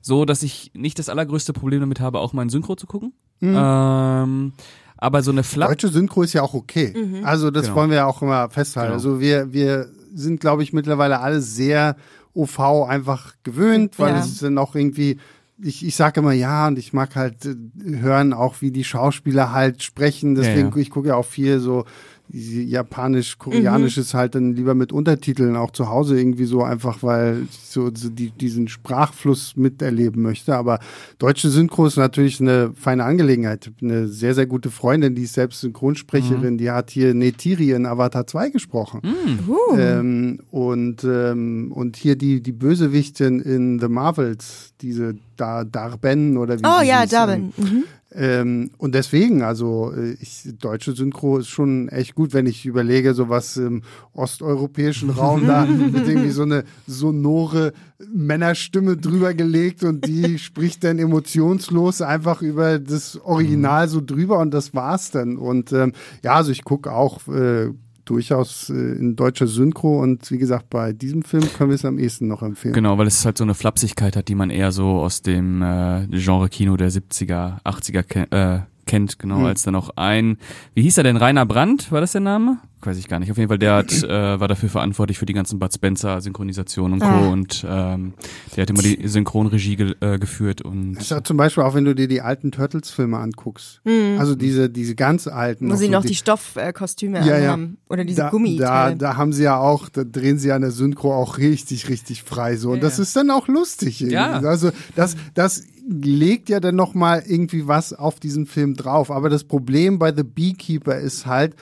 so, 0.00 0.24
dass 0.24 0.42
ich 0.42 0.70
nicht 0.74 0.98
das 0.98 1.08
allergrößte 1.08 1.52
Problem 1.52 1.80
damit 1.80 2.00
habe, 2.00 2.18
auch 2.20 2.32
mal 2.32 2.42
ein 2.42 2.48
Synchro 2.50 2.76
zu 2.76 2.86
gucken. 2.86 3.12
Ähm, 3.42 4.52
aber 4.96 5.22
so 5.22 5.30
eine 5.30 5.42
Flap. 5.42 5.68
Deutsche 5.68 5.88
Synchro 5.88 6.22
ist 6.22 6.32
ja 6.34 6.42
auch 6.42 6.54
okay. 6.54 7.22
Also 7.24 7.50
das 7.50 7.64
Genau. 7.66 7.76
wollen 7.76 7.90
wir 7.90 7.96
ja 7.98 8.06
auch 8.06 8.22
immer 8.22 8.50
festhalten. 8.50 8.88
Genau. 8.88 8.94
Also 8.96 9.20
wir, 9.20 9.52
wir 9.52 9.88
sind, 10.14 10.40
glaube 10.40 10.62
ich, 10.62 10.72
mittlerweile 10.72 11.20
alle 11.20 11.40
sehr 11.40 11.96
OV 12.34 12.60
einfach 12.88 13.34
gewöhnt, 13.42 13.98
weil 13.98 14.12
Ja. 14.14 14.20
es 14.20 14.26
ist 14.28 14.42
dann 14.42 14.58
auch 14.58 14.74
irgendwie, 14.74 15.18
ich, 15.62 15.84
ich 15.86 15.96
sage 15.96 16.20
immer 16.20 16.32
ja 16.32 16.68
und 16.68 16.78
ich 16.78 16.92
mag 16.92 17.16
halt 17.16 17.44
äh, 17.46 17.54
hören 17.98 18.32
auch, 18.32 18.60
wie 18.60 18.70
die 18.70 18.84
Schauspieler 18.84 19.52
halt 19.52 19.82
sprechen. 19.82 20.34
Deswegen, 20.34 20.70
ja. 20.70 20.76
ich 20.76 20.90
gucke 20.90 21.08
ja 21.08 21.16
auch 21.16 21.24
viel 21.26 21.60
so 21.60 21.84
japanisch, 22.32 23.38
koreanisches 23.38 24.14
halt 24.14 24.34
dann 24.34 24.54
lieber 24.54 24.74
mit 24.74 24.92
Untertiteln 24.92 25.56
auch 25.56 25.72
zu 25.72 25.88
Hause 25.88 26.18
irgendwie 26.18 26.44
so 26.44 26.62
einfach, 26.62 27.02
weil 27.02 27.46
ich 27.50 27.58
so, 27.58 27.90
so 27.92 28.08
die, 28.08 28.30
diesen 28.30 28.68
Sprachfluss 28.68 29.56
miterleben 29.56 30.22
möchte. 30.22 30.54
Aber 30.54 30.78
deutsche 31.18 31.48
Synchro 31.48 31.86
ist 31.86 31.96
natürlich 31.96 32.40
eine 32.40 32.72
feine 32.74 33.04
Angelegenheit. 33.04 33.66
Ich 33.66 33.72
hab 33.72 33.82
Eine 33.82 34.08
sehr, 34.08 34.34
sehr 34.34 34.46
gute 34.46 34.70
Freundin, 34.70 35.14
die 35.14 35.24
ist 35.24 35.34
selbst 35.34 35.60
Synchronsprecherin, 35.60 36.56
die 36.58 36.70
hat 36.70 36.90
hier 36.90 37.14
Netiri 37.14 37.72
in 37.72 37.86
Avatar 37.86 38.26
2 38.26 38.50
gesprochen. 38.50 39.00
Uh. 39.48 39.76
Ähm, 39.76 40.40
und, 40.50 41.04
ähm, 41.04 41.72
und 41.72 41.96
hier 41.96 42.16
die, 42.16 42.42
die 42.42 42.52
Bösewichtin 42.52 43.40
in 43.40 43.80
The 43.80 43.88
Marvels, 43.88 44.72
diese 44.80 45.16
da 45.36 45.64
Darben 45.64 46.36
oder 46.36 46.58
wie 46.58 46.62
Oh 46.64 46.82
ja, 46.82 47.06
Darben. 47.06 47.52
Mhm. 47.56 47.84
Ähm, 48.12 48.70
und 48.76 48.94
deswegen, 48.94 49.42
also 49.42 49.92
äh, 49.92 50.16
ich, 50.20 50.48
deutsche 50.58 50.92
Synchro 50.92 51.38
ist 51.38 51.48
schon 51.48 51.88
echt 51.88 52.16
gut, 52.16 52.34
wenn 52.34 52.46
ich 52.46 52.66
überlege, 52.66 53.14
so 53.14 53.28
was 53.28 53.56
im 53.56 53.82
osteuropäischen 54.12 55.10
Raum 55.20 55.46
da 55.46 55.68
wird 55.68 56.08
irgendwie 56.08 56.30
so 56.30 56.42
eine 56.42 56.64
sonore 56.88 57.72
Männerstimme 58.12 58.96
drüber 58.96 59.32
gelegt 59.34 59.84
und 59.84 60.06
die 60.06 60.38
spricht 60.40 60.82
dann 60.82 60.98
emotionslos 60.98 62.02
einfach 62.02 62.42
über 62.42 62.80
das 62.80 63.16
Original 63.20 63.88
so 63.88 64.00
drüber 64.04 64.40
und 64.40 64.52
das 64.52 64.74
war's 64.74 65.12
dann. 65.12 65.36
Und 65.36 65.72
ähm, 65.72 65.92
ja, 66.24 66.34
also 66.34 66.50
ich 66.50 66.64
gucke 66.64 66.92
auch 66.92 67.28
äh, 67.28 67.68
durchaus 68.04 68.70
äh, 68.70 68.74
in 68.74 69.16
deutscher 69.16 69.46
Synchro 69.46 70.00
und 70.00 70.30
wie 70.30 70.38
gesagt, 70.38 70.70
bei 70.70 70.92
diesem 70.92 71.22
Film 71.22 71.44
können 71.56 71.70
wir 71.70 71.74
es 71.74 71.84
am 71.84 71.98
ehesten 71.98 72.28
noch 72.28 72.42
empfehlen. 72.42 72.74
Genau, 72.74 72.98
weil 72.98 73.06
es 73.06 73.24
halt 73.24 73.38
so 73.38 73.44
eine 73.44 73.54
Flapsigkeit 73.54 74.16
hat, 74.16 74.28
die 74.28 74.34
man 74.34 74.50
eher 74.50 74.72
so 74.72 74.86
aus 75.00 75.22
dem 75.22 75.62
äh, 75.62 76.06
Genre 76.10 76.48
Kino 76.48 76.76
der 76.76 76.90
70er, 76.90 77.62
80er 77.64 78.02
ke 78.02 78.26
äh, 78.30 78.60
kennt, 78.86 79.18
genau, 79.18 79.38
Hm. 79.38 79.44
als 79.44 79.62
dann 79.62 79.74
auch 79.76 79.90
ein, 79.96 80.36
wie 80.74 80.82
hieß 80.82 80.98
er 80.98 81.04
denn, 81.04 81.16
Rainer 81.16 81.46
Brandt, 81.46 81.92
war 81.92 82.00
das 82.00 82.12
der 82.12 82.20
Name? 82.22 82.58
Weiß 82.82 82.96
ich 82.96 83.08
gar 83.08 83.18
nicht. 83.18 83.30
Auf 83.30 83.36
jeden 83.36 83.48
Fall, 83.48 83.58
der 83.58 83.74
hat, 83.74 83.92
äh, 84.02 84.40
war 84.40 84.48
dafür 84.48 84.70
verantwortlich 84.70 85.18
für 85.18 85.26
die 85.26 85.34
ganzen 85.34 85.58
Bud 85.58 85.72
Spencer 85.74 86.20
Synchronisation 86.22 86.94
und 86.94 87.00
Co. 87.00 87.06
Ah. 87.06 87.28
und 87.28 87.64
ähm, 87.68 88.14
der 88.56 88.62
hat 88.62 88.70
immer 88.70 88.80
die 88.82 89.06
Synchronregie 89.06 89.76
ge 89.76 89.94
äh, 90.00 90.18
geführt 90.18 90.62
und 90.62 90.94
Das 90.94 91.04
ist 91.04 91.10
ja 91.10 91.22
zum 91.22 91.36
Beispiel 91.36 91.62
auch, 91.62 91.74
wenn 91.74 91.84
du 91.84 91.94
dir 91.94 92.08
die 92.08 92.22
alten 92.22 92.52
Turtles-Filme 92.52 93.18
anguckst. 93.18 93.82
Also 94.18 94.34
diese, 94.34 94.70
diese 94.70 94.94
ganz 94.94 95.26
alten. 95.26 95.70
Wo 95.70 95.76
sie 95.76 95.86
so 95.86 95.92
noch 95.92 96.04
die 96.04 96.14
Stoffkostüme 96.14 97.18
Ja, 97.18 97.38
ja. 97.38 97.44
anhaben. 97.54 97.76
Oder 97.90 98.04
diese 98.04 98.22
da, 98.22 98.30
Gummiteile. 98.30 98.96
da, 98.96 99.12
da 99.12 99.16
haben 99.16 99.32
sie 99.34 99.42
ja 99.42 99.58
auch, 99.58 99.88
da 99.90 100.04
drehen 100.04 100.38
sie 100.38 100.52
an 100.52 100.62
der 100.62 100.70
Synchro 100.70 101.14
auch 101.14 101.36
richtig, 101.38 101.88
richtig 101.90 102.22
frei 102.22 102.56
so. 102.56 102.70
Und 102.70 102.76
Ja, 102.78 102.82
das 102.84 102.96
ja. 102.96 103.02
ist 103.02 103.14
dann 103.16 103.30
auch 103.30 103.46
lustig. 103.48 104.00
Irgendwie. 104.00 104.14
Ja. 104.14 104.40
Also 104.40 104.70
das, 104.96 105.16
das 105.34 105.64
legt 105.86 106.48
ja 106.48 106.60
dann 106.60 106.76
nochmal 106.76 107.24
irgendwie 107.26 107.66
was 107.66 107.92
auf 107.92 108.20
diesen 108.20 108.46
Film 108.46 108.74
drauf. 108.74 109.10
Aber 109.10 109.28
das 109.28 109.44
Problem 109.44 109.98
bei 109.98 110.14
The 110.14 110.22
Beekeeper 110.22 110.96
ist 110.98 111.26
halt, 111.26 111.54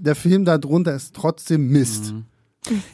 der 0.00 0.14
Film 0.14 0.44
da 0.44 0.58
drunter 0.58 0.94
ist 0.94 1.14
trotzdem 1.14 1.68
Mist. 1.68 2.14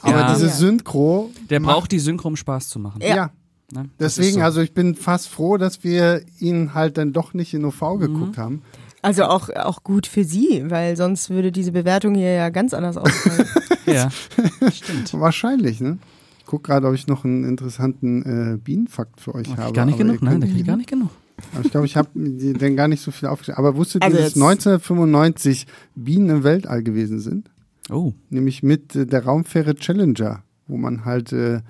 Aber 0.00 0.12
Ja. 0.12 0.34
diese. 0.34 0.48
Synchro. 0.48 1.30
der 1.50 1.60
braucht 1.60 1.90
die 1.92 1.98
Synchro, 1.98 2.28
um 2.28 2.36
Spaß 2.36 2.68
zu 2.68 2.78
machen. 2.78 3.00
Ja. 3.02 3.16
Ja. 3.16 3.30
Ne? 3.72 3.88
Deswegen, 3.98 4.34
so. 4.34 4.40
also 4.42 4.60
ich 4.60 4.74
bin 4.74 4.94
fast 4.94 5.28
froh, 5.28 5.56
dass 5.56 5.82
wir 5.82 6.22
ihn 6.38 6.72
halt 6.74 6.98
dann 6.98 7.12
doch 7.12 7.34
nicht 7.34 7.52
in 7.52 7.64
OV 7.64 7.80
Mhm. 7.96 7.98
geguckt 8.00 8.38
haben. 8.38 8.62
Also 9.02 9.24
auch, 9.24 9.50
auch 9.50 9.82
gut 9.82 10.06
für 10.06 10.24
sie, 10.24 10.64
weil 10.68 10.96
sonst 10.96 11.30
würde 11.30 11.50
diese 11.52 11.72
Bewertung 11.72 12.14
hier 12.14 12.32
ja 12.32 12.48
ganz 12.50 12.74
anders 12.74 12.96
ausfallen. 12.96 13.46
ja, 13.86 14.08
stimmt. 14.72 15.12
Wahrscheinlich, 15.14 15.80
ne? 15.80 15.98
Ich 16.38 16.46
guck 16.46 16.62
gerade, 16.64 16.86
ob 16.86 16.94
ich 16.94 17.06
noch 17.08 17.24
einen 17.24 17.42
interessanten 17.44 18.54
äh, 18.54 18.56
Bienenfakt 18.58 19.20
für 19.20 19.34
euch 19.34 19.48
Hab 19.48 19.58
habe. 19.58 19.68
ich 19.68 19.74
gar 19.74 19.84
nicht 19.84 19.94
aber 19.94 20.04
genug, 20.04 20.22
nein, 20.22 20.34
da 20.40 20.46
könnt- 20.46 20.52
krieg 20.52 20.60
ich 20.60 20.66
gar 20.66 20.76
nicht 20.76 20.88
genug. 20.88 21.10
Aber 21.54 21.64
ich 21.64 21.70
glaube, 21.70 21.86
ich 21.86 21.96
habe 21.96 22.08
denn 22.14 22.76
gar 22.76 22.88
nicht 22.88 23.02
so 23.02 23.10
viel 23.10 23.28
aufgeschrieben. 23.28 23.58
Aber 23.58 23.76
wusstet 23.76 24.02
Also 24.02 24.16
ihr, 24.16 24.22
dass 24.22 24.34
jetzt- 24.34 24.42
1995 24.42 25.66
Bienen 25.94 26.30
im 26.30 26.44
Weltall 26.44 26.82
gewesen 26.82 27.20
sind? 27.20 27.50
Oh, 27.90 28.12
Nämlich 28.30 28.62
mit 28.62 28.96
äh, 28.96 29.06
der 29.06 29.24
Raumfähre 29.24 29.74
Challenger, 29.76 30.42
wo 30.66 30.76
man 30.76 31.04
halt 31.04 31.32
äh, 31.32 31.56
äh, 31.56 31.60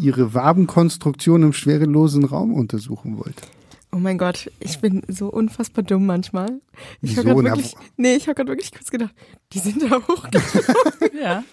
ihre 0.00 0.34
Wabenkonstruktion 0.34 1.42
im 1.42 1.52
schwerelosen 1.52 2.24
Raum 2.24 2.52
untersuchen 2.52 3.16
wollte. 3.18 3.42
Oh 3.94 3.98
mein 4.00 4.18
Gott, 4.18 4.50
ich 4.58 4.80
bin 4.80 5.02
so 5.06 5.28
unfassbar 5.28 5.84
dumm 5.84 6.04
manchmal. 6.06 6.60
Ich 7.00 7.16
habe 7.16 7.28
gerade 7.28 7.44
wirklich, 7.44 7.76
nee, 7.96 8.16
ich 8.16 8.24
habe 8.26 8.34
gerade 8.34 8.48
wirklich 8.50 8.72
kurz 8.72 8.90
gedacht, 8.90 9.14
die 9.52 9.60
sind 9.60 9.80
da 9.82 9.90
hochgegangen. 10.08 10.48
ja. 11.22 11.44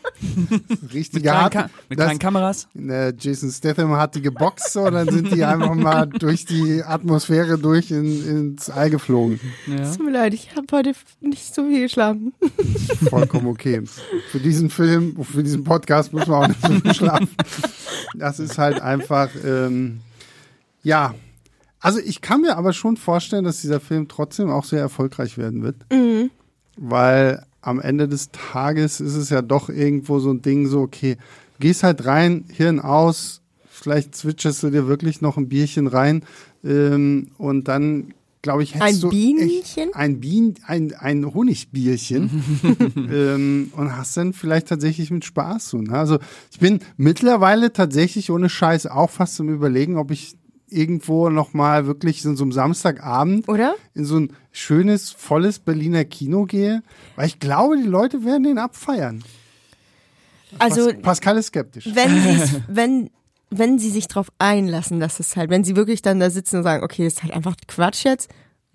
Richtig 0.92 1.14
Mit, 1.14 1.24
kleinen, 1.24 1.40
hart. 1.40 1.54
Ka 1.54 1.70
mit 1.88 2.00
Das- 2.00 2.06
kleinen 2.06 2.20
Kameras. 2.20 2.68
äh, 2.76 3.14
Jason 3.16 3.52
Statham 3.52 3.96
hat 3.96 4.16
die 4.16 4.24
geboxt 4.24 4.74
so, 4.74 4.82
und 4.82 4.94
dann 4.94 5.08
sind 5.10 5.32
die 5.32 5.44
einfach 5.44 5.76
mal 5.76 6.08
durch 6.20 6.46
die 6.46 6.82
Atmosphäre 6.84 7.60
durch 7.60 7.92
in, 7.92 8.06
ins 8.28 8.72
All 8.72 8.90
geflogen. 8.90 9.40
Ja. 9.68 9.92
Tut 9.92 10.04
mir 10.06 10.12
leid, 10.12 10.34
ich 10.34 10.56
habe 10.56 10.66
heute 10.72 10.94
nicht 11.20 11.54
so 11.54 11.64
viel 11.68 11.82
geschlafen. 11.82 12.34
Vollkommen 13.10 13.46
okay. 13.46 13.84
Für 14.32 14.40
diesen 14.40 14.72
Film, 14.72 15.24
für 15.24 15.44
diesen 15.44 15.64
Podcast 15.64 16.12
muss 16.12 16.26
man 16.26 16.44
auch 16.44 16.48
nicht 16.48 16.62
so 16.66 16.74
viel 16.74 16.94
schlafen. 16.96 17.30
Das 18.16 18.40
ist 18.40 18.58
halt 18.58 18.82
einfach, 18.82 19.30
ähm, 19.46 20.00
ja. 20.82 21.14
Also 21.82 22.00
ich 22.00 22.22
kann 22.22 22.41
mir 22.41 22.58
aber 22.58 22.74
schon 22.74 22.96
vorstellen, 22.96 23.44
dass 23.44 23.62
dieser 23.62 23.80
Film 23.80 24.08
trotzdem 24.08 24.50
auch 24.50 24.63
sehr 24.63 24.80
erfolgreich 24.80 25.38
werden 25.38 25.63
wird. 25.63 25.78
Weil 26.78 27.44
am 27.62 27.80
Ende 27.80 28.08
des 28.08 28.30
Tages 28.32 29.02
ist 29.02 29.15
es 29.15 29.30
ja 29.30 29.41
doch 29.41 29.67
irgendwo 29.67 30.20
so 30.20 30.32
ein 30.32 30.41
Ding, 30.41 30.67
so, 30.67 30.82
okay, 30.82 31.17
gehst 31.60 31.84
halt 31.84 32.06
rein, 32.06 32.46
Hirn 32.50 32.80
aus, 32.80 33.41
vielleicht 33.67 34.15
zwitscherst 34.15 34.63
du 34.63 34.70
dir 34.70 34.88
wirklich 34.88 35.22
noch 35.22 35.38
ein 35.38 35.50
Bierchen 35.50 35.88
rein 35.88 36.24
ähm, 36.63 37.30
und 37.38 37.67
dann, 37.67 38.14
glaube 38.41 38.64
ich, 38.64 38.76
hättest 38.76 38.95
Ein 38.95 39.01
du 39.01 39.10
Bienchen? 39.10 39.93
Ein 39.93 40.20
Bien, 40.20 40.56
ein, 40.66 40.93
ein 40.93 41.34
Honigbierchen 41.34 42.43
ähm, 43.12 43.72
und 43.76 43.97
hast 43.97 44.18
dann 44.18 44.34
vielleicht 44.34 44.68
tatsächlich 44.68 45.12
mit 45.12 45.26
Spaß 45.26 45.70
so. 45.70 45.78
Ne? 45.82 45.93
Also 45.93 46.20
ich 46.51 46.60
bin 46.60 46.80
mittlerweile 46.97 47.74
tatsächlich 47.74 48.32
ohne 48.32 48.49
Scheiß 48.49 48.88
auch 48.88 49.10
fast 49.10 49.36
zum 49.36 49.49
Überlegen, 49.49 49.97
ob 49.97 50.12
ich 50.12 50.36
irgendwo 50.72 51.30
noch 51.30 51.53
mal 51.53 51.86
wirklich 51.86 52.24
in 52.26 52.36
so 52.36 52.43
einem 52.43 52.51
Samstagabend 52.51 53.47
Oder? 53.47 53.76
in 53.93 54.05
so 54.05 54.17
ein 54.17 54.34
schönes, 54.51 55.11
volles 55.11 55.59
Berliner 55.59 56.05
Kino 56.05 56.45
gehe, 56.45 56.84
weil 57.15 57.28
ich 57.28 57.39
glaube, 57.39 57.78
die 57.78 57.88
Leute 57.88 58.26
werden 58.26 58.43
den 58.43 58.57
abfeiern. 58.57 59.24
Also, 60.59 60.88
Pas 60.88 61.01
Pascal 61.01 61.38
ist 61.38 61.47
skeptisch. 61.47 61.89
wenn 61.93 62.22
sie 62.45 62.63
wenn 62.67 63.09
wenn 63.51 63.80
sie 63.80 63.89
sich 63.89 64.07
drauf 64.07 64.32
einlassen, 64.39 65.01
dass 65.01 65.19
es 65.19 65.36
halt, 65.36 65.49
wenn 65.49 65.65
sie 65.65 65.76
wirklich 65.76 66.01
dann 66.01 66.22
da 66.22 66.30
sitzen 66.30 66.57
und 66.57 66.63
sagen, 66.63 66.84
okay, 66.84 67.03
das 67.03 67.15
ist 67.15 67.24
halt 67.24 67.34
einfach 67.34 67.55
Quatsch 67.67 68.05
jetzt 68.05 68.30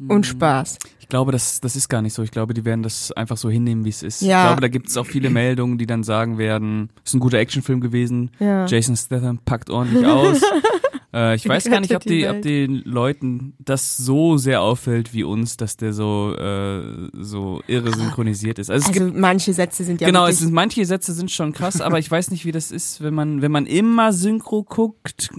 und 0.07 0.27
Spaß. 0.27 0.79
Ich 1.01 1.09
glaube, 1.09 1.33
das, 1.33 1.61
das 1.61 1.77
ist 1.77 1.89
gar 1.89 2.03
nicht 2.03 2.13
so. 2.13 2.23
Ich 2.23 2.31
glaube, 2.31 2.53
die 2.53 2.65
werden 2.65 2.83
das 2.83 3.11
einfach 3.13 3.39
so 3.39 3.49
hinnehmen, 3.49 3.85
wie 3.85 3.89
es 3.89 4.03
ist. 4.03 4.21
Ja. 4.21 4.43
Ich 4.43 4.49
glaube, 4.49 4.61
da 4.61 4.69
gibt 4.69 4.89
es 4.89 4.97
auch 4.99 5.07
viele 5.07 5.31
Meldungen, 5.31 5.79
die 5.79 5.87
dann 5.87 6.03
sagen 6.03 6.37
werden, 6.37 6.91
ist 7.05 7.15
ein 7.15 7.21
guter 7.21 7.39
Actionfilm 7.39 7.81
gewesen. 7.81 8.31
Ja. 8.39 8.67
Jason 8.67 8.97
Statham 8.97 9.39
packt 9.39 9.71
ordentlich 9.71 10.05
aus. 10.05 10.43
äh, 11.17 11.35
ich 11.37 11.49
weiß 11.49 11.65
gar 11.71 11.81
nicht, 11.81 11.95
ob 11.97 12.03
die 12.03 12.29
ob 12.29 12.43
den 12.43 12.83
Leuten 12.85 13.55
das 13.59 13.97
so 13.97 14.37
sehr 14.37 14.61
auffällt 14.63 15.13
wie 15.15 15.25
uns, 15.25 15.57
dass 15.57 15.77
der 15.77 15.93
so, 15.93 16.35
äh, 16.37 17.09
so 17.15 17.63
irre 17.67 17.93
synchronisiert 17.95 18.59
ist. 18.59 18.71
Also 18.71 18.85
es 18.85 18.89
Also 18.97 19.07
gibt 19.07 19.19
manche 19.19 19.53
Sätze 19.53 19.83
sind 19.85 20.01
ja 20.01 20.07
Genau, 20.07 20.27
es 20.27 20.39
sind, 20.41 20.53
manche 20.53 20.85
Sätze 20.85 21.13
sind 21.13 21.31
schon 21.31 21.53
krass, 21.53 21.81
aber 21.81 21.99
ich 21.99 22.11
weiß 22.11 22.31
nicht, 22.31 22.45
wie 22.45 22.53
das 22.53 22.71
ist, 22.71 23.01
wenn 23.03 23.15
man, 23.15 23.43
wenn 23.43 23.51
man 23.53 23.67
immer 23.67 24.13
Synchro 24.13 24.63
guckt. 24.63 25.31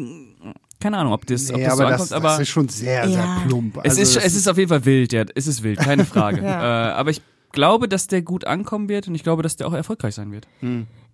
Keine 0.80 0.98
Ahnung, 0.98 1.14
ob 1.14 1.26
das, 1.26 1.50
ob 1.52 1.58
Nee, 1.58 1.64
das 1.66 1.76
so 1.78 1.82
aber 1.84 1.92
ankommt, 1.92 2.12
das, 2.12 2.18
aber 2.18 2.28
das 2.30 2.40
ist 2.42 2.50
schon 2.50 2.70
sehr, 2.70 3.06
Ja. 3.06 3.10
sehr 3.12 3.42
plump. 3.48 3.78
es 3.78 3.84
Also 3.92 4.02
ist, 4.02 4.16
das 4.16 4.26
es 4.26 4.36
ist 4.36 4.48
auf 4.48 4.58
jeden 4.58 4.70
Fall 4.70 4.86
wild, 4.86 5.12
ja, 5.14 5.26
es 5.36 5.48
ist 5.48 5.64
wild, 5.64 5.80
keine 5.80 6.06
Frage. 6.06 6.42
Ja. 6.44 6.90
äh, 6.90 6.92
aber 6.94 7.10
ich 7.10 7.22
glaube, 7.52 7.88
dass 7.88 8.08
der 8.08 8.22
gut 8.22 8.46
ankommen 8.46 8.88
wird 8.90 9.08
und 9.08 9.16
ich 9.16 9.24
glaube, 9.24 9.42
dass 9.42 9.56
der 9.56 9.68
auch 9.68 9.74
erfolgreich 9.74 10.14
sein 10.16 10.32
wird. 10.32 10.48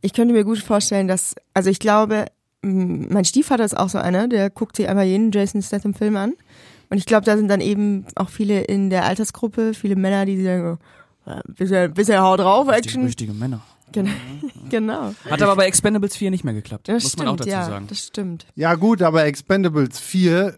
ich 0.01 0.13
könnte 0.13 0.33
mir 0.33 0.43
gut 0.43 0.59
vorstellen, 0.59 1.07
dass, 1.07 1.35
also 1.53 1.69
ich 1.69 1.79
glaube, 1.79 2.25
mein 2.63 3.25
Stiefvater 3.25 3.65
ist 3.65 3.77
auch 3.77 3.89
so 3.89 3.97
einer, 3.97 4.27
der 4.27 4.49
guckt 4.49 4.77
sich 4.77 4.87
einmal 4.87 5.05
jeden 5.05 5.31
Jason 5.31 5.61
Statham 5.61 5.93
Film 5.93 6.15
an. 6.15 6.33
Und 6.89 6.97
ich 6.97 7.05
glaube, 7.05 7.25
da 7.25 7.35
sind 7.37 7.47
dann 7.49 7.61
eben 7.61 8.05
auch 8.15 8.29
viele 8.29 8.61
in 8.61 8.89
der 8.89 9.05
Altersgruppe, 9.05 9.73
viele 9.73 9.95
Männer, 9.95 10.25
die 10.25 10.41
sagen, 10.41 10.77
so, 11.25 11.31
äh, 11.31 11.41
bisher, 11.47 11.87
bisher 11.89 12.21
haut 12.21 12.39
drauf, 12.39 12.67
Richtige, 12.67 12.87
Action. 12.87 13.03
richtige 13.05 13.33
Männer. 13.33 13.61
Genau. 13.91 14.11
genau. 14.69 15.13
Hat 15.29 15.41
aber 15.41 15.55
bei 15.55 15.65
Expendables 15.65 16.15
4 16.15 16.31
nicht 16.31 16.43
mehr 16.43 16.53
geklappt, 16.53 16.87
Das 16.87 17.03
muss 17.03 17.13
stimmt, 17.13 17.25
man 17.25 17.33
auch 17.33 17.37
dazu 17.37 17.49
ja, 17.49 17.65
sagen. 17.65 17.87
das 17.87 17.99
stimmt. 18.07 18.45
Ja, 18.55 18.75
gut, 18.75 19.01
aber 19.01 19.25
Expendables 19.25 19.99
4 19.99 20.55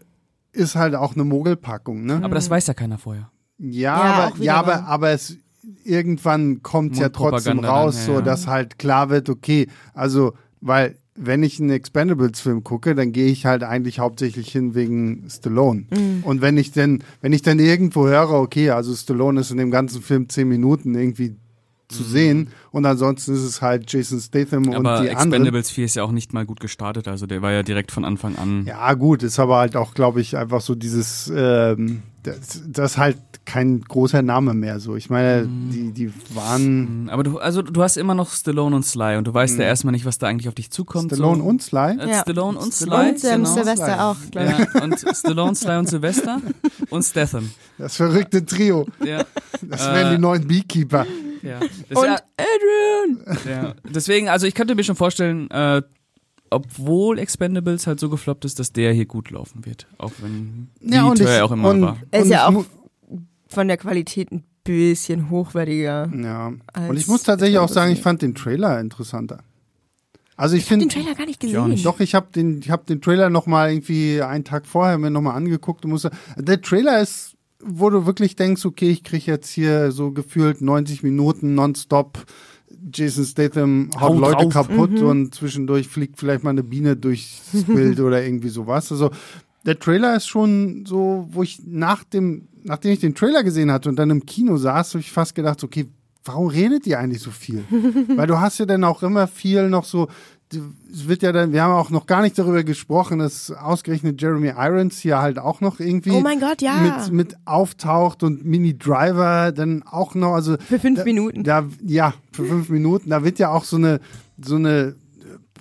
ist 0.52 0.74
halt 0.74 0.94
auch 0.94 1.14
eine 1.14 1.24
Mogelpackung, 1.24 2.04
ne? 2.04 2.20
Aber 2.22 2.34
das 2.34 2.48
weiß 2.48 2.66
ja 2.66 2.74
keiner 2.74 2.98
vorher. 2.98 3.30
Ja, 3.58 3.68
Ja, 3.68 3.94
aber, 4.02 4.42
ja 4.42 4.54
aber, 4.56 4.84
aber 4.84 5.10
es 5.10 5.36
irgendwann 5.84 6.62
kommt 6.62 6.96
ja 6.96 7.08
trotzdem 7.08 7.60
raus, 7.60 7.96
dann, 7.96 8.08
ja, 8.08 8.14
so 8.14 8.20
dass 8.20 8.46
halt 8.46 8.78
klar 8.78 9.10
wird, 9.10 9.28
okay, 9.28 9.68
also, 9.94 10.34
weil 10.60 10.96
wenn 11.16 11.42
ich 11.42 11.60
einen 11.60 11.70
Expendables-Film 11.70 12.64
gucke, 12.64 12.94
dann 12.94 13.12
gehe 13.12 13.26
ich 13.28 13.46
halt 13.46 13.62
eigentlich 13.62 13.98
hauptsächlich 13.98 14.50
hin 14.50 14.74
wegen 14.74 15.24
Stallone. 15.28 15.86
Mhm. 15.90 16.22
Und 16.22 16.40
wenn 16.42 16.56
ich 16.56 16.72
denn, 16.72 17.02
wenn 17.20 17.32
ich 17.32 17.42
dann 17.42 17.58
irgendwo 17.58 18.06
höre, 18.06 18.32
okay, 18.32 18.70
also 18.70 18.94
Stallone 18.94 19.40
ist 19.40 19.50
in 19.50 19.56
dem 19.56 19.70
ganzen 19.70 20.02
Film 20.02 20.28
zehn 20.28 20.48
Minuten 20.48 20.94
irgendwie 20.94 21.36
zu 21.88 22.02
sehen 22.02 22.48
und 22.72 22.84
ansonsten 22.84 23.34
ist 23.34 23.42
es 23.42 23.62
halt 23.62 23.90
Jason 23.90 24.20
Statham 24.20 24.68
und 24.68 24.74
Aber 24.74 25.02
die 25.02 25.10
anderen. 25.10 25.32
Expendables 25.32 25.70
4 25.70 25.84
ist 25.84 25.96
ja 25.96 26.02
auch 26.02 26.10
nicht 26.10 26.32
mal 26.32 26.44
gut 26.44 26.60
gestartet, 26.60 27.06
also 27.06 27.26
der 27.26 27.42
war 27.42 27.52
ja 27.52 27.62
direkt 27.62 27.92
von 27.92 28.04
Anfang 28.04 28.36
an. 28.36 28.64
Ja, 28.66 28.92
gut, 28.94 29.22
ist 29.22 29.38
aber 29.38 29.58
halt 29.58 29.76
auch, 29.76 29.94
glaube 29.94 30.20
ich, 30.20 30.36
einfach 30.36 30.60
so 30.60 30.74
dieses, 30.74 31.32
ähm, 31.34 32.02
das, 32.26 32.62
das 32.66 32.92
ist 32.92 32.98
halt 32.98 33.16
kein 33.44 33.80
großer 33.80 34.22
Name 34.22 34.54
mehr 34.54 34.80
so. 34.80 34.96
Ich 34.96 35.08
meine, 35.08 35.44
Mhm. 35.46 35.70
die, 35.70 35.92
die 35.92 36.12
waren 36.34 37.08
Aber 37.10 37.22
du, 37.22 37.38
also 37.38 37.62
du 37.62 37.82
hast 37.82 37.96
immer 37.96 38.14
noch 38.14 38.30
Stallone 38.32 38.74
und 38.74 38.84
Sly 38.84 39.16
und 39.16 39.26
du 39.26 39.32
weißt 39.34 39.58
ja 39.58 39.64
erstmal 39.64 39.92
nicht, 39.92 40.04
was 40.04 40.18
da 40.18 40.26
eigentlich 40.26 40.48
auf 40.48 40.54
dich 40.54 40.70
zukommt. 40.70 41.12
Stallone 41.12 41.42
so. 41.42 41.48
und 41.48 41.62
Sly. 41.62 41.98
Äh, 42.00 42.08
Ja. 42.10 42.20
Stallone 42.22 42.58
und 42.58 42.74
Sly. 42.74 42.86
Stallone 42.88 43.08
Und 43.12 43.24
ähm, 43.24 43.30
genau. 43.44 43.54
Silvester 43.54 44.04
auch, 44.04 44.16
glaube 44.32 44.48
ich. 44.58 44.74
Ja, 44.74 44.82
und 44.82 45.16
Stallone, 45.16 45.54
Sly 45.54 45.76
und 45.78 45.88
Sylvester 45.88 46.40
und 46.90 47.02
Statham. 47.04 47.50
Das 47.78 47.96
verrückte 47.96 48.44
Trio. 48.44 48.86
Ja, 49.04 49.24
Das 49.62 49.86
Äh, 49.86 49.94
wären 49.94 50.12
die 50.16 50.18
neuen 50.20 50.46
Beekeeper. 50.46 51.06
ja. 51.42 51.60
Das, 51.88 51.98
Und 51.98 52.04
ja, 52.06 52.16
Adrian! 52.36 53.38
ja. 53.48 53.74
Deswegen, 53.88 54.28
also 54.28 54.46
ich 54.46 54.54
könnte 54.54 54.74
mir 54.74 54.82
schon 54.84 54.96
vorstellen, 54.96 55.48
äh, 55.50 55.82
obwohl 56.56 57.18
Expendables 57.18 57.86
halt 57.86 58.00
so 58.00 58.08
gefloppt 58.10 58.44
ist, 58.44 58.58
dass 58.58 58.72
der 58.72 58.92
hier 58.92 59.06
gut 59.06 59.30
laufen 59.30 59.64
wird. 59.64 59.86
Auch 59.98 60.12
wenn 60.20 60.68
wie 60.80 60.98
und 60.98 61.18
teuer 61.18 61.26
ich- 61.28 61.34
er 61.36 61.44
auch 61.44 61.52
immer 61.52 61.70
und, 61.70 61.82
war. 61.82 61.96
Er 62.10 62.20
ist 62.20 62.26
und 62.26 62.32
ja 62.32 62.48
ich 62.50 62.56
auch 62.56 62.64
von 63.48 63.68
der 63.68 63.76
Qualität 63.76 64.32
ein 64.32 64.42
bisschen 64.64 65.30
hochwertiger. 65.30 66.10
Ja. 66.14 66.52
als 66.72 66.90
Und 66.90 66.96
ich 66.96 67.06
muss 67.06 67.22
tatsächlich 67.22 67.58
auch 67.58 67.68
sagen, 67.68 67.92
ich 67.92 68.00
fand 68.02 68.20
den 68.22 68.34
Trailer 68.34 68.80
interessanter. 68.80 69.38
Also 70.36 70.56
ich 70.56 70.64
Ich 70.64 70.70
habe 70.70 70.80
finde 70.80 70.94
den 70.94 71.02
Trailer 71.02 71.14
gar 71.16 71.26
nicht 71.26 71.40
gesehen. 71.40 71.68
nicht. 71.68 71.86
Doch, 71.86 72.00
ich 72.00 72.14
habe 72.14 72.26
den, 72.34 72.58
ich 72.58 72.70
hab 72.70 72.86
den 72.86 73.00
Trailer 73.00 73.30
noch 73.30 73.46
mal 73.46 73.70
irgendwie 73.70 74.20
einen 74.20 74.44
Tag 74.44 74.66
vorher 74.66 74.98
mir 74.98 75.10
noch 75.10 75.22
mal 75.22 75.34
angeguckt 75.34 75.84
und 75.84 75.92
musste. 75.92 76.10
Der 76.36 76.60
Trailer 76.60 77.00
ist, 77.00 77.36
wo 77.64 77.88
du 77.88 78.04
wirklich 78.04 78.36
denkst, 78.36 78.64
okay, 78.66 78.90
ich 78.90 79.02
kriege 79.02 79.30
jetzt 79.30 79.48
hier 79.48 79.92
so 79.92 80.10
gefühlt 80.10 80.60
90 80.60 81.02
Minuten 81.02 81.54
nonstop. 81.54 82.26
Jason 82.92 83.24
Statham 83.24 83.90
haut 83.94 84.00
Haut 84.12 84.18
Leute 84.20 84.44
drauf. 84.48 84.52
kaputt 84.68 84.92
Mhm. 84.92 85.06
und 85.06 85.34
zwischendurch 85.34 85.88
fliegt 85.88 86.18
vielleicht 86.18 86.44
mal 86.44 86.50
eine 86.50 86.62
Biene 86.62 86.96
durchs 86.96 87.40
Bild 87.66 87.98
oder 88.00 88.22
irgendwie 88.24 88.48
sowas. 88.48 88.90
Also 88.92 89.10
der 89.64 89.78
Trailer 89.78 90.16
ist 90.16 90.28
schon 90.28 90.84
so, 90.86 91.26
wo 91.32 91.42
ich 91.42 91.60
nach 91.66 92.04
dem, 92.04 92.48
nachdem 92.62 92.92
ich 92.92 93.00
den 93.00 93.14
Trailer 93.14 93.42
gesehen 93.42 93.72
hatte 93.72 93.88
und 93.88 93.96
dann 93.96 94.10
im 94.10 94.24
Kino 94.24 94.56
saß, 94.56 94.94
habe 94.94 95.00
ich 95.00 95.10
fast 95.10 95.34
gedacht, 95.34 95.64
okay, 95.64 95.86
warum 96.24 96.46
redet 96.48 96.86
ihr 96.86 96.98
eigentlich 97.00 97.22
so 97.22 97.30
viel? 97.32 97.64
Weil 98.16 98.26
du 98.28 98.38
hast 98.38 98.58
ja 98.58 98.66
dann 98.66 98.84
auch 98.84 99.02
immer 99.02 99.26
viel 99.26 99.68
noch 99.68 99.84
so, 99.84 100.08
wird 100.50 101.22
ja 101.22 101.32
dann, 101.32 101.52
wir 101.52 101.62
haben 101.62 101.72
auch 101.72 101.90
noch 101.90 102.06
gar 102.06 102.22
nicht 102.22 102.38
darüber 102.38 102.62
gesprochen, 102.62 103.18
dass 103.18 103.50
ausgerechnet 103.50 104.22
Jeremy 104.22 104.52
Irons 104.56 104.98
hier 104.98 105.18
halt 105.18 105.38
auch 105.38 105.60
noch 105.60 105.80
irgendwie 105.80 106.12
Oh 106.12 106.20
mein 106.20 106.38
Gott, 106.38 106.62
ja. 106.62 106.76
mit, 106.76 107.12
mit 107.12 107.36
auftaucht 107.44 108.22
und 108.22 108.44
Mini 108.44 108.78
Driver 108.78 109.50
dann 109.52 109.82
auch 109.82 110.14
noch, 110.14 110.34
also 110.34 110.56
Für 110.56 110.78
fünf 110.78 111.00
da, 111.00 111.04
Minuten. 111.04 111.42
Da, 111.42 111.66
ja, 111.82 112.14
für 112.32 112.44
fünf 112.44 112.68
Minuten. 112.68 113.10
Da 113.10 113.24
wird 113.24 113.38
ja 113.38 113.50
auch 113.50 113.64
so 113.64 113.76
eine, 113.76 114.00
so 114.40 114.54
eine 114.56 114.94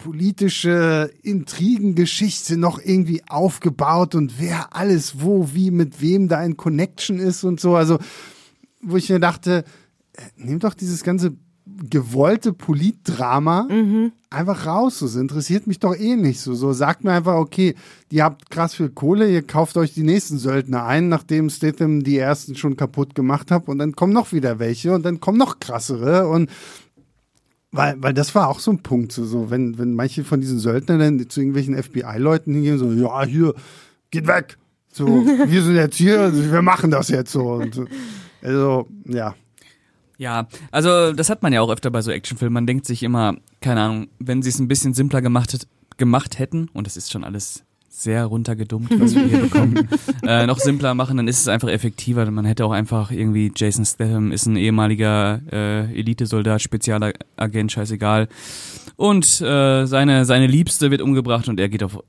politische 0.03 1.11
Intrigengeschichte 1.23 2.57
noch 2.57 2.79
irgendwie 2.79 3.23
aufgebaut 3.27 4.13
und 4.13 4.39
wer 4.39 4.75
alles 4.75 5.21
wo, 5.21 5.49
wie, 5.53 5.71
mit 5.71 6.01
wem 6.01 6.27
da 6.27 6.43
in 6.43 6.57
Connection 6.57 7.17
ist 7.17 7.43
und 7.43 7.59
so. 7.59 7.75
Also, 7.75 7.97
wo 8.81 8.97
ich 8.97 9.09
mir 9.09 9.19
dachte, 9.19 9.63
äh, 10.13 10.21
nimm 10.37 10.59
doch 10.59 10.73
dieses 10.73 11.03
ganze 11.03 11.35
gewollte 11.89 12.53
Politdrama 12.53 13.67
einfach 14.29 14.65
raus. 14.65 14.99
So, 14.99 15.05
Das 15.05 15.15
interessiert 15.15 15.67
mich 15.67 15.79
doch 15.79 15.95
eh 15.95 16.15
nicht 16.15 16.39
so. 16.39 16.53
So 16.53 16.73
sagt 16.73 17.03
mir 17.03 17.11
einfach, 17.11 17.35
okay, 17.35 17.75
ihr 18.11 18.23
habt 18.23 18.49
krass 18.49 18.75
viel 18.75 18.89
Kohle, 18.89 19.29
ihr 19.29 19.41
kauft 19.41 19.77
euch 19.77 19.93
die 19.93 20.03
nächsten 20.03 20.37
Söldner 20.37 20.85
ein, 20.85 21.09
nachdem 21.09 21.49
Statham 21.49 22.03
die 22.03 22.17
ersten 22.17 22.55
schon 22.55 22.77
kaputt 22.77 23.15
gemacht 23.15 23.51
hat 23.51 23.67
und 23.67 23.79
dann 23.79 23.95
kommen 23.95 24.13
noch 24.13 24.31
wieder 24.31 24.59
welche 24.59 24.93
und 24.93 25.03
dann 25.03 25.19
kommen 25.19 25.37
noch 25.37 25.59
krassere 25.59 26.27
und 26.27 26.49
weil, 27.71 27.95
weil 28.01 28.13
das 28.13 28.33
war 28.33 28.47
auch 28.47 28.59
so 28.59 28.71
ein 28.71 28.83
Punkt, 28.83 29.11
so, 29.11 29.25
so 29.25 29.49
wenn, 29.49 29.77
wenn 29.77 29.93
manche 29.95 30.23
von 30.23 30.39
diesen 30.39 30.59
Söldnern 30.59 30.99
dann 30.99 31.29
zu 31.29 31.41
irgendwelchen 31.41 31.75
FBI-Leuten 31.75 32.53
hingehen, 32.53 32.77
so, 32.77 32.89
ja, 32.93 33.25
hier, 33.25 33.53
geht 34.11 34.27
weg. 34.27 34.57
So, 34.91 35.05
wir 35.47 35.61
sind 35.61 35.75
jetzt 35.75 35.97
hier, 35.97 36.31
wir 36.51 36.61
machen 36.61 36.89
das 36.89 37.09
jetzt 37.09 37.33
so. 37.33 37.53
Und, 37.53 37.75
so. 37.75 37.85
also, 38.41 38.87
ja. 39.05 39.35
Ja, 40.17 40.47
also 40.71 41.13
das 41.13 41.29
hat 41.29 41.43
man 41.43 41.53
ja 41.53 41.61
auch 41.61 41.69
öfter 41.69 41.91
bei 41.91 42.01
so 42.01 42.11
Actionfilmen. 42.11 42.53
Man 42.53 42.67
denkt 42.67 42.85
sich 42.85 43.03
immer, 43.03 43.35
keine 43.61 43.81
Ahnung, 43.81 44.07
wenn 44.19 44.41
sie 44.41 44.49
es 44.49 44.59
ein 44.59 44.67
bisschen 44.67 44.93
simpler 44.93 45.21
gemacht, 45.21 45.67
gemacht 45.97 46.39
hätten, 46.39 46.69
und 46.73 46.87
das 46.87 46.97
ist 46.97 47.11
schon 47.11 47.23
alles 47.23 47.63
sehr 47.97 48.25
runtergedummt, 48.25 48.99
was 48.99 49.15
wir 49.15 49.23
hier 49.25 49.39
bekommen, 49.39 49.87
äh, 50.23 50.45
noch 50.45 50.59
simpler 50.59 50.93
machen, 50.93 51.15
dann 51.15 51.29
ist 51.29 51.39
es 51.39 51.47
einfach 51.47 51.69
effektiver. 51.69 52.29
Man 52.29 52.45
hätte 52.45 52.65
auch 52.65 52.71
einfach 52.71 53.09
irgendwie, 53.09 53.51
Jason 53.55 53.85
Statham 53.85 54.31
ist 54.31 54.45
ein 54.47 54.57
ehemaliger 54.57 55.41
äh, 55.51 55.97
Elitesoldat, 55.97 56.61
Spezialagent, 56.61 57.71
scheißegal. 57.71 58.27
Und 58.97 59.41
äh, 59.41 59.85
seine, 59.85 60.25
seine 60.25 60.47
Liebste 60.47 60.91
wird 60.91 61.01
umgebracht 61.01 61.47
und 61.47 61.59
er 61.59 61.69
geht 61.69 61.83
auf, 61.83 61.99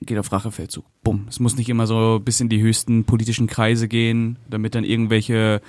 geht 0.00 0.18
auf 0.18 0.30
Rachefeldzug. 0.30 0.84
Bumm. 1.02 1.26
Es 1.28 1.40
muss 1.40 1.56
nicht 1.56 1.68
immer 1.68 1.86
so 1.88 2.20
bis 2.24 2.40
in 2.40 2.48
die 2.48 2.62
höchsten 2.62 3.04
politischen 3.04 3.48
Kreise 3.48 3.88
gehen, 3.88 4.38
damit 4.48 4.74
dann 4.76 4.84
irgendwelche 4.84 5.60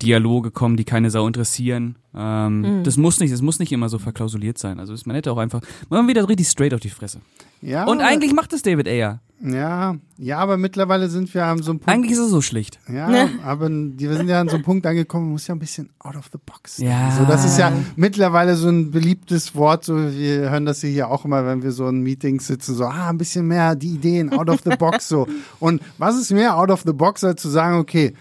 Dialoge 0.00 0.50
kommen, 0.50 0.76
die 0.76 0.84
keine 0.84 1.10
Sau 1.10 1.26
interessieren. 1.26 1.96
Ähm, 2.14 2.82
Das 2.84 2.96
muss 2.96 3.20
nicht, 3.20 3.32
das 3.32 3.42
muss 3.42 3.58
nicht 3.58 3.72
immer 3.72 3.88
so 3.88 3.98
verklausuliert 3.98 4.58
sein. 4.58 4.78
Also 4.80 4.92
es- 4.92 5.06
man 5.06 5.16
hätte 5.16 5.32
auch 5.32 5.38
einfach, 5.38 5.60
man 5.88 6.06
wieder 6.08 6.28
richtig 6.28 6.48
straight 6.48 6.74
auf 6.74 6.80
die 6.80 6.90
Fresse. 6.90 7.20
ja 7.60 7.84
Und 7.84 8.00
aber- 8.00 8.08
eigentlich 8.08 8.32
macht 8.34 8.52
es 8.52 8.62
David 8.62 8.86
Ayer. 8.88 9.20
Ja, 9.44 9.96
ja, 10.18 10.38
aber 10.38 10.56
mittlerweile 10.56 11.08
sind 11.08 11.32
wir 11.34 11.44
an 11.46 11.60
so 11.62 11.72
einem 11.72 11.80
Punkt. 11.80 11.88
Eigentlich 11.92 12.12
ist 12.12 12.18
er 12.20 12.28
so 12.28 12.40
schlicht. 12.42 12.78
Ja, 12.88 13.08
Ne? 13.08 13.28
aber 13.44 13.68
wir 13.70 14.14
sind 14.14 14.28
ja 14.28 14.40
an 14.40 14.48
so 14.48 14.54
einem 14.54 14.62
Punkt 14.64 14.86
angekommen, 14.86 15.24
man 15.24 15.32
muss 15.32 15.48
ja 15.48 15.54
ein 15.56 15.58
bisschen 15.58 15.90
out 15.98 16.14
of 16.16 16.26
the 16.32 16.38
box. 16.44 16.76
sein. 16.76 16.86
Ja. 16.86 17.10
So, 17.18 17.24
das 17.24 17.44
ist 17.44 17.58
ja 17.58 17.72
mittlerweile 17.96 18.54
so 18.54 18.68
ein 18.68 18.92
beliebtes 18.92 19.56
Wort. 19.56 19.84
So, 19.84 19.96
wir 19.96 20.50
hören 20.50 20.64
das 20.64 20.80
hier 20.82 21.08
auch 21.10 21.24
immer, 21.24 21.44
wenn 21.44 21.62
wir 21.64 21.72
so 21.72 21.88
in 21.88 22.02
Meetings 22.02 22.46
sitzen, 22.46 22.76
so, 22.76 22.84
ah, 22.84 23.08
ein 23.10 23.18
bisschen 23.18 23.46
mehr 23.48 23.74
die 23.74 23.94
Ideen, 23.94 24.32
out 24.32 24.48
of 24.48 24.60
the 24.64 24.76
box, 24.78 25.08
so. 25.08 25.26
Und 25.58 25.82
was 25.98 26.16
ist 26.16 26.30
mehr 26.30 26.56
out 26.56 26.70
of 26.70 26.82
the 26.86 26.92
box, 26.92 27.24
als 27.24 27.42
zu 27.42 27.48
sagen, 27.48 27.78
okay, 27.78 28.14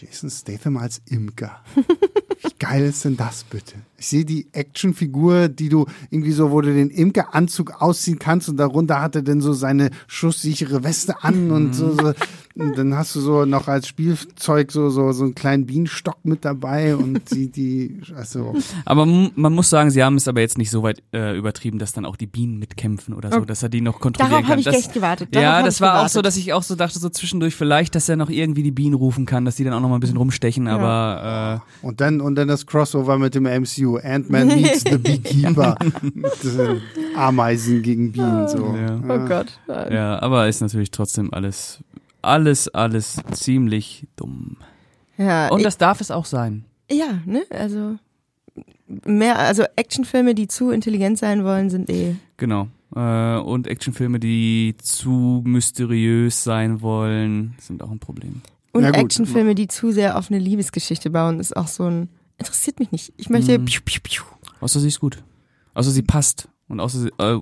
Jason 0.00 0.30
Statham 0.30 0.76
als 0.76 1.02
Imker. 1.06 1.62
Wie 1.74 2.54
geil 2.58 2.84
ist 2.84 3.04
denn 3.04 3.16
das 3.16 3.42
bitte? 3.44 3.74
Ich 3.98 4.06
sehe 4.06 4.24
die 4.24 4.46
Actionfigur, 4.52 5.48
die 5.48 5.68
du 5.68 5.86
irgendwie 6.10 6.32
so, 6.32 6.50
wo 6.52 6.60
du 6.60 6.72
den 6.72 6.90
Imkeranzug 6.90 7.82
ausziehen 7.82 8.18
kannst 8.18 8.48
und 8.48 8.56
darunter 8.56 9.02
hat 9.02 9.16
er 9.16 9.22
dann 9.22 9.40
so 9.40 9.52
seine 9.52 9.90
schusssichere 10.06 10.84
Weste 10.84 11.24
an 11.24 11.50
und 11.50 11.74
so, 11.74 11.92
so. 11.92 12.12
Und 12.58 12.76
dann 12.76 12.96
hast 12.96 13.14
du 13.14 13.20
so 13.20 13.44
noch 13.44 13.68
als 13.68 13.86
Spielzeug 13.86 14.72
so, 14.72 14.90
so, 14.90 15.12
so 15.12 15.22
einen 15.22 15.36
kleinen 15.36 15.64
Bienenstock 15.64 16.16
mit 16.24 16.44
dabei 16.44 16.96
und 16.96 17.30
die, 17.30 17.52
die, 17.52 18.00
also. 18.16 18.52
Aber 18.84 19.06
man 19.06 19.52
muss 19.52 19.70
sagen, 19.70 19.90
sie 19.90 20.02
haben 20.02 20.16
es 20.16 20.26
aber 20.26 20.40
jetzt 20.40 20.58
nicht 20.58 20.70
so 20.70 20.82
weit 20.82 21.00
äh, 21.12 21.38
übertrieben, 21.38 21.78
dass 21.78 21.92
dann 21.92 22.04
auch 22.04 22.16
die 22.16 22.26
Bienen 22.26 22.58
mitkämpfen 22.58 23.14
oder 23.14 23.30
so, 23.30 23.44
dass 23.44 23.62
er 23.62 23.68
die 23.68 23.80
noch 23.80 24.00
kontrollieren 24.00 24.30
Darauf 24.30 24.42
kann. 24.42 24.50
habe 24.50 24.60
ich 24.60 24.66
das, 24.66 24.74
echt 24.74 24.92
gewartet. 24.92 25.28
Darauf 25.32 25.42
ja, 25.44 25.62
das 25.62 25.80
war 25.80 25.90
gewartet. 25.90 26.06
auch 26.06 26.12
so, 26.14 26.22
dass 26.22 26.36
ich 26.36 26.52
auch 26.52 26.64
so 26.64 26.74
dachte, 26.74 26.98
so 26.98 27.08
zwischendurch 27.08 27.54
vielleicht, 27.54 27.94
dass 27.94 28.08
er 28.08 28.16
noch 28.16 28.28
irgendwie 28.28 28.64
die 28.64 28.72
Bienen 28.72 28.94
rufen 28.94 29.24
kann, 29.24 29.44
dass 29.44 29.54
die 29.54 29.62
dann 29.62 29.72
auch 29.72 29.80
noch 29.80 29.88
mal 29.88 29.96
ein 29.96 30.00
bisschen 30.00 30.16
rumstechen, 30.16 30.66
aber 30.66 31.62
äh, 31.82 31.86
Und 31.86 32.00
dann, 32.00 32.20
und 32.20 32.34
dann 32.34 32.48
das 32.48 32.66
Crossover 32.66 33.18
mit 33.18 33.36
dem 33.36 33.44
MCU. 33.44 33.87
Ant-Man 33.96 34.48
meets 34.48 34.82
the 34.82 34.98
Beekeeper. 34.98 35.76
Sind 36.40 36.82
Ameisen 37.16 37.82
gegen 37.82 38.12
Bienen, 38.12 38.46
so. 38.48 38.74
Ja. 38.76 39.00
Oh 39.02 39.26
Gott. 39.26 39.58
äh, 39.68 39.94
ja, 39.94 40.20
aber 40.22 40.48
ist 40.48 40.60
natürlich 40.60 40.90
trotzdem 40.90 41.32
alles, 41.32 41.82
alles, 42.22 42.68
alles 42.68 43.16
ziemlich 43.32 44.06
dumm. 44.16 44.56
Ja, 45.16 45.48
Und 45.48 45.64
das 45.64 45.78
darf 45.78 46.00
es 46.00 46.10
auch 46.10 46.24
sein. 46.26 46.64
ja, 46.90 47.20
ne, 47.26 47.42
also 47.50 47.96
mehr, 49.04 49.38
also 49.38 49.64
Actionfilme, 49.76 50.34
die 50.34 50.46
zu 50.48 50.70
intelligent 50.70 51.18
sein 51.18 51.44
wollen, 51.44 51.70
sind 51.70 51.90
eh. 51.90 52.14
Genau. 52.36 52.68
Äh, 52.94 53.36
und 53.38 53.66
Actionfilme, 53.66 54.18
die 54.20 54.74
zu 54.80 55.42
mysteriös 55.44 56.42
sein 56.44 56.80
wollen, 56.80 57.54
sind 57.60 57.82
auch 57.82 57.90
ein 57.90 57.98
Problem. 57.98 58.42
Und. 58.72 58.84
Actionfilme, 58.84 59.54
die 59.54 59.66
zu 59.66 59.90
sehr 59.90 60.16
auf 60.16 60.30
eine 60.30 60.38
Liebesgeschichte 60.38 61.10
bauen, 61.10 61.40
ist 61.40 61.56
auch 61.56 61.66
so 61.68 61.84
ein. 61.84 62.08
Interessiert 62.38 62.78
mich 62.80 62.92
nicht. 62.92 63.12
Ich 63.16 63.28
möchte. 63.30 63.58
Mhm. 63.58 63.64
Piu, 63.66 63.80
piu, 63.84 64.00
piu. 64.02 64.22
Außer 64.60 64.80
sie 64.80 64.88
ist 64.88 65.00
gut. 65.00 65.22
Außer 65.74 65.90
sie 65.90 66.02
passt. 66.02 66.48
Und 66.68 66.80
außer 66.80 66.98
sie, 67.00 67.08
äh, 67.08 67.40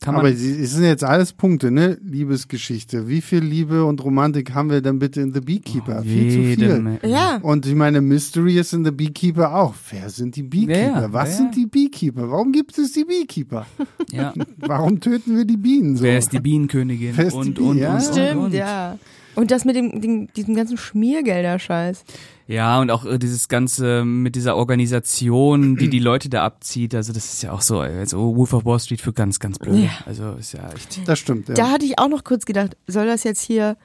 kann 0.00 0.14
man. 0.14 0.16
Aber 0.16 0.32
sie- 0.34 0.60
es 0.60 0.72
sind 0.72 0.84
jetzt 0.84 1.04
alles 1.04 1.32
Punkte, 1.32 1.70
ne? 1.70 1.98
Liebesgeschichte. 2.02 3.08
Wie 3.08 3.20
viel 3.20 3.40
Liebe 3.40 3.84
und 3.84 4.02
Romantik 4.02 4.52
haben 4.54 4.70
wir 4.70 4.80
denn 4.80 4.98
bitte 4.98 5.20
in 5.20 5.32
The 5.32 5.40
Beekeeper? 5.40 5.98
Oh, 6.00 6.02
viel 6.02 6.30
zu 6.30 6.60
viel. 6.64 6.78
Menge. 6.80 6.98
Ja. 7.06 7.36
Und 7.42 7.66
ich 7.66 7.74
meine, 7.74 8.00
Mystery 8.00 8.58
ist 8.58 8.72
in 8.72 8.84
The 8.84 8.90
Beekeeper 8.90 9.54
auch. 9.54 9.74
Wer 9.90 10.08
sind 10.10 10.34
die 10.36 10.42
Beekeeper? 10.42 11.00
Wer? 11.02 11.12
Was 11.12 11.28
Wer? 11.30 11.36
sind 11.36 11.56
die 11.56 11.66
Beekeeper? 11.66 12.30
Warum 12.30 12.52
gibt 12.52 12.76
es 12.78 12.92
die 12.92 13.04
Beekeeper? 13.04 13.66
Ja. 14.10 14.32
Warum 14.56 14.98
töten 15.00 15.36
wir 15.36 15.44
die 15.44 15.56
Bienen 15.56 15.96
so? 15.96 16.04
Wer 16.04 16.18
ist 16.18 16.32
die 16.32 16.40
Bienenkönigin? 16.40 17.16
Wer 17.16 17.26
ist 17.26 17.34
die 17.34 17.38
und, 17.38 17.54
Biene- 17.54 17.68
und, 17.70 17.78
ja? 17.78 17.94
und, 17.94 18.02
Stimmt, 18.02 18.30
und, 18.36 18.44
und. 18.46 18.54
ja. 18.54 18.98
Und 19.34 19.50
das 19.50 19.64
mit 19.64 19.76
dem, 19.76 20.00
dem 20.00 20.32
diesem 20.32 20.54
ganzen 20.54 20.76
Schmiergelder-Scheiß. 20.76 22.04
Ja, 22.46 22.80
und 22.80 22.90
auch 22.90 23.04
äh, 23.06 23.18
dieses 23.18 23.48
Ganze 23.48 24.04
mit 24.04 24.36
dieser 24.36 24.56
Organisation, 24.56 25.76
die 25.76 25.88
die 25.88 26.00
Leute 26.00 26.28
da 26.28 26.44
abzieht. 26.44 26.94
Also 26.94 27.12
das 27.12 27.32
ist 27.32 27.42
ja 27.42 27.52
auch 27.52 27.62
so, 27.62 27.80
also 27.80 28.36
Wolf 28.36 28.52
of 28.52 28.64
Wall 28.64 28.78
Street 28.78 29.00
für 29.00 29.12
ganz, 29.12 29.38
ganz 29.38 29.58
blöd. 29.58 29.84
Ja. 29.84 29.90
Also 30.04 30.32
ist 30.32 30.52
ja 30.52 30.70
echt. 30.72 31.08
Das 31.08 31.18
stimmt, 31.18 31.48
ja. 31.48 31.54
Da 31.54 31.70
hatte 31.70 31.86
ich 31.86 31.98
auch 31.98 32.08
noch 32.08 32.24
kurz 32.24 32.44
gedacht, 32.44 32.76
soll 32.86 33.06
das 33.06 33.24
jetzt 33.24 33.42
hier 33.42 33.76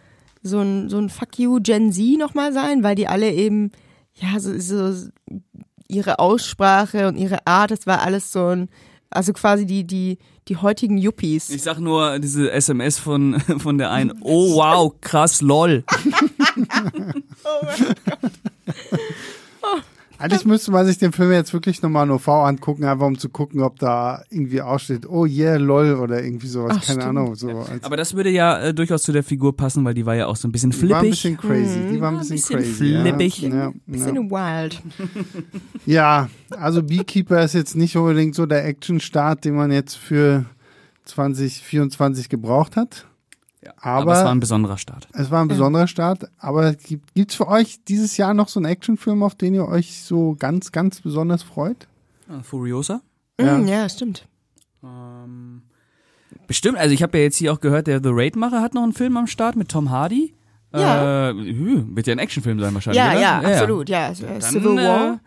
so 0.44 0.60
ein, 0.60 0.90
so 0.90 0.98
ein 0.98 1.10
Fuck 1.10 1.40
you 1.40 1.60
Gen 1.62 1.92
Z 1.92 2.18
nochmal 2.18 2.52
sein, 2.52 2.84
weil 2.84 2.96
die 2.96 3.08
alle 3.08 3.32
eben, 3.32 3.72
ja, 4.16 4.40
so, 4.40 4.60
so 4.60 5.08
ihre 5.88 6.20
Aussprache 6.20 7.08
und 7.08 7.16
ihre 7.16 7.46
Art, 7.48 7.72
das 7.72 7.88
war 7.88 8.02
alles 8.02 8.32
so 8.32 8.48
ein, 8.48 8.70
also 9.10 9.34
quasi 9.34 9.66
die, 9.66 9.86
die, 9.86 10.18
die 10.50 10.58
heutigen 10.58 10.98
Yuppies. 10.98 11.50
Ich 11.50 11.64
sag 11.64 11.80
nur 11.80 12.20
diese 12.20 12.52
SMS 12.52 13.00
von, 13.00 13.40
von 13.60 13.78
der 13.78 13.92
einen, 13.92 14.14
oh 14.22 14.56
wow, 14.56 14.94
krass, 15.02 15.42
lol. 15.42 15.84
Eigentlich 20.20 20.46
müsste 20.46 20.72
man 20.72 20.86
sich 20.86 20.98
den 20.98 21.12
Film 21.12 21.32
jetzt 21.32 21.54
wirklich 21.54 21.82
nochmal 21.82 22.06
nur 22.08 22.20
V 22.20 22.44
angucken, 22.44 22.86
einfach 22.86 23.06
um 23.06 23.18
zu 23.18 23.30
gucken, 23.30 23.62
ob 23.62 23.78
da 23.80 24.24
irgendwie 24.30 24.62
aussteht, 24.62 25.08
oh 25.08 25.26
yeah, 25.26 25.58
lol 25.58 25.94
oder 25.96 26.24
irgendwie 26.24 26.48
sowas, 26.48 26.78
Ach, 26.80 26.86
keine 26.86 27.02
stimmt. 27.02 27.18
Ahnung. 27.18 27.36
So. 27.36 27.50
als- 27.50 27.84
Aber 27.84 27.98
das 27.98 28.14
würde 28.16 28.30
ja 28.30 28.60
äh, 28.60 28.74
durchaus 28.74 29.04
zu 29.04 29.12
der 29.12 29.24
Figur 29.24 29.56
passen, 29.56 29.86
weil 29.86 29.94
die 29.94 30.06
war 30.06 30.16
ja 30.16 30.28
auch 30.28 30.36
so 30.36 30.48
ein 30.48 30.52
bisschen 30.52 30.72
die 30.72 30.90
war 30.90 30.98
ein 31.00 31.02
flippig. 31.02 31.10
bisschen 31.12 31.38
crazy, 31.38 31.80
die 31.94 32.02
war 32.02 32.10
ein 32.12 32.16
Ja, 32.16 32.22
ein 32.22 32.28
bisschen, 32.30 32.58
bisschen 32.58 32.60
crazy. 32.60 33.02
flippig. 33.02 33.42
Ja, 33.42 33.50
ja, 33.56 33.74
Bisschen 33.86 34.16
ja. 34.16 34.22
wild. 34.32 34.82
ja, 35.86 36.30
also 36.52 36.84
Beekeeper 36.84 37.44
ist 37.44 37.54
jetzt 37.54 37.76
nicht 37.76 37.96
unbedingt 37.96 38.36
so 38.36 38.46
der 38.46 38.66
Action-Start, 38.66 39.46
den 39.46 39.56
man 39.56 39.72
jetzt 39.72 39.96
für 39.96 40.46
2024 41.06 42.30
gebraucht 42.30 42.76
hat. 42.76 43.06
Ja, 43.68 43.74
Aber- 43.82 44.02
aber 44.04 44.14
es 44.20 44.24
war 44.24 44.32
ein 44.32 44.40
besonderer 44.40 44.78
Start. 44.78 45.10
Es 45.12 45.30
war 45.30 45.42
ein 45.42 45.50
besonderer 45.50 45.88
Start, 45.88 46.30
aber 46.38 46.74
gibt 46.74 47.14
gibt's 47.16 47.36
für 47.36 47.50
euch 47.50 47.84
dieses 47.84 48.16
Jahr 48.16 48.34
noch 48.34 48.48
so 48.48 48.62
einen 48.62 48.66
Actionfilm, 48.68 49.24
auf 49.24 49.36
den 49.36 49.54
ihr 49.56 49.68
euch 49.68 50.04
so 50.04 50.38
ganz, 50.40 50.72
ganz 50.72 51.02
besonders 51.02 51.44
freut? 51.44 51.86
Ah, 52.30 52.42
Furiosa? 52.44 53.02
Ja. 53.38 53.58
Mm, 53.58 53.68
ja, 53.68 53.90
stimmt. 53.90 54.26
Ähm, 54.82 55.64
bestimmt, 56.48 56.78
also 56.78 56.94
ich 56.94 57.04
habe 57.04 57.18
ja 57.18 57.26
jetzt 57.26 57.36
hier 57.36 57.52
auch 57.52 57.60
gehört, 57.60 57.88
der 57.88 58.02
The 58.02 58.10
Raid-Macher 58.12 58.62
hat 58.62 58.74
noch 58.74 58.84
einen 58.84 58.94
Film 58.94 59.18
am 59.18 59.28
Start 59.28 59.58
mit 59.58 59.68
Tom 59.70 59.92
Hardy. 59.92 60.34
Ja. 60.74 61.30
Äh, 61.32 61.36
wird 61.36 62.08
ja 62.08 62.14
ein 62.14 62.20
Actionfilm 62.20 62.60
sein 62.62 62.74
wahrscheinlich, 62.74 63.04
Ja, 63.04 63.12
oder? 63.12 63.20
ja, 63.22 63.40
absolut, 63.42 63.90
ja. 63.90 64.10
Äh, 64.12 64.14
Dann, 64.20 64.42
Civil 64.42 64.76
War. 64.78 65.20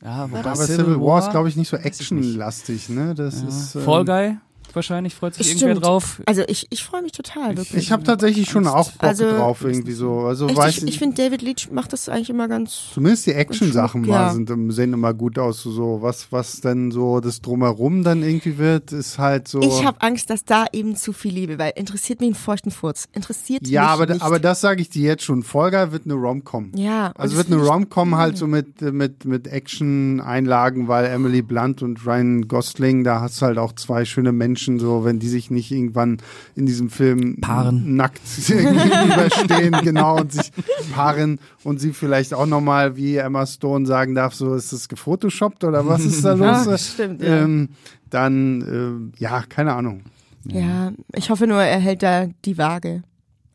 Äh, 0.00 0.04
ja, 0.04 0.30
wobei 0.30 0.40
Aber 0.40 0.54
Civil 0.56 0.98
War 1.00 1.18
ist, 1.18 1.30
glaube 1.30 1.48
ich, 1.50 1.56
nicht 1.56 1.68
so 1.68 1.76
actionlastig, 1.76 2.88
ne? 2.88 3.14
Das 3.14 3.42
ist. 3.42 3.74
ähm, 3.74 3.82
Fall 3.82 4.04
Guy 4.06 4.36
wahrscheinlich 4.78 5.14
freut 5.14 5.34
sich 5.34 5.46
Stimmt. 5.48 5.62
irgendwer 5.62 5.80
drauf. 5.88 6.22
Also 6.26 6.42
ich, 6.48 6.66
ich 6.70 6.82
freue 6.84 7.02
mich 7.02 7.12
total, 7.12 7.56
wirklich. 7.56 7.82
Ich 7.82 7.92
habe 7.92 8.02
tatsächlich 8.04 8.48
schon 8.48 8.66
auch 8.66 8.90
Bock 8.92 9.02
Also- 9.02 9.28
drauf 9.30 9.62
irgendwie 9.64 9.92
so. 9.92 10.20
Also 10.20 10.46
Echt, 10.48 10.56
weiß 10.56 10.78
ich 10.78 10.84
ich 10.88 10.98
finde, 10.98 11.16
David 11.22 11.42
Leach 11.42 11.68
macht 11.70 11.92
das 11.92 12.08
eigentlich 12.08 12.30
immer 12.30 12.48
ganz. 12.48 12.90
Zumindest 12.94 13.26
die 13.26 13.32
Action-Sachen 13.32 14.04
Ja. 14.04 14.32
sind, 14.32 14.48
im- 14.50 14.70
sehen 14.70 14.92
immer 14.92 15.12
gut 15.14 15.38
aus. 15.38 15.62
So 15.62 15.98
was, 16.00 16.32
was 16.32 16.60
denn 16.60 16.90
so 16.90 17.20
das 17.20 17.40
drumherum 17.40 18.04
dann 18.04 18.22
irgendwie 18.22 18.58
wird, 18.58 18.92
ist 18.92 19.18
halt 19.18 19.48
so. 19.48 19.60
Ich 19.60 19.84
habe 19.84 20.00
Angst, 20.00 20.30
dass 20.30 20.44
da 20.44 20.66
eben 20.72 20.96
zu 20.96 21.12
viel 21.12 21.32
Liebe, 21.34 21.58
weil 21.58 21.72
interessiert 21.76 22.20
mich 22.20 22.30
ein 22.30 22.34
feuchten 22.34 22.70
Furz. 22.70 23.06
Interessiert 23.12 23.66
ja, 23.66 23.82
mich 23.82 23.90
aber, 23.90 24.06
nicht. 24.06 24.22
aber 24.22 24.38
das 24.38 24.60
sage 24.60 24.80
ich 24.82 24.88
dir 24.90 25.02
jetzt 25.04 25.24
schon. 25.24 25.42
Folger 25.42 25.92
wird 25.92 26.04
eine 26.04 26.14
Rom-Com. 26.14 26.72
ja, 26.76 27.12
Also 27.16 27.36
wird 27.36 27.50
eine 27.50 27.62
ich- 27.62 27.68
Rom-Com 27.68 28.16
halt 28.16 28.36
so 28.36 28.46
mit, 28.46 28.80
mit, 28.82 29.24
mit 29.24 29.46
Action-Einlagen, 29.48 30.88
weil 30.88 31.06
Emily 31.06 31.42
Blunt 31.42 31.82
und 31.82 32.04
Ryan 32.06 32.46
Gosling, 32.48 33.04
da 33.04 33.20
hast 33.20 33.40
du 33.40 33.46
halt 33.46 33.58
auch 33.58 33.72
zwei 33.74 34.04
schöne 34.04 34.32
Menschen, 34.32 34.67
so 34.78 35.04
wenn 35.04 35.18
die 35.18 35.28
sich 35.28 35.50
nicht 35.50 35.70
irgendwann 35.72 36.18
in 36.54 36.66
diesem 36.66 36.90
Film 36.90 37.40
Paaren. 37.40 37.96
nackt 37.96 38.20
gegenüberstehen, 38.46 39.72
genau, 39.82 40.18
und 40.18 40.32
sich 40.32 40.52
paaren 40.92 41.38
und 41.64 41.80
sie 41.80 41.92
vielleicht 41.92 42.34
auch 42.34 42.46
nochmal, 42.46 42.96
wie 42.96 43.16
Emma 43.16 43.46
Stone 43.46 43.86
sagen 43.86 44.14
darf, 44.14 44.34
so 44.34 44.54
ist 44.54 44.72
das 44.72 44.88
gefotoshoppt 44.88 45.64
oder 45.64 45.86
was 45.86 46.04
ist 46.04 46.24
da 46.24 46.32
los? 46.34 46.66
Ja, 46.66 46.78
stimmt, 46.78 47.22
ja. 47.22 47.44
ähm, 47.44 47.70
dann, 48.10 48.60
ähm, 48.62 49.12
ja, 49.18 49.42
keine 49.48 49.74
Ahnung. 49.74 50.02
Ja, 50.44 50.92
ich 51.14 51.30
hoffe 51.30 51.46
nur, 51.46 51.62
er 51.62 51.78
hält 51.78 52.02
da 52.02 52.26
die 52.44 52.58
Waage. 52.58 53.02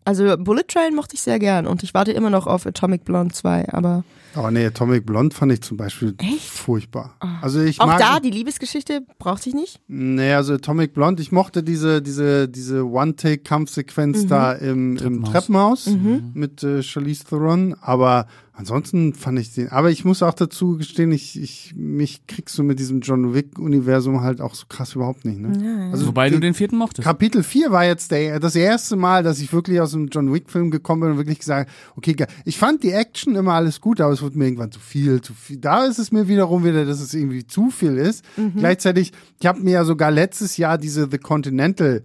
Also 0.06 0.36
Bullet 0.38 0.64
Train 0.68 0.96
mochte 0.96 1.16
ich 1.16 1.22
sehr 1.22 1.40
gern 1.40 1.66
und 1.68 1.84
ich 1.84 1.94
warte 1.94 2.12
immer 2.12 2.30
noch 2.30 2.48
auf 2.48 2.66
Atomic 2.66 3.06
Blonde 3.06 3.34
2, 3.34 3.70
aber 3.70 4.04
Aber 4.36 4.52
nee, 4.52 4.66
Atomic 4.66 5.06
Blonde 5.06 5.36
fand 5.36 5.52
ich 5.52 5.62
zum 5.62 5.78
Beispiel 5.78 6.16
Echt? 6.18 6.42
furchtbar. 6.50 7.16
Also 7.42 7.62
ich 7.62 7.80
auch 7.80 7.88
mag, 7.88 8.00
da 8.00 8.20
die 8.20 8.32
Liebesgeschichte 8.32 9.06
braucht 9.20 9.44
sich 9.44 9.54
nicht. 9.54 9.80
Nee, 9.88 10.34
also 10.34 10.56
Atomic 10.56 10.94
Blonde, 10.94 11.22
ich 11.22 11.32
mochte 11.32 11.64
diese, 11.64 12.02
diese, 12.02 12.50
diese 12.50 12.86
One-Take-Kampfsequenz 12.86 14.28
da 14.28 14.52
im, 14.54 14.98
im 14.98 15.24
Treppenhaus 15.24 15.90
mit 16.34 16.64
äh, 16.64 16.82
Charlize 16.84 17.26
Theron, 17.26 17.76
aber 17.82 18.28
ansonsten 18.54 19.14
fand 19.14 19.40
ich 19.40 19.54
den, 19.54 19.70
aber 19.70 19.90
ich 19.90 20.06
muss 20.06 20.22
auch 20.22 20.34
dazu 20.34 20.78
gestehen, 20.78 21.12
ich, 21.12 21.42
ich, 21.42 21.74
mich 21.76 22.28
kriegst 22.28 22.58
du 22.58 22.64
mit 22.64 22.80
diesem 22.80 23.02
John 23.02 23.34
Wick-Universum 23.34 24.22
halt 24.22 24.42
auch 24.42 24.54
so 24.54 24.66
krass 24.70 24.96
überhaupt 24.96 25.26
nicht, 25.26 25.40
ne? 25.40 25.90
Also 25.92 26.08
Wobei 26.08 26.30
du 26.30 26.40
den 26.40 26.54
vierten 26.54 26.78
mochtest. 26.78 27.04
Kapitel 27.04 27.44
4 27.44 27.72
war 27.72 27.86
jetzt 27.86 28.12
der, 28.12 28.40
das 28.40 28.56
erste 28.56 28.96
Mal, 28.96 29.24
dass 29.24 29.40
ich 29.40 29.52
wirklich 29.52 29.82
aus 29.82 29.92
dem 29.92 30.08
John 30.08 30.32
Wick-Film 30.32 30.70
gekommen 30.72 31.02
bin 31.02 31.12
und 31.12 31.18
wirklich 31.18 31.40
gesagt, 31.40 31.72
okay, 31.96 32.14
geil. 32.14 32.28
ich 32.46 32.58
fand 32.58 32.84
die 32.84 32.92
Action 32.92 33.36
immer 33.36 33.54
alles 33.54 33.82
gut, 33.82 34.00
aber 34.00 34.14
es 34.14 34.22
wurde 34.22 34.38
mir 34.38 34.46
irgendwann 34.46 34.72
zu 34.72 34.80
viel, 34.80 35.22
zu 35.22 35.34
viel. 35.34 35.58
Da 35.58 35.86
ist 35.86 35.98
es 35.98 36.12
mir 36.12 36.28
wiederum 36.28 36.64
wieder, 36.64 36.86
dass 36.86 37.02
es 37.02 37.14
irgendwie 37.14 37.48
zu 37.48 37.72
viel 37.72 37.98
ist. 37.98 38.24
Gleichzeitig, 38.56 39.12
ich 39.40 39.48
habe 39.48 39.62
mir 39.62 39.72
ja 39.72 39.86
sogar 39.86 40.12
letztes 40.12 40.58
Jahr 40.58 40.78
diese 40.78 41.08
The 41.10 41.18
Continental 41.18 42.04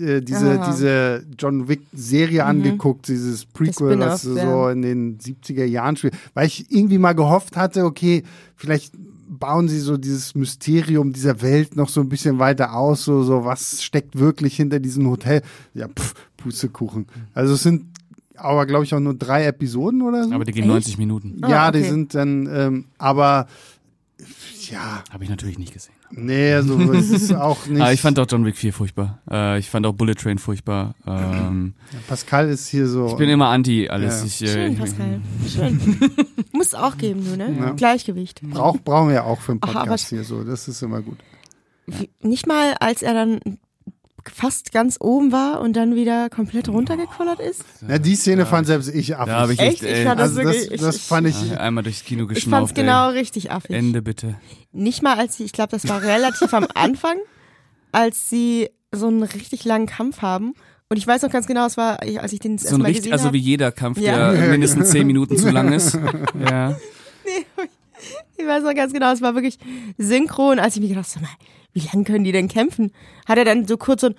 äh, 0.00 0.20
diese, 0.22 0.60
Ah. 0.60 0.70
diese 0.70 1.26
John 1.38 1.68
Wick-Serie 1.68 2.44
angeguckt, 2.44 3.08
dieses 3.08 3.44
Prequel, 3.46 3.98
was 3.98 4.22
so 4.22 4.36
ja. 4.36 4.70
in 4.72 4.82
den 4.82 5.18
70er 5.18 5.64
Jahren 5.64 5.96
spielt, 5.96 6.14
weil 6.34 6.46
ich 6.46 6.70
irgendwie 6.70 6.98
mal 6.98 7.14
gehofft 7.14 7.56
hatte, 7.56 7.84
okay, 7.84 8.22
vielleicht 8.56 8.94
bauen 9.28 9.68
sie 9.68 9.80
so 9.80 9.96
dieses 9.96 10.34
Mysterium 10.36 11.12
dieser 11.12 11.42
Welt 11.42 11.74
noch 11.76 11.88
so 11.88 12.00
ein 12.00 12.08
bisschen 12.08 12.38
weiter 12.38 12.74
aus, 12.74 13.04
so, 13.04 13.22
so 13.24 13.44
was 13.44 13.82
steckt 13.82 14.18
wirklich 14.18 14.56
hinter 14.56 14.78
diesem 14.78 15.08
Hotel. 15.10 15.42
Ja, 15.74 15.88
pff, 15.88 16.14
Pustekuchen. 16.36 17.06
Also 17.34 17.54
es 17.54 17.62
sind 17.64 17.86
aber, 18.36 18.66
glaube 18.66 18.84
ich, 18.84 18.94
auch 18.94 19.00
nur 19.00 19.14
drei 19.14 19.46
Episoden 19.46 20.02
oder 20.02 20.24
so. 20.24 20.32
Aber 20.32 20.44
die 20.44 20.52
gehen 20.52 20.64
Echt? 20.64 20.70
90 20.72 20.98
Minuten. 20.98 21.38
ja, 21.40 21.66
Ah, 21.66 21.72
die 21.72 21.80
okay. 21.80 21.88
sind 21.88 22.14
dann, 22.14 22.46
ähm, 22.52 22.84
aber 22.98 23.48
ja, 24.70 25.02
Habe 25.10 25.24
ich 25.24 25.30
natürlich 25.30 25.58
nicht 25.58 25.72
gesehen. 25.72 25.94
Nee, 26.10 26.52
also 26.52 26.78
es 26.92 27.10
ist 27.10 27.34
auch 27.34 27.66
nicht. 27.66 27.80
Aber 27.80 27.92
ich 27.92 28.00
fand 28.00 28.18
auch 28.18 28.26
John 28.28 28.44
Wick 28.44 28.56
4 28.56 28.72
furchtbar. 28.72 29.20
Äh, 29.30 29.58
ich 29.58 29.68
fand 29.70 29.86
auch 29.86 29.92
Bullet 29.92 30.14
Train 30.14 30.38
furchtbar. 30.38 30.94
Ähm, 31.06 31.74
Pascal 32.08 32.48
ist 32.48 32.68
hier 32.68 32.86
so. 32.88 33.06
ich 33.08 33.16
bin 33.16 33.28
immer 33.28 33.48
anti 33.48 33.88
alles. 33.88 34.20
Ja. 34.20 34.26
Ich, 34.26 34.42
äh, 34.42 34.46
Schön, 34.52 34.72
ich- 34.72 34.78
Pascal. 34.78 35.20
Schön. 35.48 36.00
Muss 36.52 36.74
auch 36.74 36.96
geben, 36.98 37.24
du, 37.24 37.36
ne? 37.36 37.54
Ja. 37.58 37.70
Gleichgewicht. 37.72 38.40
Brauch, 38.42 38.78
brauchen 38.78 39.08
wir 39.08 39.14
ja 39.16 39.22
auch 39.24 39.40
für 39.40 39.52
einen 39.52 39.60
Ach, 39.64 39.72
Podcast 39.72 40.08
hier 40.08 40.24
so. 40.24 40.44
Das 40.44 40.68
ist 40.68 40.82
immer 40.82 41.02
gut. 41.02 41.18
Wie- 41.86 42.10
Nicht 42.22 42.46
mal, 42.46 42.74
als 42.80 43.02
er 43.02 43.14
dann 43.14 43.40
fast 44.34 44.72
ganz 44.72 44.96
oben 45.00 45.32
war 45.32 45.60
und 45.60 45.74
dann 45.74 45.94
wieder 45.94 46.28
komplett 46.30 46.68
runtergekullert 46.68 47.40
ist. 47.40 47.64
Ja, 47.88 47.98
die 47.98 48.14
Szene 48.16 48.46
fand 48.46 48.66
selbst 48.66 48.88
ich 48.94 49.16
affig. 49.16 49.32
Da 49.32 49.40
habe 49.40 49.52
ich 49.54 49.58
Echt? 49.60 49.82
echt, 49.82 49.92
Ich 49.92 49.98
ey, 49.98 50.04
fand 50.04 50.20
das 50.20 50.30
also 50.36 50.42
das, 50.42 50.54
wirklich- 50.60 50.80
das 50.80 50.96
ich- 50.96 51.02
fand 51.02 51.26
ich. 51.28 51.50
ja, 51.50 51.56
einmal 51.58 51.84
durchs 51.84 52.04
Kino 52.04 52.22
Ich 52.24 52.28
fand's 52.28 52.44
geschnauft. 52.44 52.74
genau 52.74 53.08
richtig 53.10 53.50
affig. 53.50 53.70
ey. 53.70 53.78
Ende 53.78 54.02
bitte. 54.02 54.36
Nicht 54.72 55.02
mal, 55.02 55.18
als 55.18 55.36
sie, 55.36 55.44
ich 55.44 55.52
glaube, 55.52 55.70
das 55.70 55.88
war 55.88 56.02
relativ 56.02 56.52
am 56.54 56.66
Anfang, 56.74 57.16
als 57.92 58.28
sie 58.30 58.68
so 58.92 59.08
einen 59.08 59.22
richtig 59.22 59.64
langen 59.64 59.86
Kampf 59.86 60.22
haben. 60.22 60.54
Und 60.88 60.96
ich 60.98 61.06
weiß 61.06 61.22
noch 61.22 61.30
ganz 61.30 61.46
genau, 61.46 61.66
es 61.66 61.76
war, 61.76 62.00
als 62.02 62.32
ich 62.32 62.38
den 62.38 62.56
das 62.58 62.68
So 62.68 62.68
ein 62.68 62.72
erste 62.74 62.78
Mal 62.82 62.86
richtig, 62.86 63.02
gesehen 63.10 63.12
also 63.14 63.32
wie 63.32 63.38
jeder 63.38 63.72
Kampf, 63.72 63.98
Ja. 63.98 64.32
der 64.32 64.48
mindestens 64.50 64.90
zehn 64.90 65.06
Minuten 65.06 65.36
zu 65.36 65.50
lang 65.50 65.72
ist. 65.72 65.98
Ja. 66.48 66.76
Ich 68.38 68.46
weiß 68.46 68.62
noch 68.62 68.74
ganz 68.74 68.92
genau, 68.92 69.10
es 69.12 69.22
war 69.22 69.34
wirklich 69.34 69.58
synchron, 69.98 70.58
als 70.58 70.76
ich 70.76 70.82
mir 70.82 70.88
gedacht 70.88 71.06
habe, 71.14 71.20
sag 71.20 71.22
mal, 71.22 71.36
wie 71.76 71.86
lange 71.92 72.04
können 72.04 72.24
die 72.24 72.32
denn 72.32 72.48
kämpfen? 72.48 72.90
Hat 73.26 73.36
er 73.36 73.44
dann 73.44 73.66
so 73.66 73.76
kurz 73.76 74.00
so 74.00 74.06
ein, 74.06 74.14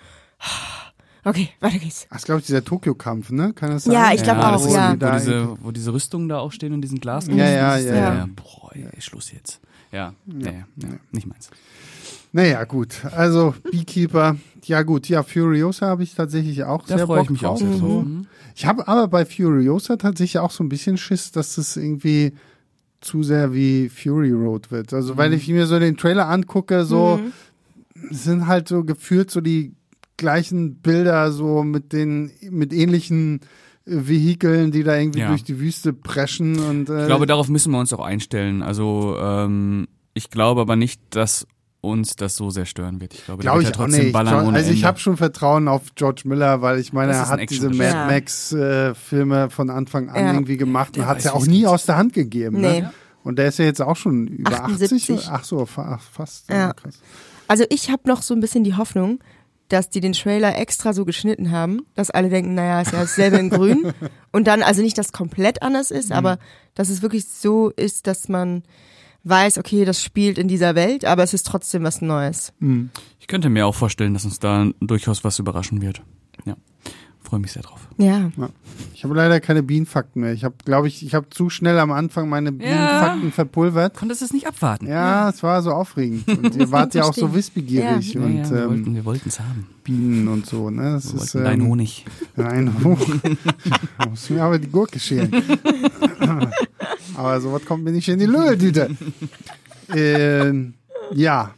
okay, 1.25 1.49
weiter 1.59 1.79
geht's. 1.79 2.05
Das 2.09 2.19
ist, 2.19 2.25
glaube 2.25 2.41
ich, 2.41 2.45
dieser 2.45 2.63
Tokio-Kampf, 2.63 3.31
ne? 3.31 3.51
Kann 3.53 3.71
das 3.71 3.85
sein? 3.85 3.93
Ja, 3.95 4.13
ich 4.13 4.21
glaub 4.21 4.37
ja, 4.37 4.49
auch, 4.49 4.51
das 4.51 4.65
ist, 4.67 4.73
ja. 4.73 4.93
Wo 4.93 5.17
diese, 5.17 5.57
wo 5.63 5.71
diese 5.71 5.91
Rüstungen 5.91 6.29
da 6.29 6.37
auch 6.37 6.51
stehen 6.51 6.71
und 6.73 6.81
diesen 6.81 6.99
Glas. 6.99 7.25
Ja, 7.25 7.35
ja, 7.35 7.77
ja, 7.77 7.95
ja. 7.95 8.29
Boah, 8.35 8.75
ey, 8.75 9.01
Schluss 9.01 9.31
jetzt. 9.31 9.59
Ja, 9.91 10.13
ja, 10.27 10.51
ja, 10.51 10.65
ja, 10.75 10.89
nicht 11.11 11.25
meins. 11.25 11.49
Naja, 12.31 12.63
gut. 12.65 13.03
Also, 13.05 13.55
Beekeeper. 13.71 14.35
Ja, 14.65 14.83
gut. 14.83 15.09
Ja, 15.09 15.23
Furiosa 15.23 15.87
habe 15.87 16.03
ich 16.03 16.13
tatsächlich 16.13 16.63
auch 16.63 16.85
Da 16.85 16.97
sehr 16.97 17.07
freue 17.07 17.23
ich 17.23 17.29
mich 17.31 17.43
auch 17.43 17.57
sehr 17.57 17.73
So. 17.73 18.01
Mhm. 18.01 18.27
Ich 18.53 18.67
habe 18.67 18.87
aber 18.87 19.07
bei 19.07 19.25
Furiosa 19.25 19.95
tatsächlich 19.95 20.37
auch 20.37 20.51
so 20.51 20.63
ein 20.63 20.69
bisschen 20.69 20.97
Schiss, 20.97 21.31
dass 21.31 21.55
das 21.55 21.75
irgendwie 21.75 22.33
zu 23.01 23.23
sehr 23.23 23.53
wie 23.53 23.89
Fury 23.89 24.31
Road 24.31 24.69
wird. 24.69 24.93
Also, 24.93 25.17
weil 25.17 25.33
ich 25.33 25.47
mir 25.47 25.65
so 25.65 25.79
den 25.79 25.97
Trailer 25.97 26.27
angucke, 26.27 26.85
so 26.85 27.19
es 27.23 27.31
sind 28.09 28.47
halt 28.47 28.67
so 28.67 28.83
gefühlt 28.83 29.31
so 29.31 29.41
die 29.41 29.73
gleichen 30.17 30.75
Bilder, 30.81 31.31
so 31.31 31.63
mit 31.63 31.93
den, 31.93 32.31
mit 32.49 32.73
ähnlichen 32.73 33.41
äh, 33.85 34.07
Vehikeln, 34.07 34.71
die 34.71 34.83
da 34.83 34.95
irgendwie 34.97 35.19
Ja. 35.19 35.27
durch 35.29 35.43
die 35.43 35.59
Wüste 35.59 35.93
preschen 35.93 36.59
und 36.59 36.89
äh, 36.89 37.01
Ich 37.01 37.07
glaube, 37.07 37.25
darauf 37.25 37.49
müssen 37.49 37.71
wir 37.71 37.79
uns 37.79 37.93
auch 37.93 38.03
einstellen. 38.03 38.61
Also, 38.63 39.15
ähm, 39.19 39.87
ich 40.13 40.29
glaube 40.31 40.61
aber 40.61 40.75
nicht, 40.75 40.99
dass 41.11 41.45
uns 41.79 42.15
das 42.15 42.35
so 42.35 42.49
sehr 42.49 42.65
stören 42.65 42.99
wird. 42.99 43.13
Ich 43.13 43.25
glaube, 43.25 43.43
Glaube 43.43 43.61
der 43.61 43.69
ich 43.69 43.75
ja 43.77 43.79
auch 43.81 43.85
trotzdem 43.85 44.03
nicht. 44.05 44.13
ballern 44.13 44.33
also 44.33 44.47
ohne 44.47 44.69
ich 44.71 44.83
habe 44.83 44.97
schon 44.99 45.15
Vertrauen 45.15 45.67
auf 45.67 45.93
George 45.95 46.23
Miller, 46.25 46.61
weil 46.63 46.79
ich 46.79 46.91
meine, 46.91 47.11
er 47.13 47.29
hat 47.29 47.47
diese. 47.49 47.69
Mad 47.69 47.83
Ja. 47.83 48.07
Max 48.07 48.51
äh, 48.51 48.95
Filme 48.95 49.51
von 49.51 49.69
Anfang 49.69 50.09
an 50.09 50.15
Ja. 50.25 50.33
irgendwie 50.33 50.57
gemacht 50.57 50.89
und 50.89 50.97
Der 50.97 51.07
hat 51.07 51.19
es 51.19 51.25
ja 51.25 51.33
auch 51.33 51.45
nie 51.45 51.59
geht. 51.59 51.67
aus 51.67 51.85
der 51.85 51.97
Hand 51.97 52.13
gegeben. 52.13 52.59
Nee. 52.61 52.81
Ne? 52.81 52.93
Und 53.23 53.37
der 53.37 53.49
ist 53.49 53.59
ja 53.59 53.65
jetzt 53.65 53.81
auch 53.81 53.95
schon 53.95 54.25
über 54.27 54.63
78. 54.63 55.11
80. 55.19 55.29
Ach 55.31 55.43
so, 55.43 55.65
fast. 55.67 56.49
Ja. 56.49 56.73
krass. 56.73 56.99
Also 57.47 57.65
ich 57.69 57.89
habe 57.89 58.07
noch 58.07 58.21
so 58.21 58.33
ein 58.33 58.39
bisschen 58.39 58.63
die 58.63 58.75
Hoffnung, 58.75 59.19
dass 59.69 59.89
die 59.89 59.99
den 59.99 60.13
Trailer 60.13 60.57
extra 60.57 60.93
so 60.93 61.05
geschnitten 61.05 61.51
haben, 61.51 61.81
dass 61.95 62.09
alle 62.09 62.29
denken, 62.29 62.55
naja, 62.55 62.81
ist 62.81 62.93
ja 62.93 63.01
dasselbe 63.01 63.37
in 63.37 63.49
grün. 63.49 63.91
Und 64.31 64.47
dann, 64.47 64.63
also 64.63 64.81
nicht, 64.81 64.97
dass 64.97 65.11
komplett 65.11 65.61
anders 65.61 65.91
ist, 65.91 66.11
aber 66.11 66.39
dass 66.75 66.89
es 66.89 67.01
wirklich 67.01 67.27
so 67.27 67.69
ist, 67.69 68.07
dass 68.07 68.29
man 68.29 68.63
weiß, 69.23 69.57
okay, 69.57 69.83
das 69.83 70.01
spielt 70.01 70.37
in 70.37 70.47
dieser 70.47 70.75
Welt, 70.75 71.03
aber 71.03 71.23
es 71.23 71.33
ist 71.33 71.45
trotzdem 71.45 71.83
was 71.83 72.01
Neues. 72.01 72.53
Ich 73.19 73.27
könnte 73.27 73.49
mir 73.49 73.67
auch 73.67 73.75
vorstellen, 73.75 74.13
dass 74.13 74.23
uns 74.23 74.39
da 74.39 74.69
durchaus 74.79 75.23
was 75.25 75.39
überraschen 75.39 75.81
wird. 75.81 76.01
Ja, 76.45 76.55
freue 77.27 77.41
mich 77.41 77.51
sehr 77.51 77.63
drauf. 77.63 77.87
Ja. 77.97 78.31
Ich 78.93 79.03
habe 79.03 79.13
leider 79.13 79.41
keine 79.41 79.61
Bienenfakten 79.61 80.21
mehr. 80.21 80.31
Ich 80.31 80.45
habe, 80.45 80.55
glaube 80.63 80.87
ich, 80.87 81.05
ich 81.05 81.13
habe 81.13 81.29
zu 81.29 81.49
schnell 81.49 81.77
am 81.77 81.91
Anfang 81.91 82.29
meine 82.29 82.53
Bienenfakten 82.53 83.33
verpulvert. 83.33 83.97
Konntest 83.97 84.21
es 84.21 84.31
nicht 84.31 84.47
abwarten. 84.47 84.87
Ja, 84.87 85.29
es 85.29 85.43
war 85.43 85.61
so 85.61 85.71
aufregend. 85.71 86.25
Und 86.27 86.55
ihr 86.55 86.71
wart 86.71 86.93
ja 86.95 87.03
auch 87.03 87.13
so 87.13 87.35
wissbegierig 87.35 88.13
Ja, 88.13 88.21
und 88.21 88.37
ja, 88.37 88.49
wir 88.49 88.61
ähm, 88.61 88.69
wollten 88.69 88.95
wir 88.95 89.05
wollten's 89.05 89.39
haben. 89.41 89.67
Bienen 89.83 90.27
und 90.27 90.45
so. 90.45 90.69
Ne? 90.69 90.93
Das 90.93 91.13
Wir 91.13 91.21
ist 91.21 91.35
ähm, 91.35 91.67
Honig. 91.67 92.05
Nein, 92.35 92.73
hoch. 92.83 93.07
muss 94.09 94.29
mir 94.29 94.43
aber 94.43 94.59
die 94.59 94.69
Gurke 94.69 94.99
schälen. 94.99 95.31
aber 97.15 97.41
sowas 97.41 97.65
kommt 97.65 97.83
mir 97.83 97.91
nicht 97.91 98.07
in 98.07 98.19
die 98.19 98.25
Lödeltüte. 98.25 98.89
ähm, 99.93 100.75
ja, 101.13 101.53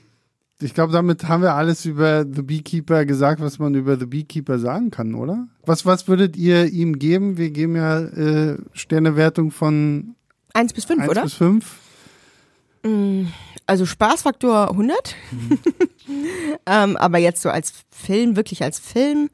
ich 0.61 0.73
glaube, 0.73 0.91
damit 0.91 1.27
haben 1.27 1.41
wir 1.41 1.55
alles 1.55 1.85
über 1.85 2.25
The 2.29 2.41
Beekeeper 2.41 3.05
gesagt, 3.05 3.41
was 3.41 3.59
man 3.59 3.75
über 3.75 3.97
The 3.97 4.05
Beekeeper 4.05 4.59
sagen 4.59 4.91
kann, 4.91 5.15
oder? 5.15 5.47
Was, 5.65 5.85
was 5.85 6.07
würdet 6.07 6.35
ihr 6.35 6.65
ihm 6.65 6.99
geben? 6.99 7.37
Wir 7.37 7.51
geben 7.51 7.75
ja 7.75 7.99
äh, 7.99 8.57
Sternewertung 8.73 9.51
von 9.51 10.15
Eins 10.53 10.73
bis 10.73 10.85
fünf, 10.85 11.01
1 11.01 11.09
oder? 11.09 11.23
bis 11.23 11.33
5. 11.35 11.79
Also 13.65 13.85
Spaßfaktor 13.85 14.71
100. 14.71 15.15
ähm, 16.65 16.97
aber 16.97 17.17
jetzt 17.19 17.41
so 17.41 17.49
als 17.49 17.73
Film, 17.91 18.35
wirklich 18.35 18.63
als 18.63 18.79
Film. 18.79 19.29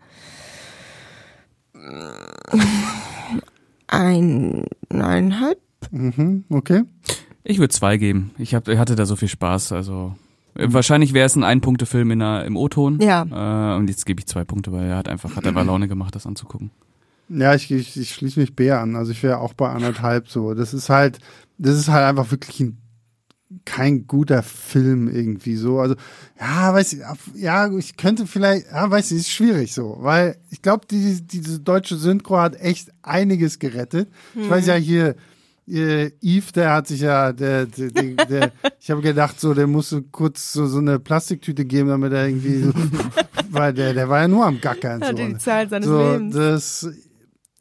Ein, 3.87 4.65
eineinhalb. 4.89 5.59
Mhm, 5.91 6.45
okay. 6.49 6.83
Ich 7.43 7.59
würde 7.59 7.73
zwei 7.73 7.97
geben. 7.97 8.31
Ich, 8.37 8.55
hab, 8.55 8.67
ich 8.67 8.77
hatte 8.77 8.95
da 8.95 9.05
so 9.05 9.15
viel 9.15 9.27
Spaß. 9.27 9.71
Also 9.71 10.15
wahrscheinlich 10.55 11.13
wäre 11.13 11.25
es 11.25 11.35
ein 11.35 11.43
Ein-Punkte-Film 11.43 12.11
in 12.11 12.19
der, 12.19 12.45
im 12.45 12.57
O-Ton. 12.57 12.99
Ja. 13.01 13.23
Äh, 13.23 13.77
und 13.77 13.89
jetzt 13.89 14.05
gebe 14.05 14.19
ich 14.19 14.27
zwei 14.27 14.43
Punkte, 14.43 14.71
weil 14.71 14.85
er 14.85 14.97
hat 14.97 15.07
einfach, 15.07 15.35
hat 15.35 15.45
einfach 15.45 15.65
Laune 15.65 15.87
gemacht, 15.87 16.15
das 16.15 16.25
anzugucken. 16.25 16.71
Ja, 17.29 17.55
ich, 17.55 17.71
ich, 17.71 17.97
ich 17.99 18.13
schließe 18.13 18.39
mich 18.39 18.55
B 18.55 18.71
an. 18.71 18.95
Also 18.95 19.11
ich 19.11 19.23
wäre 19.23 19.39
auch 19.39 19.53
bei 19.53 19.69
anderthalb 19.69 20.29
so. 20.29 20.53
Das 20.53 20.73
ist 20.73 20.89
halt, 20.89 21.19
das 21.57 21.75
ist 21.75 21.89
halt 21.89 22.05
einfach 22.05 22.31
wirklich 22.31 22.59
ein, 22.59 22.77
kein 23.63 24.05
guter 24.05 24.43
Film 24.43 25.07
irgendwie 25.07 25.55
so. 25.55 25.79
Also 25.79 25.95
ja, 26.39 26.73
weiß 26.73 26.93
ich, 26.93 26.99
ja, 27.35 27.71
ich 27.75 27.97
könnte 27.97 28.27
vielleicht, 28.27 28.67
ja, 28.71 28.89
weiß 28.89 29.11
ich, 29.11 29.19
ist 29.19 29.31
schwierig 29.31 29.73
so, 29.73 29.97
weil 30.01 30.37
ich 30.51 30.61
glaube, 30.61 30.85
die, 30.89 31.21
diese 31.21 31.59
deutsche 31.59 31.95
Synchro 31.95 32.37
hat 32.37 32.59
echt 32.59 32.91
einiges 33.01 33.59
gerettet. 33.59 34.09
Ich 34.35 34.49
weiß 34.49 34.67
ja 34.67 34.75
hier. 34.75 35.15
Äh, 35.67 36.11
Yves, 36.21 36.51
der 36.51 36.73
hat 36.73 36.87
sich 36.87 37.01
ja, 37.01 37.33
der, 37.33 37.65
der, 37.65 37.89
der, 37.89 38.25
der 38.25 38.51
ich 38.79 38.91
habe 38.91 39.01
gedacht, 39.01 39.39
so, 39.39 39.53
der 39.53 39.65
musste 39.67 40.03
kurz 40.03 40.53
so, 40.53 40.67
so 40.67 40.77
eine 40.77 40.99
Plastiktüte 40.99 41.65
geben, 41.65 41.89
damit 41.89 42.13
er 42.13 42.27
irgendwie, 42.27 42.61
so, 42.63 42.71
weil 43.49 43.73
der, 43.73 43.93
der 43.93 44.07
war 44.07 44.21
ja 44.21 44.27
nur 44.27 44.45
am 44.45 44.61
Gackern. 44.61 44.99
So. 45.01 45.07
Hatte 45.07 45.25
die 45.27 45.37
Zeit 45.37 45.71
seines 45.71 45.87
So, 45.87 46.11
Lebens. 46.11 46.35
das, 46.35 46.89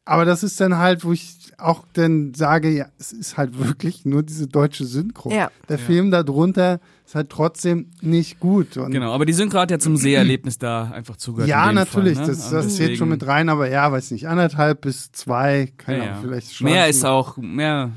aber 0.04 0.24
das 0.26 0.42
ist 0.42 0.60
dann 0.60 0.76
halt, 0.76 1.04
wo 1.04 1.12
ich 1.12 1.34
auch 1.58 1.84
dann 1.92 2.34
sage, 2.34 2.70
ja, 2.70 2.86
es 2.98 3.12
ist 3.12 3.36
halt 3.36 3.58
wirklich 3.66 4.04
nur 4.04 4.22
diese 4.22 4.46
deutsche 4.46 4.84
Synchro. 4.84 5.30
Ja. 5.30 5.50
Der 5.68 5.78
Film 5.78 6.10
darunter 6.10 6.80
ist 7.06 7.14
halt 7.14 7.30
trotzdem 7.30 7.90
nicht 8.00 8.40
gut. 8.40 8.76
Und 8.76 8.90
Genau, 8.92 9.12
aber 9.12 9.26
die 9.26 9.32
Synchro 9.32 9.58
hat 9.58 9.70
ja 9.70 9.78
zum 9.78 9.96
Seherlebnis 9.96 10.58
da 10.58 10.90
einfach 10.90 11.16
zugehört. 11.16 11.48
Ja, 11.48 11.70
natürlich, 11.72 12.16
Fall, 12.16 12.26
ne? 12.26 12.32
das, 12.32 12.50
das 12.50 12.76
zählt 12.76 12.96
schon 12.98 13.08
mit 13.10 13.26
rein, 13.26 13.48
aber 13.48 13.68
ja, 13.68 13.90
weiß 13.92 14.10
nicht, 14.12 14.26
anderthalb 14.28 14.80
bis 14.82 15.12
zwei, 15.12 15.70
keine 15.76 15.98
Ja, 15.98 16.04
Ahnung, 16.04 16.14
ja. 16.16 16.20
vielleicht 16.22 16.60
Mehr 16.62 16.72
schlafe 16.74 16.90
ist 16.90 16.96
ich 16.98 17.04
auch, 17.04 17.36
mehr, 17.36 17.90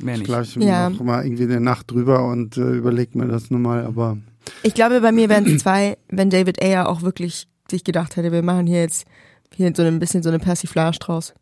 mehr 0.00 0.14
Ich 0.14 0.20
nicht. 0.20 0.24
glaube, 0.28 0.42
ich 0.44 0.54
Ja. 0.56 0.90
noch 0.90 1.00
mal 1.00 1.24
irgendwie 1.24 1.44
eine 1.44 1.60
Nacht 1.60 1.90
drüber 1.90 2.24
und 2.26 2.56
äh, 2.56 2.62
überleg 2.72 3.14
mir 3.14 3.26
das 3.28 3.50
nochmal, 3.50 3.84
aber 3.86 4.18
Ich 4.62 4.74
glaube, 4.74 5.00
bei 5.00 5.12
mir 5.12 5.28
wären 5.28 5.46
es 5.46 5.58
zwei, 5.62 5.96
wenn 6.08 6.30
David 6.30 6.60
Ayer 6.62 6.88
auch 6.88 7.02
wirklich 7.02 7.46
sich 7.70 7.84
gedacht 7.84 8.16
hätte, 8.16 8.32
wir 8.32 8.42
machen 8.42 8.66
hier 8.66 8.80
jetzt 8.80 9.06
hier 9.54 9.72
so 9.74 9.82
ein 9.82 9.98
bisschen 9.98 10.22
so 10.22 10.28
eine 10.30 10.38
Persiflage 10.40 10.98
draus. 10.98 11.32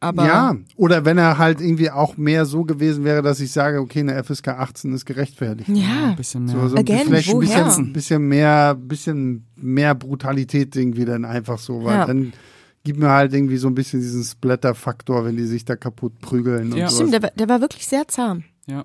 Aber 0.00 0.26
ja, 0.26 0.56
oder 0.76 1.04
wenn 1.04 1.18
er 1.18 1.38
halt 1.38 1.60
irgendwie 1.60 1.90
auch 1.90 2.16
mehr 2.16 2.46
so 2.46 2.62
gewesen 2.62 3.02
wäre, 3.04 3.20
dass 3.20 3.40
ich 3.40 3.50
sage, 3.50 3.80
okay, 3.80 3.98
eine 4.00 4.22
FSK 4.22 4.48
18 4.48 4.92
ist 4.94 5.04
gerechtfertigt. 5.06 5.68
ja, 5.68 6.10
Ein 6.10 6.16
bisschen 6.16 6.44
mehr. 6.44 6.54
So, 6.54 6.68
so 6.68 6.76
Again, 6.76 7.06
vielleicht 7.06 7.28
ein 7.34 7.40
bisschen, 7.40 7.92
bisschen 7.92 8.28
mehr, 8.28 8.74
bisschen 8.76 9.44
mehr 9.56 9.96
Brutalität 9.96 10.76
irgendwie 10.76 11.04
dann 11.04 11.24
einfach 11.24 11.58
so, 11.58 11.82
weil 11.82 11.94
Ja. 11.96 12.06
dann 12.06 12.32
gibt 12.84 13.00
mir 13.00 13.10
halt 13.10 13.34
irgendwie 13.34 13.56
so 13.56 13.66
ein 13.66 13.74
bisschen 13.74 14.00
diesen 14.00 14.22
Splatter-Faktor, 14.22 15.24
wenn 15.24 15.36
die 15.36 15.44
sich 15.46 15.64
da 15.64 15.74
kaputt 15.74 16.20
prügeln 16.20 16.72
und 16.72 16.78
Ja. 16.78 16.86
sowas. 16.88 16.94
stimmt, 16.94 17.12
der, 17.14 17.22
war- 17.24 17.32
der 17.36 17.48
war 17.48 17.60
wirklich 17.60 17.86
sehr 17.88 18.06
zahm. 18.06 18.44
Ja. 18.66 18.84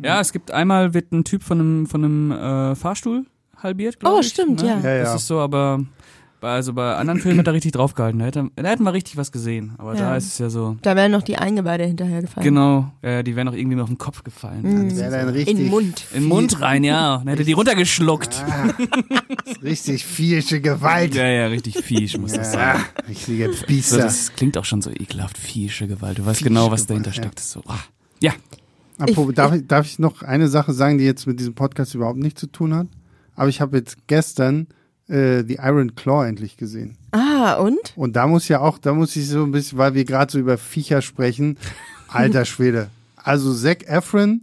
Ja, 0.00 0.20
es 0.20 0.32
gibt 0.32 0.50
einmal 0.50 0.94
wird 0.94 1.12
ein 1.12 1.24
Typ 1.24 1.42
von 1.42 1.60
einem 1.60 1.86
von 1.86 2.04
einem 2.04 2.30
äh, 2.32 2.74
Fahrstuhl 2.74 3.26
halbiert, 3.56 4.00
glaube 4.00 4.16
Oh, 4.16 4.20
ich. 4.20 4.28
stimmt, 4.28 4.62
ne? 4.62 4.68
ja. 4.68 4.80
Ja. 4.80 5.02
Das 5.02 5.16
ist 5.16 5.26
so, 5.26 5.40
aber 5.40 5.80
also 6.40 6.72
bei 6.72 6.94
anderen 6.94 7.20
Filmen 7.20 7.38
hat 7.40 7.46
er 7.48 7.52
richtig 7.52 7.72
draufgehalten. 7.72 8.18
Da 8.20 8.26
hätte, 8.26 8.48
da 8.56 8.68
hätten 8.68 8.84
wir 8.84 8.92
richtig 8.92 9.16
was 9.16 9.32
gesehen. 9.32 9.72
Aber 9.78 9.94
Ja. 9.94 10.00
da 10.00 10.16
ist 10.16 10.26
es 10.28 10.38
ja 10.38 10.50
so. 10.50 10.76
Da 10.82 10.94
wären 10.96 11.10
noch 11.12 11.22
die 11.22 11.36
Eingeweide 11.36 11.84
hinterher 11.84 12.20
gefallen. 12.22 12.44
Genau, 12.44 12.92
ja, 13.02 13.22
die 13.22 13.34
wären 13.36 13.48
auch 13.48 13.54
irgendwie 13.54 13.80
auf 13.80 13.88
den 13.88 13.98
Kopf 13.98 14.22
gefallen. 14.24 14.62
Mhm. 14.62 14.96
Wäre 14.96 15.10
dann 15.10 15.28
richtig, 15.30 15.54
In 15.56 15.64
den 15.64 15.68
Mund. 15.70 16.04
In 16.12 16.20
den 16.20 16.28
Mund 16.28 16.60
rein, 16.60 16.84
ja. 16.84 17.18
Dann 17.18 17.28
hätte 17.28 17.44
die 17.44 17.52
runtergeschluckt. 17.52 18.44
Ah, 18.48 18.68
richtig 19.62 20.04
vierische 20.04 20.60
Gewalt. 20.60 21.14
Ja, 21.14 21.26
ja, 21.26 21.46
richtig 21.46 21.78
fiesch 21.78 22.16
muss 22.18 22.32
das 22.32 22.52
sein. 22.52 22.76
Ja, 22.78 22.84
richtige 23.08 23.52
So, 23.52 23.66
Biester. 23.66 23.98
das 23.98 24.32
klingt 24.34 24.56
auch 24.58 24.64
schon 24.64 24.82
so 24.82 24.90
ekelhaft, 24.90 25.38
fiesche 25.38 25.86
Gewalt. 25.88 26.18
Du 26.18 26.26
weißt 26.26 26.42
genau, 26.42 26.70
was 26.70 26.86
dahinter 26.86 27.10
Gewalt, 27.10 27.24
steckt. 27.24 27.38
Das 27.38 27.44
ist 27.46 27.50
so, 27.52 27.62
ah. 27.66 27.78
Ja, 28.20 28.32
Apropos, 28.98 29.32
darf, 29.34 29.54
ich, 29.54 29.66
darf 29.66 29.86
ich 29.86 29.98
noch 30.00 30.22
eine 30.22 30.48
Sache 30.48 30.72
sagen, 30.72 30.98
die 30.98 31.04
jetzt 31.04 31.26
mit 31.26 31.38
diesem 31.38 31.54
Podcast 31.54 31.94
überhaupt 31.94 32.18
nichts 32.18 32.40
zu 32.40 32.48
tun 32.48 32.74
hat? 32.74 32.88
Aber 33.36 33.48
ich 33.48 33.60
habe 33.60 33.76
jetzt 33.76 34.08
gestern 34.08 34.66
äh, 35.08 35.42
die 35.44 35.56
Iron 35.56 35.94
Claw 35.94 36.26
endlich 36.26 36.56
gesehen. 36.56 36.96
Ah, 37.12 37.54
und? 37.54 37.92
Und 37.96 38.16
da 38.16 38.26
muss 38.26 38.48
ja 38.48 38.60
auch, 38.60 38.78
da 38.78 38.92
muss 38.94 39.16
ich 39.16 39.28
so 39.28 39.42
ein 39.42 39.50
bisschen, 39.52 39.78
weil 39.78 39.94
wir 39.94 40.04
gerade 40.04 40.30
so 40.30 40.38
über 40.38 40.58
Viecher 40.58 41.02
sprechen, 41.02 41.56
alter 42.08 42.44
Schwede. 42.44 42.90
Also 43.16 43.54
Zac 43.54 43.84
Efron, 43.88 44.42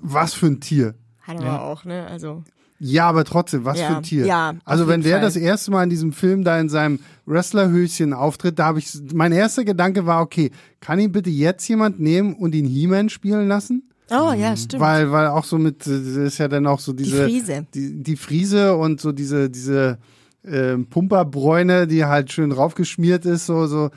was 0.00 0.34
für 0.34 0.46
ein 0.46 0.60
Tier. 0.60 0.94
Hat 1.22 1.38
aber 1.38 1.62
auch, 1.62 1.84
ne? 1.84 2.06
Also. 2.06 2.44
Ja, 2.78 3.08
aber 3.08 3.24
trotzdem, 3.24 3.64
was 3.64 3.78
Ja, 3.80 3.88
für 3.88 3.96
ein 3.96 4.02
Tier. 4.02 4.26
ja, 4.26 4.54
also 4.64 4.86
wenn 4.86 5.00
der 5.00 5.12
Fall. 5.14 5.20
das 5.22 5.36
erste 5.36 5.70
Mal 5.70 5.84
in 5.84 5.90
diesem 5.90 6.12
Film 6.12 6.44
da 6.44 6.60
in 6.60 6.68
seinem 6.68 6.98
Wrestlerhöschen 7.24 8.12
auftritt, 8.12 8.58
da 8.58 8.66
habe 8.66 8.80
ich, 8.80 8.92
mein 9.14 9.32
erster 9.32 9.64
Gedanke 9.64 10.04
war, 10.04 10.20
okay, 10.20 10.50
kann 10.80 10.98
ihn 11.00 11.10
bitte 11.10 11.30
jetzt 11.30 11.66
jemand 11.68 12.00
nehmen 12.00 12.34
und 12.34 12.54
ihn 12.54 12.66
He-Man 12.66 13.08
spielen 13.08 13.48
lassen? 13.48 13.88
Oh, 14.10 14.32
ja, 14.32 14.56
stimmt. 14.56 14.80
Weil, 14.82 15.10
weil 15.10 15.26
auch 15.28 15.44
so 15.44 15.58
mit, 15.58 15.86
äh, 15.86 15.90
das 15.90 16.16
ist 16.16 16.38
ja 16.38 16.48
dann 16.48 16.66
auch 16.66 16.80
so 16.80 16.92
diese. 16.92 17.24
Friese. 17.24 17.66
Die, 17.74 18.02
die 18.02 18.16
Friese 18.16 18.76
und 18.76 19.00
so 19.00 19.12
diese, 19.12 19.50
diese 19.50 19.98
ähm, 20.44 20.86
Pumperbräune, 20.86 21.86
die 21.86 22.04
halt 22.04 22.30
schön 22.32 22.50
draufgeschmiert 22.50 23.24
ist, 23.26 23.46
so, 23.46 23.66
so. 23.66 23.90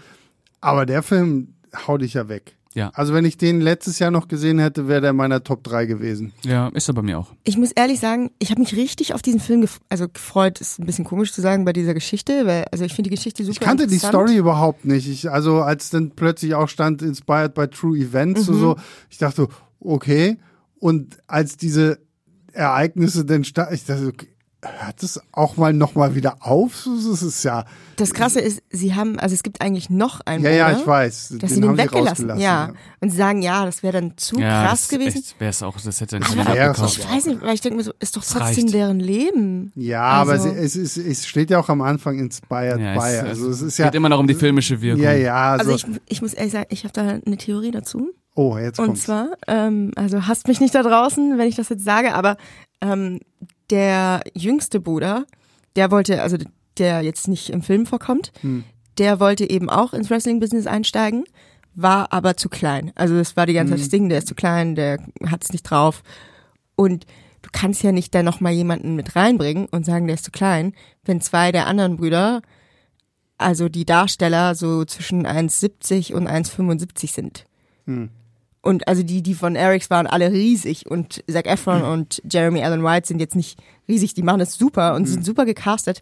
Aber 0.61 0.85
der 0.85 1.03
Film 1.03 1.53
haut 1.87 2.01
dich 2.01 2.15
ja 2.15 2.27
weg. 2.27 2.55
Ja. 2.75 2.91
Also 2.93 3.13
wenn 3.15 3.25
ich 3.25 3.35
den 3.37 3.61
letztes 3.61 3.97
Jahr 3.99 4.11
noch 4.11 4.27
gesehen 4.27 4.59
hätte, 4.59 4.87
wäre 4.87 5.01
der 5.01 5.09
in 5.09 5.15
meiner 5.15 5.43
Top 5.43 5.63
3 5.63 5.85
gewesen. 5.85 6.33
Ja, 6.45 6.67
ist 6.69 6.87
er 6.87 6.93
bei 6.93 7.01
mir 7.01 7.17
auch. 7.17 7.27
Ich 7.43 7.57
muss 7.57 7.71
ehrlich 7.71 7.99
sagen, 7.99 8.29
ich 8.37 8.51
habe 8.51 8.61
mich 8.61 8.75
richtig 8.75 9.13
auf 9.15 9.21
diesen 9.23 9.39
Film 9.39 9.61
gef 9.61 9.79
also 9.89 10.07
gefreut. 10.07 10.61
Ist 10.61 10.79
ein 10.79 10.85
bisschen 10.85 11.03
komisch 11.03 11.33
zu 11.33 11.41
sagen 11.41 11.65
bei 11.65 11.73
dieser 11.73 11.95
Geschichte, 11.95 12.45
weil 12.45 12.65
also 12.71 12.85
ich 12.85 12.93
finde 12.93 13.09
die 13.09 13.15
Geschichte 13.15 13.43
super 13.43 13.53
Ich 13.53 13.59
kannte 13.59 13.87
die. 13.87 13.97
Story 13.97 14.37
überhaupt 14.37 14.85
nicht. 14.85 15.09
Ich, 15.09 15.29
also 15.31 15.61
als 15.61 15.89
dann 15.89 16.11
plötzlich 16.11 16.53
auch 16.53 16.69
stand, 16.69 17.01
inspired 17.01 17.55
by 17.55 17.67
true 17.67 17.97
events, 17.97 18.45
so, 18.45 18.53
Mhm. 18.53 18.59
so, 18.59 18.75
ich 19.09 19.17
dachte, 19.17 19.47
okay. 19.79 20.37
Und 20.79 21.19
als 21.27 21.57
diese 21.57 21.99
Ereignisse 22.53 23.25
dann 23.25 23.43
sta 23.43 23.71
ich 23.71 23.85
dachte, 23.85 24.07
okay, 24.07 24.29
hört 24.61 25.03
es 25.03 25.21
auch 25.31 25.55
mal 25.57 25.71
nochmal 25.73 26.15
wieder 26.15 26.37
auf? 26.41 26.85
Das 27.07 27.21
ist 27.23 27.43
ja, 27.43 27.63
Das 27.95 28.13
Krasse 28.13 28.41
ist, 28.41 28.61
sie 28.69 28.93
haben, 28.93 29.17
also 29.17 29.33
es 29.33 29.41
gibt 29.43 29.61
eigentlich 29.61 29.89
noch 29.89 30.19
einen 30.25 30.43
ja, 30.43 30.49
ja, 30.51 30.71
ich 30.77 30.85
weiß. 30.85 31.35
dass 31.39 31.51
sie 31.51 31.61
den 31.61 31.69
haben 31.69 31.77
sie 31.77 31.83
weggelassen. 31.83 32.29
rausgelassen, 32.29 32.41
ja. 32.41 32.73
Und 32.99 33.09
sie 33.09 33.17
sagen, 33.17 33.41
ja, 33.41 33.63
das 33.65 33.83
wäre 33.83 33.93
dann 34.01 34.17
zu 34.17 34.37
ja, 34.39 34.65
krass 34.65 34.87
das 34.87 34.89
gewesen. 34.89 35.23
Wäre 35.39 35.49
es 35.51 35.63
auch, 35.63 35.79
das 35.79 36.01
hätte 36.01 36.19
nicht 36.19 36.29
Aber 36.37 36.55
Ja, 36.55 36.71
abgekauft. 36.71 36.97
Ich 36.99 37.09
weiß 37.09 37.25
nicht, 37.27 37.41
weil 37.41 37.53
ich 37.53 37.61
denke 37.61 37.77
mir 37.77 37.83
so, 37.83 37.93
ist 37.99 38.17
doch 38.17 38.23
trotzdem 38.23 38.63
reicht. 38.65 38.73
deren 38.73 38.99
Leben. 38.99 39.71
Ja, 39.75 40.01
aber 40.03 40.33
Also- 40.33 40.49
sie, 40.51 40.57
es, 40.57 40.75
ist, 40.75 40.97
es 40.97 41.25
steht 41.25 41.49
ja 41.51 41.59
auch 41.59 41.69
am 41.69 41.81
Anfang 41.81 42.19
inspired 42.19 42.79
Ja, 42.79 42.93
by. 42.99 43.07
es, 43.15 43.23
Also 43.23 43.49
es 43.49 43.61
ist 43.61 43.77
geht 43.77 43.85
ja, 43.85 43.91
immer 43.93 44.09
noch 44.09 44.19
um 44.19 44.27
die 44.27 44.35
filmische 44.35 44.81
Wirkung. 44.81 45.03
ja, 45.03 45.13
ja. 45.13 45.51
Also, 45.53 45.71
Also, 45.71 45.87
ich, 45.87 46.01
ich 46.09 46.21
muss 46.21 46.33
ehrlich 46.33 46.51
sagen, 46.51 46.67
ich 46.69 46.83
habe 46.83 46.93
da 46.93 47.01
eine 47.25 47.37
Theorie 47.37 47.71
dazu. 47.71 48.09
oh, 48.35 48.57
jetzt 48.57 48.77
Und 48.79 48.87
kommt's. 48.87 49.03
zwar, 49.03 49.29
ähm, 49.47 49.91
also 49.95 50.27
hasst 50.27 50.47
mich 50.49 50.59
nicht 50.59 50.75
da 50.75 50.83
draußen, 50.83 51.37
wenn 51.37 51.47
ich 51.47 51.55
das 51.55 51.69
jetzt 51.69 51.85
sage, 51.85 52.13
aber 52.13 52.35
ähm, 52.81 53.19
der 53.69 54.21
jüngste 54.33 54.79
Bruder, 54.79 55.25
der 55.75 55.91
wollte, 55.91 56.21
also 56.21 56.37
der 56.77 57.01
jetzt 57.01 57.27
nicht 57.27 57.49
im 57.49 57.61
Film 57.61 57.85
vorkommt, 57.85 58.31
Hm. 58.41 58.63
der 58.97 59.19
wollte 59.19 59.49
eben 59.49 59.69
auch 59.69 59.93
ins 59.93 60.09
Wrestling-Business 60.09 60.67
einsteigen, 60.67 61.25
war 61.75 62.11
aber 62.11 62.35
zu 62.35 62.49
klein. 62.49 62.91
Also 62.95 63.15
das 63.15 63.37
war 63.37 63.45
die 63.45 63.53
ganze 63.53 63.73
Hm. 63.73 63.77
Zeit 63.77 63.85
das 63.85 63.89
Ding, 63.89 64.09
der 64.09 64.17
ist 64.19 64.27
zu 64.27 64.35
klein, 64.35 64.75
der 64.75 64.99
hat 65.27 65.43
es 65.43 65.51
nicht 65.51 65.63
drauf. 65.63 66.03
Und 66.75 67.05
du 67.41 67.49
kannst 67.51 67.83
ja 67.83 67.91
nicht 67.91 68.13
da 68.15 68.23
nochmal 68.23 68.53
jemanden 68.53 68.95
mit 68.95 69.15
reinbringen 69.15 69.67
und 69.67 69.85
sagen, 69.85 70.07
der 70.07 70.15
ist 70.15 70.25
zu 70.25 70.31
klein, 70.31 70.73
wenn 71.05 71.21
zwei 71.21 71.51
der 71.51 71.67
anderen 71.67 71.97
Brüder, 71.97 72.41
also 73.37 73.69
die 73.69 73.85
Darsteller, 73.85 74.55
so 74.55 74.83
zwischen 74.85 75.25
1,70 75.25 76.13
und 76.13 76.27
1,75 76.27 77.13
sind. 77.13 77.45
Und 78.61 78.87
also 78.87 79.03
die, 79.03 79.23
die 79.23 79.35
von 79.35 79.55
Erics 79.55 79.89
waren 79.89 80.05
alle 80.05 80.31
riesig 80.31 80.89
und 80.89 81.23
Zac 81.31 81.47
Efron 81.47 81.81
und 81.83 82.21
Jeremy 82.29 82.61
Allen 82.61 82.83
White 82.83 83.07
sind 83.07 83.19
jetzt 83.19 83.35
nicht 83.35 83.57
riesig, 83.87 84.13
die 84.13 84.23
machen 84.23 84.39
das 84.39 84.55
super 84.55 84.95
und 84.95 85.05
sind 85.05 85.25
super 85.25 85.45
gecastet. 85.45 86.01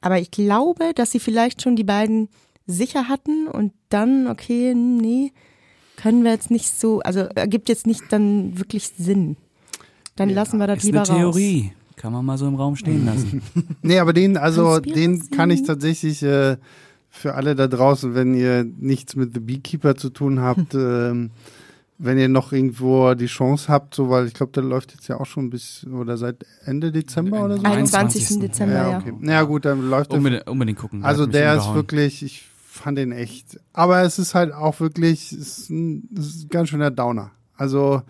Aber 0.00 0.20
ich 0.20 0.30
glaube, 0.30 0.92
dass 0.94 1.10
sie 1.10 1.18
vielleicht 1.18 1.62
schon 1.62 1.74
die 1.74 1.84
beiden 1.84 2.28
sicher 2.66 3.08
hatten 3.08 3.48
und 3.48 3.72
dann, 3.88 4.28
okay, 4.28 4.74
nee, 4.74 5.32
können 5.96 6.22
wir 6.22 6.30
jetzt 6.30 6.50
nicht 6.50 6.78
so, 6.78 7.00
also 7.00 7.20
ergibt 7.20 7.68
jetzt 7.68 7.86
nicht 7.86 8.02
dann 8.10 8.58
wirklich 8.58 8.88
Sinn. 8.96 9.36
Dann 10.14 10.30
lassen 10.30 10.58
wir 10.58 10.66
das 10.66 10.78
Ist 10.78 10.84
lieber 10.84 10.98
eine 10.98 11.18
Theorie. 11.18 11.72
Kann 11.96 12.12
man 12.12 12.24
mal 12.24 12.38
so 12.38 12.46
im 12.46 12.54
Raum 12.54 12.76
stehen 12.76 13.06
lassen. 13.06 13.42
Nee, 13.82 13.98
aber 13.98 14.12
den, 14.12 14.36
also 14.36 14.80
den 14.80 15.30
kann 15.30 15.50
ich 15.50 15.62
tatsächlich 15.62 16.22
äh, 16.22 16.56
für 17.08 17.34
alle 17.34 17.54
da 17.54 17.68
draußen, 17.68 18.14
wenn 18.14 18.34
ihr 18.34 18.64
nichts 18.64 19.16
mit 19.16 19.32
The 19.34 19.40
Beekeeper 19.40 19.96
zu 19.96 20.10
tun 20.10 20.40
habt, 20.40 20.74
ähm, 20.74 21.30
wenn 21.98 22.18
ihr 22.18 22.28
noch 22.28 22.52
irgendwo 22.52 23.14
die 23.14 23.26
Chance 23.26 23.68
habt, 23.68 23.94
so 23.94 24.10
weil 24.10 24.26
ich 24.26 24.34
glaube, 24.34 24.52
der 24.52 24.62
läuft 24.62 24.92
jetzt 24.92 25.08
ja 25.08 25.18
auch 25.18 25.26
schon 25.26 25.50
bis 25.50 25.86
oder 25.86 26.16
seit 26.16 26.44
Ende 26.64 26.92
Dezember 26.92 27.44
oder 27.44 27.56
so. 27.56 27.62
21. 27.64 28.22
21. 28.22 28.38
Dezember, 28.40 28.74
ja, 28.74 28.90
ja. 28.90 28.98
okay. 28.98 29.14
Ja 29.22 29.42
gut, 29.42 29.64
dann 29.64 29.88
läuft 29.88 30.12
der. 30.12 30.18
Unbedingt, 30.18 30.46
unbedingt 30.46 30.78
gucken. 30.78 31.04
Also 31.04 31.26
der 31.26 31.56
ist 31.56 31.72
wirklich, 31.74 32.22
ich 32.22 32.44
fand 32.66 32.98
den 32.98 33.12
echt. 33.12 33.58
Aber 33.72 34.02
es 34.02 34.18
ist 34.18 34.34
halt 34.34 34.52
auch 34.52 34.80
wirklich, 34.80 35.32
es 35.32 35.58
ist 35.58 35.70
ein, 35.70 36.08
ist 36.16 36.44
ein 36.44 36.48
ganz 36.50 36.68
schöner 36.68 36.90
Downer. 36.90 37.30
Also 37.56 38.02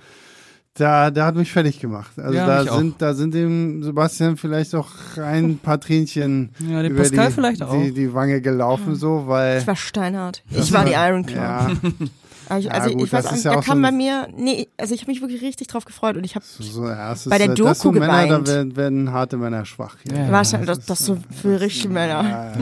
da, 0.75 1.11
der 1.11 1.25
hat 1.25 1.37
mich 1.37 1.53
fertig 1.53 1.81
gemacht. 1.81 2.19
Also 2.19 2.35
Ja, 2.37 2.47
da 2.47 2.63
mich 2.63 2.71
auch. 2.71 2.79
sind, 2.79 3.01
da 3.01 3.15
sind 3.15 3.33
dem 3.35 3.83
Sebastian 3.83 4.37
vielleicht 4.37 4.75
auch 4.75 4.91
ein 5.17 5.59
paar 5.59 5.81
Tränchen 5.81 6.51
Ja, 6.59 6.83
dem 6.83 6.93
über 6.93 7.03
Pascal 7.03 7.29
die, 7.29 7.33
vielleicht 7.35 7.63
auch. 7.63 7.73
Die, 7.73 7.93
die 7.93 8.13
Wange 8.13 8.41
gelaufen, 8.41 8.95
so, 8.95 9.25
weil. 9.27 9.59
Ich 9.59 9.67
war 9.67 9.77
steinhart. 9.77 10.43
Ich 10.51 10.73
war 10.73 10.85
die 10.85 10.93
Iron 10.93 11.25
Claw. 11.25 11.71
Ja, 11.71 11.77
Ich, 12.59 12.65
Ja, 12.67 12.71
also 12.71 12.91
gut, 12.91 13.05
ich 13.07 13.13
weiß 13.13 13.25
das 13.25 13.33
auch 13.41 13.45
ja 13.45 13.53
da 13.53 13.59
auch 13.59 13.65
kam 13.65 13.79
so 13.79 13.83
bei 13.83 13.93
mir, 13.93 14.29
nee, 14.37 14.69
also 14.77 14.95
ich 14.95 15.01
habe 15.03 15.11
mich 15.11 15.21
wirklich 15.21 15.43
richtig 15.43 15.67
drauf 15.67 15.85
gefreut 15.85 16.17
und 16.17 16.25
ich 16.25 16.35
habe 16.37 16.45
so, 16.47 16.87
ja, 16.87 17.13
es 17.13 17.29
Bei 17.29 17.39
der 17.39 17.51
äh, 17.51 17.55
das 17.55 17.79
so 17.81 17.91
Doku 17.93 17.99
Männer, 17.99 18.13
da 18.13 18.25
geweint. 18.27 18.47
werden, 18.49 18.77
werden 18.77 19.13
harte 19.13 19.37
Männer 19.37 19.65
schwach. 19.65 19.97
Ja. 20.11 20.31
wahrscheinlich 20.31 20.69
das, 20.69 20.87
das 20.87 21.01
so 21.05 21.19
für 21.43 21.61
richtige 21.61 21.89
Männer. 21.89 22.23
Ja, 22.23 22.53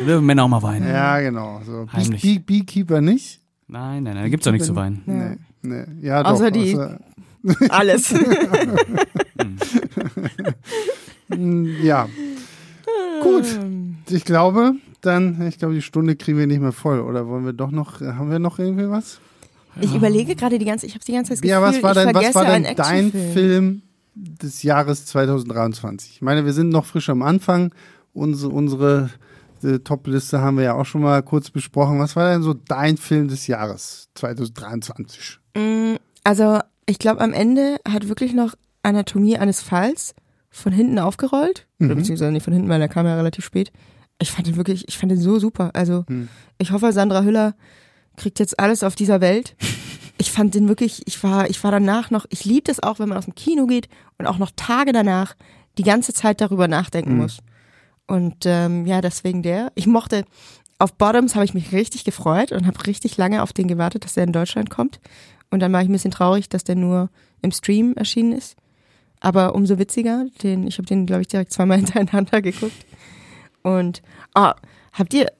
Da 0.00 0.04
dürfen 0.06 0.26
Männer 0.26 0.44
auch 0.44 0.48
mal 0.48 0.62
weinen. 0.62 0.88
ja, 0.88 1.20
genau. 1.20 1.60
So. 1.64 1.86
Heimlich. 1.92 2.22
Bee, 2.22 2.38
Beekeeper 2.38 3.00
nicht? 3.00 3.40
Nein, 3.68 4.02
nein, 4.02 4.14
nein, 4.14 4.24
da 4.24 4.28
gibt's 4.28 4.44
doch 4.44 4.52
nichts 4.52 4.66
zu 4.66 4.74
weinen. 4.76 5.02
Nee, 5.06 5.36
nee. 5.62 5.84
Ja, 6.06 6.22
doch. 6.22 6.30
Außer 6.32 6.50
die- 6.50 6.76
außer- 6.76 6.98
Alles. 7.70 8.14
Ja. 11.82 12.08
Gut. 13.22 13.44
Ich 14.12 14.24
glaube, 14.24 14.74
dann, 15.00 15.46
ich 15.46 15.58
glaube, 15.58 15.74
die 15.74 15.82
Stunde 15.82 16.16
kriegen 16.16 16.38
wir 16.38 16.46
nicht 16.46 16.60
mehr 16.60 16.72
voll. 16.72 17.00
Oder 17.00 17.26
wollen 17.28 17.44
wir 17.44 17.52
doch 17.52 17.70
noch, 17.70 18.00
haben 18.00 18.30
wir 18.30 18.38
noch 18.38 18.58
irgendwie 18.58 18.88
was? 18.88 19.20
Ich 19.80 19.94
überlege 19.94 20.36
gerade 20.36 20.58
die 20.58 20.64
ganze, 20.64 20.86
ich 20.86 20.94
habe 20.94 21.04
die 21.04 21.12
ganze 21.12 21.30
Zeit 21.30 21.36
das 21.38 21.42
Gefühl, 21.42 21.50
ja, 21.50 21.62
was 21.62 21.82
war 21.82 21.94
denn, 21.94 22.14
was 22.14 22.34
war 22.34 22.44
denn 22.44 22.76
dein. 22.76 23.10
Film 23.10 23.82
des 24.14 24.62
Jahres 24.62 25.06
2023? 25.06 26.16
Ich 26.16 26.22
meine, 26.22 26.44
wir 26.44 26.52
sind 26.52 26.68
noch 26.68 26.84
frisch 26.84 27.08
am 27.08 27.22
Anfang. 27.22 27.72
Unsere, 28.12 28.52
unsere 28.52 29.10
äh, 29.62 29.78
Top-Liste 29.78 30.40
haben 30.40 30.58
wir 30.58 30.64
ja 30.64 30.74
auch 30.74 30.84
schon 30.84 31.00
mal 31.00 31.22
kurz 31.22 31.50
besprochen. 31.50 31.98
Was 31.98 32.16
war 32.16 32.30
denn 32.30 32.42
so 32.42 32.52
dein 32.52 32.98
Film 32.98 33.28
des 33.28 33.46
Jahres 33.46 34.08
2023? 34.14 35.38
Mm, 35.56 35.94
Also, 36.24 36.58
ich 36.86 36.98
glaube, 36.98 37.22
am 37.22 37.32
Ende 37.32 37.78
hat 37.88 38.08
wirklich 38.08 38.34
noch 38.34 38.54
Anatomie 38.82 39.38
eines 39.38 39.62
Falls 39.62 40.14
von 40.50 40.72
hinten 40.72 40.98
aufgerollt. 40.98 41.66
Oder 41.80 41.94
beziehungsweise 41.94 42.30
nicht 42.32 42.44
von 42.44 42.52
hinten, 42.52 42.68
weil 42.68 42.78
der 42.78 42.88
kam 42.88 43.06
ja 43.06 43.14
relativ 43.16 43.44
spät. 43.44 43.72
Ich 44.22 44.30
fand 44.30 44.48
ihn 44.48 44.56
wirklich, 44.56 44.88
ich 44.88 44.96
fand 44.96 45.12
ihn 45.12 45.20
so 45.20 45.38
super. 45.38 45.70
Also, 45.74 46.04
ich 46.58 46.70
hoffe, 46.70 46.92
Sandra 46.92 47.22
Hüller 47.22 47.54
kriegt 48.16 48.38
jetzt 48.38 48.58
alles 48.58 48.82
auf 48.82 48.94
dieser 48.94 49.20
Welt. 49.20 49.56
Ich 50.18 50.30
fand 50.30 50.54
den 50.54 50.68
wirklich, 50.68 51.02
ich 51.06 51.20
war, 51.24 51.50
ich 51.50 51.64
war 51.64 51.72
danach 51.72 52.12
noch, 52.12 52.26
ich 52.28 52.44
liebe 52.44 52.62
das 52.62 52.80
auch, 52.80 53.00
wenn 53.00 53.08
man 53.08 53.18
aus 53.18 53.24
dem 53.24 53.34
Kino 53.34 53.66
geht 53.66 53.88
und 54.18 54.26
auch 54.26 54.38
noch 54.38 54.52
Tage 54.54 54.92
danach 54.92 55.34
die 55.78 55.82
ganze 55.82 56.12
Zeit 56.12 56.40
darüber 56.40 56.68
nachdenken 56.68 57.16
muss. 57.16 57.38
Und 58.06 58.44
ähm, 58.44 58.86
ja, 58.86 59.00
deswegen 59.00 59.42
der. 59.42 59.72
Ich 59.74 59.88
mochte, 59.88 60.24
auf 60.78 60.92
Bottoms 60.94 61.34
habe 61.34 61.44
ich 61.44 61.54
mich 61.54 61.72
richtig 61.72 62.04
gefreut 62.04 62.52
und 62.52 62.66
habe 62.66 62.86
richtig 62.86 63.16
lange 63.16 63.42
auf 63.42 63.52
den 63.52 63.68
gewartet, 63.68 64.04
dass 64.04 64.14
der 64.14 64.24
in 64.24 64.32
Deutschland 64.32 64.70
kommt. 64.70 65.00
Und 65.50 65.60
dann 65.60 65.72
war 65.72 65.82
ich 65.82 65.88
ein 65.88 65.92
bisschen 65.92 66.10
traurig, 66.10 66.48
dass 66.48 66.62
der 66.62 66.76
nur 66.76 67.10
im 67.40 67.50
Stream 67.52 67.94
erschienen 67.94 68.32
ist. 68.32 68.56
Aber 69.20 69.54
umso 69.54 69.78
witziger, 69.78 70.26
den, 70.42 70.66
ich 70.66 70.78
habe 70.78 70.86
den, 70.86 71.06
glaube 71.06 71.22
ich, 71.22 71.28
direkt 71.28 71.52
zweimal 71.52 71.78
hintereinander 71.84 72.42
geguckt. 72.42 72.74
Und, 73.62 74.02
ah, 74.34 74.54
habt 74.92 75.14
ihr, 75.14 75.30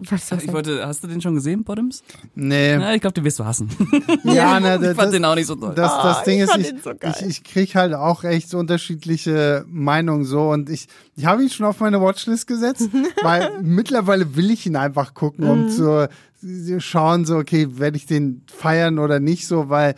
was 0.00 0.28
soll 0.28 0.38
ich 0.42 0.52
wollte, 0.52 0.84
hast 0.84 1.04
du 1.04 1.08
den 1.08 1.20
schon 1.20 1.34
gesehen, 1.36 1.62
Bottoms? 1.62 2.02
Nee. 2.34 2.76
Na, 2.76 2.94
ich 2.94 3.00
glaube, 3.00 3.14
den 3.14 3.24
wirst 3.24 3.38
du 3.38 3.44
hassen. 3.44 3.68
Ja, 4.24 4.58
ne, 4.58 4.74
ich 4.76 4.80
das, 4.82 4.96
fand 4.96 5.12
den 5.14 5.24
auch 5.24 5.36
nicht 5.36 5.46
so 5.46 5.54
toll. 5.54 5.72
Das, 5.74 5.92
das 6.02 6.16
Ah, 6.18 6.22
Ding 6.24 6.42
ich 6.42 6.50
ist, 6.50 6.56
ich, 6.58 6.82
so 6.82 6.90
ich, 6.90 7.22
ich 7.28 7.44
krieg 7.44 7.74
halt 7.76 7.94
auch 7.94 8.24
echt 8.24 8.50
so 8.50 8.58
unterschiedliche 8.58 9.64
Meinungen 9.68 10.24
so 10.24 10.50
und 10.50 10.68
ich, 10.68 10.88
ich 11.16 11.24
habe 11.26 11.42
ihn 11.44 11.50
schon 11.50 11.64
auf 11.66 11.78
meine 11.80 12.00
Watchlist 12.00 12.46
gesetzt, 12.48 12.88
weil 13.22 13.62
mittlerweile 13.62 14.34
will 14.36 14.50
ich 14.50 14.66
ihn 14.66 14.76
einfach 14.76 15.14
gucken, 15.14 15.44
Mhm. 15.44 15.50
um 15.50 15.68
zu 15.70 16.08
zu 16.40 16.78
schauen, 16.80 17.24
so, 17.24 17.36
okay, 17.36 17.78
werde 17.78 17.96
ich 17.96 18.04
den 18.04 18.42
feiern 18.54 18.98
oder 18.98 19.18
nicht 19.20 19.46
so, 19.46 19.70
weil 19.70 19.94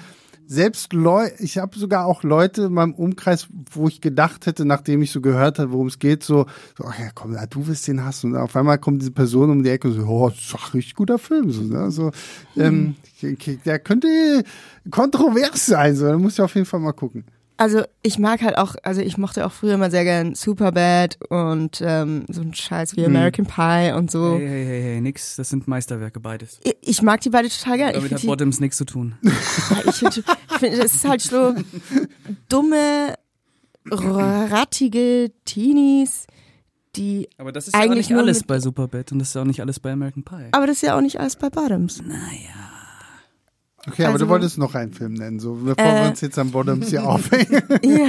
selbst 0.46 0.92
Leute, 0.92 1.34
ich 1.42 1.58
habe 1.58 1.78
sogar 1.78 2.06
auch 2.06 2.22
Leute 2.22 2.62
in 2.64 2.72
meinem 2.72 2.94
Umkreis, 2.94 3.48
wo 3.72 3.88
ich 3.88 4.00
gedacht 4.00 4.46
hätte, 4.46 4.64
nachdem 4.64 5.02
ich 5.02 5.10
so 5.10 5.20
gehört 5.20 5.58
habe, 5.58 5.72
worum 5.72 5.88
es 5.88 5.98
geht, 5.98 6.22
so, 6.22 6.46
so 6.78 6.84
ach 6.86 6.98
ja, 6.98 7.08
komm, 7.14 7.36
du 7.50 7.66
wirst 7.66 7.88
den 7.88 8.04
hassen. 8.04 8.32
Und 8.34 8.38
auf 8.40 8.54
einmal 8.56 8.78
kommt 8.78 9.00
diese 9.02 9.10
Person 9.10 9.50
um 9.50 9.62
die 9.62 9.70
Ecke 9.70 9.88
und 9.88 9.94
so, 9.94 10.06
oh, 10.06 10.28
das 10.30 10.38
ist 10.38 10.52
doch 10.54 10.68
ein 10.68 10.72
richtig 10.72 10.94
guter 10.94 11.18
Film. 11.18 11.50
So, 11.50 11.62
ne? 11.62 11.90
so, 11.90 12.10
ähm, 12.56 12.94
Hm. 13.20 13.36
k- 13.38 13.58
der 13.64 13.78
könnte 13.78 14.08
kontrovers 14.90 15.66
sein, 15.66 15.96
so, 15.96 16.06
da 16.06 16.16
muss 16.18 16.34
ich 16.34 16.40
auf 16.40 16.54
jeden 16.54 16.66
Fall 16.66 16.80
mal 16.80 16.92
gucken. 16.92 17.24
Also 17.58 17.84
ich 18.02 18.18
mag 18.18 18.42
halt 18.42 18.58
auch, 18.58 18.74
also 18.82 19.00
ich 19.00 19.16
mochte 19.16 19.46
auch 19.46 19.52
früher 19.52 19.74
immer 19.74 19.90
sehr 19.90 20.04
gern 20.04 20.34
Superbad 20.34 21.18
und 21.30 21.80
ähm, 21.82 22.26
so 22.28 22.42
ein 22.42 22.52
Scheiß 22.52 22.96
wie 22.96 23.04
American 23.04 23.46
Pie 23.46 23.92
und 23.96 24.10
so. 24.10 24.36
Hey, 24.36 24.46
hey, 24.46 24.64
hey, 24.66 24.82
hey, 24.82 25.00
nix. 25.00 25.36
Das 25.36 25.48
sind 25.48 25.66
Meisterwerke 25.66 26.20
beides. 26.20 26.60
Ich, 26.64 26.76
ich 26.82 27.02
mag 27.02 27.22
die 27.22 27.30
beide 27.30 27.48
total 27.48 27.78
gern. 27.78 27.92
Damit 27.94 28.12
hat 28.12 28.26
Bottoms 28.26 28.60
nichts 28.60 28.76
zu 28.76 28.84
tun. 28.84 29.14
ich 29.22 29.94
finde, 29.94 30.22
find, 30.58 30.78
das 30.78 30.96
ist 30.96 31.08
halt 31.08 31.22
so 31.22 31.54
dumme, 32.48 33.14
rattige 33.90 35.32
Teenies, 35.46 36.26
die, 36.96 37.28
Aber 37.38 37.52
das 37.52 37.68
ist 37.68 37.74
Eigentlich 37.74 38.08
ja 38.08 38.16
auch 38.16 38.20
nicht 38.22 38.28
alles 38.28 38.44
bei 38.44 38.58
Superbad 38.58 39.12
und 39.12 39.18
das 39.18 39.28
ist 39.28 39.34
ja 39.34 39.42
auch 39.42 39.46
nicht 39.46 39.60
alles 39.60 39.80
bei 39.80 39.92
American 39.92 40.24
Pie. 40.24 40.48
aber 40.52 40.66
das 40.66 40.76
ist 40.76 40.82
ja 40.82 40.96
auch 40.96 41.02
nicht 41.02 41.20
alles 41.20 41.36
bei 41.36 41.50
Bottoms. 41.50 42.02
Okay, 43.88 44.04
aber 44.04 44.14
Also- 44.14 44.24
du 44.24 44.30
wolltest 44.30 44.58
noch 44.58 44.74
einen 44.74 44.92
Film 44.92 45.14
nennen, 45.14 45.38
so 45.38 45.54
bevor 45.54 45.84
Äh. 45.84 46.02
wir 46.02 46.10
uns 46.10 46.20
jetzt 46.20 46.38
am 46.38 46.50
Bottoms 46.50 46.88
hier 46.88 47.04
aufhängen. 47.08 47.62
ja. 47.82 48.06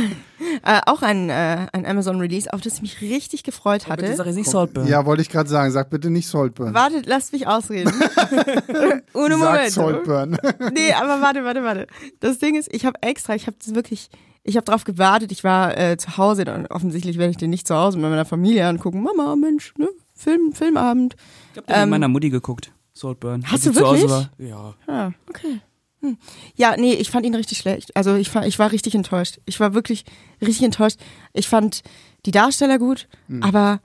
Äh, 0.64 0.82
auch 0.88 1.02
ein, 1.04 1.30
äh, 1.30 1.68
ein 1.72 1.86
Amazon-Release, 1.86 2.52
auf 2.52 2.62
das 2.62 2.76
ich 2.76 2.82
mich 2.82 3.02
richtig 3.02 3.44
gefreut 3.44 3.82
Bitte 3.88 3.92
hatte. 4.08 4.16
sag 4.16 4.26
jetzt 4.26 4.36
nicht 4.36 4.50
Saltburn. 4.50 4.88
Ja, 4.88 5.06
wollte 5.06 5.22
ich 5.22 5.30
gerade 5.30 5.50
sagen. 5.50 5.72
Sag 5.72 5.90
bitte 5.90 6.10
nicht 6.10 6.28
Saltburn. 6.28 6.74
Wartet, 6.74 7.06
lasst 7.06 7.32
mich 7.34 7.48
ausreden. 7.48 7.92
Ohne 9.14 9.38
Sag 9.38 9.40
Moment. 9.40 9.72
Saltburn. 9.72 10.38
Nee, 10.74 10.94
aber 10.94 11.22
warte, 11.22 11.44
warte, 11.44 11.64
warte. 11.64 11.88
Das 12.20 12.40
Ding 12.40 12.56
ist, 12.56 12.74
ich 12.74 12.86
habe 12.86 13.02
extra, 13.02 13.36
ich 13.36 13.48
habe 13.48 13.58
das 13.64 13.76
wirklich, 13.76 14.10
ich 14.44 14.56
habe 14.58 14.66
drauf 14.66 14.84
gewartet. 14.84 15.32
Ich 15.32 15.44
war 15.44 15.78
äh, 15.78 15.98
zu 15.98 16.18
Hause, 16.18 16.46
dann 16.46 16.66
offensichtlich 16.68 17.18
werde 17.18 17.32
ich 17.32 17.38
den 17.38 17.50
nicht 17.50 17.68
zu 17.68 17.76
Hause 17.76 17.98
mit 17.98 18.10
meiner 18.10 18.26
Familie 18.26 18.68
angucken. 18.68 19.04
Mama, 19.04 19.36
Mensch, 19.36 19.74
ne? 19.78 19.88
Film, 20.16 20.54
Filmabend. 20.54 21.16
Ich 21.54 21.58
hab 21.60 21.68
den 21.68 21.76
mit 21.76 21.84
Ähm, 21.84 21.90
meiner 21.90 22.08
Mutti 22.08 22.30
geguckt. 22.30 22.72
Saltburn. 22.94 23.44
Hast 23.46 23.66
du 23.68 23.72
sie 23.72 23.78
zu 23.80 23.86
Hause 23.86 24.10
wirklich? 24.10 24.12
War. 24.12 24.30
Ja. 24.40 24.74
Ah, 24.88 25.12
okay. 25.30 25.60
Hm. 26.08 26.18
Ja, 26.56 26.76
nee, 26.78 26.94
ich 26.94 27.10
fand 27.12 27.26
ihn 27.26 27.36
richtig 27.36 27.58
schlecht. 27.58 27.96
Also 27.96 28.16
ich, 28.16 28.34
war- 28.36 28.46
ich 28.48 28.58
war 28.60 28.72
richtig 28.72 28.96
enttäuscht. 28.96 29.40
Ich 29.46 29.60
war 29.60 29.74
wirklich 29.74 30.06
richtig 30.42 30.64
enttäuscht. 30.64 31.00
Ich 31.34 31.48
fand 31.48 31.82
die 32.26 32.32
Darsteller 32.32 32.78
gut, 32.80 33.08
aber 33.42 33.80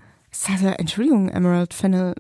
also, 0.49 0.67
Entschuldigung, 0.69 1.29
Emerald 1.29 1.75
Fennel, 1.75 2.15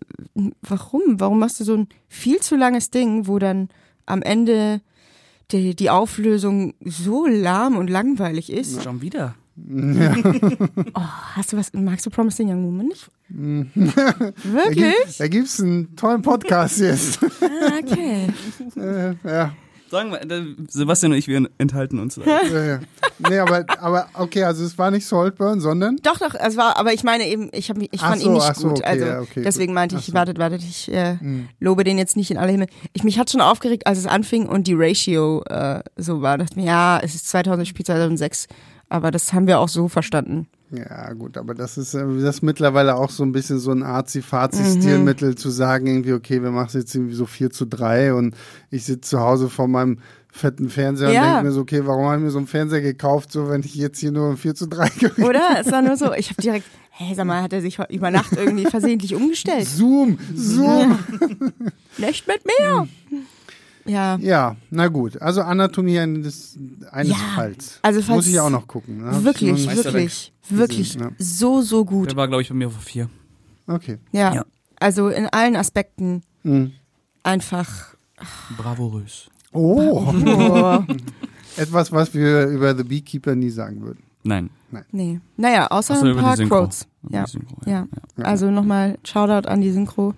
warum? 0.61 1.18
Warum 1.18 1.38
machst 1.38 1.59
du 1.61 1.64
so 1.64 1.74
ein 1.76 1.88
viel 2.09 2.40
zu 2.40 2.57
langes 2.57 2.90
Ding, 2.90 3.26
wo 3.26 3.38
dann 3.38 3.68
am 4.07 4.20
Ende 4.22 4.82
die, 5.50 5.74
die 5.74 5.88
Auflösung 5.90 6.74
so 6.84 7.26
lahm 7.26 7.76
und 7.76 7.88
langweilig 7.88 8.53
ist? 8.53 8.82
Schon 8.82 9.00
wieder. 9.00 9.34
Oh, 10.94 11.00
hast 11.34 11.53
du 11.53 11.57
was, 11.57 11.72
magst 11.74 12.07
du 12.07 12.11
Promising 12.11 12.48
Young 12.50 12.64
Woman 12.66 12.86
nicht? 12.88 13.11
Da, 13.94 14.32
Wirklich? 14.53 14.94
gibt, 15.05 15.20
da 15.20 15.28
gibt's 15.28 15.61
einen 15.61 15.94
tollen 15.96 16.22
Podcast 16.22 16.80
jetzt. 16.80 17.18
Ah, 17.22 17.78
okay. 17.82 18.28
äh, 18.76 19.14
ja. 19.28 19.55
Sagen 19.93 20.11
wir, 20.11 20.47
Sebastian 20.68 21.12
und 21.12 21.18
ich, 21.18 21.28
wir 21.28 21.47
enthalten 21.59 21.99
uns. 21.99 22.16
Äh, 22.16 22.78
nee, 23.18 23.38
aber, 23.38 23.66
aber 23.78 24.07
okay, 24.14 24.43
also 24.45 24.64
es 24.64 24.78
war 24.78 24.90
nicht 24.90 25.05
Saltburn, 25.07 25.61
sondern 25.61 25.99
Doch, 26.03 26.16
doch, 26.18 26.34
es 26.34 26.57
war, 26.57 26.78
aber 26.78 26.95
ich 26.95 27.05
meine 27.05 27.28
eben, 27.28 27.51
ich, 27.53 27.68
hab, 27.68 27.76
mich- 27.76 27.90
ich 27.93 28.01
Ach 28.03 28.09
fand 28.09 28.22
so, 28.22 28.28
ihn 28.28 28.32
nicht 28.32 28.47
ach 28.49 28.55
so, 28.55 28.68
gut. 28.68 28.78
okay, 28.78 28.86
also 28.88 29.05
ja, 29.05 29.20
okay, 29.20 29.43
deswegen 29.45 29.72
gut. 29.72 29.74
meinte 29.74 29.97
ich, 29.97 30.07
so. 30.07 30.14
wartet, 30.14 30.38
wartet, 30.38 30.62
ich 30.62 30.90
äh, 30.90 31.18
Hm. 31.18 31.51
lobe 31.61 31.84
den 31.84 31.99
jetzt 31.99 32.16
nicht 32.16 32.30
in 32.30 32.38
alle 32.38 32.53
Himmel. 32.53 32.68
Ich, 32.95 33.05
mich 33.05 33.18
hat 33.18 33.30
schon 33.30 33.43
aufgeregt, 33.43 33.86
als 33.86 33.99
es 33.99 34.07
anfing 34.07 34.47
und 34.47 34.66
die 34.66 34.72
Ratio 34.74 35.43
äh, 35.51 35.82
so 35.97 36.22
war. 36.22 36.38
Dachte 36.38 36.59
mir, 36.59 36.64
ja, 36.64 36.99
es 37.03 37.14
ist 37.14 37.28
2000, 37.28 37.68
Spiel 37.68 37.84
2006, 37.84 38.47
aber 38.88 39.11
das 39.11 39.34
haben 39.34 39.47
wir 39.47 39.59
auch 39.61 39.68
so 39.68 39.88
verstanden. 39.88 40.49
Ja, 40.75 41.12
gut, 41.12 41.37
aber 41.37 41.55
das 41.55 41.77
ist, 41.77 41.93
äh, 41.93 42.03
das 42.23 42.37
ist 42.37 42.43
mittlerweile 42.43 42.97
auch 42.97 43.11
so 43.11 43.23
ein 43.25 43.33
bisschen 43.33 43.59
so 43.59 43.73
ein 43.73 43.83
Arzi-Fazi-Stilmittel 43.83 45.35
zu 45.35 45.51
sagen, 45.51 45.87
irgendwie, 45.87 46.14
okay, 46.14 46.43
wir 46.43 46.51
machen 46.51 46.68
es 46.68 46.73
jetzt 46.75 46.95
irgendwie 46.95 47.14
so 47.14 47.27
4 47.27 47.51
zu 47.51 47.66
3 47.66 48.14
und 48.14 48.35
ich 48.70 48.85
sitze 48.85 49.11
zu 49.11 49.20
Hause 49.20 49.51
vor 49.51 49.68
meinem 49.68 49.99
fetten 50.31 50.70
Fernseher 50.70 51.09
und 51.09 51.14
Ja. 51.14 51.33
denke 51.35 51.45
mir 51.49 51.53
so, 51.53 51.61
okay, 51.61 51.83
warum 51.85 52.07
habe 52.07 52.16
ich 52.16 52.23
mir 52.23 52.31
so 52.31 52.39
einen 52.39 52.47
Fernseher 52.47 52.81
gekauft, 52.81 53.33
so 53.33 53.51
wenn 53.51 53.61
ich 53.61 53.75
jetzt 53.75 53.99
hier 53.99 54.12
nur 54.12 54.31
ein 54.31 54.39
4 54.39 54.55
zu 54.55 54.66
3 54.66 54.89
gewinne? 54.99 55.29
Oder? 55.29 55.61
es 55.61 55.70
war 55.70 55.83
nur 55.83 55.97
so, 55.99 56.14
ich 56.14 56.31
habe 56.31 56.41
direkt, 56.41 56.64
hey, 56.91 57.14
sag 57.14 57.27
mal, 57.27 57.43
hat 57.43 57.53
er 57.53 57.61
sich 57.61 57.79
über 57.91 58.11
Nacht 58.11 58.33
irgendwie 58.33 58.64
versehentlich 58.64 59.14
umgestellt? 59.14 59.68
Zoom, 59.68 60.18
Zoom. 60.35 60.99
Nicht 61.99 62.27
mit 62.27 62.41
mir! 62.47 62.89
Ja. 63.85 64.16
Ja, 64.20 64.57
na 64.70 64.89
gut. 64.89 65.20
Also 65.20 65.43
Anatomie 65.43 65.99
eines, 65.99 66.57
eines 66.91 67.11
Ja, 67.12 67.16
Falls. 67.35 67.78
also 67.83 68.01
falls- 68.03 68.16
Muss 68.16 68.26
ich 68.28 68.39
auch 68.41 68.51
noch 68.51 68.66
gucken. 68.68 68.99
ne? 69.05 69.24
Wirklich, 69.24 69.66
wirklich, 69.74 70.33
wirklich 70.49 70.95
Ja. 70.95 71.11
so, 71.18 71.62
so 71.62 71.85
gut. 71.85 72.11
Der 72.11 72.16
war, 72.16 72.28
glaube 72.28 72.43
ich, 72.43 72.49
bei 72.49 72.55
mir 72.55 72.68
auf 72.68 72.76
vier. 72.83 73.09
Okay. 73.66 73.99
Ja. 74.12 74.35
Ja. 74.35 74.45
Also 74.78 75.09
in 75.09 75.26
allen 75.26 75.57
Aspekten 75.57 76.22
Mhm. 76.43 76.72
einfach. 77.22 77.95
Bravourös. 78.57 79.28
Oh, 79.53 80.12
Oh, 80.14 80.83
etwas, 81.57 81.93
was 81.93 82.14
wir 82.14 82.47
über 82.47 82.74
The 82.76 82.85
Beekeeper 82.85 83.35
nie 83.35 83.51
sagen 83.51 83.83
würden. 83.83 84.03
Nein. 84.24 84.51
nee. 84.93 85.20
Naja, 85.37 85.66
außer 85.66 85.97
so, 85.97 86.07
ein 86.07 86.16
paar. 86.16 86.37
Quotes. 86.37 86.87
Ja. 87.11 87.26
Synchro, 87.26 87.57
Ja. 87.66 87.87
Ja. 88.16 88.24
Also 88.24 88.51
nochmal 88.51 88.97
Shoutout 89.05 89.49
an 89.49 89.61
die 89.61 89.72
Synchro. 89.72 90.14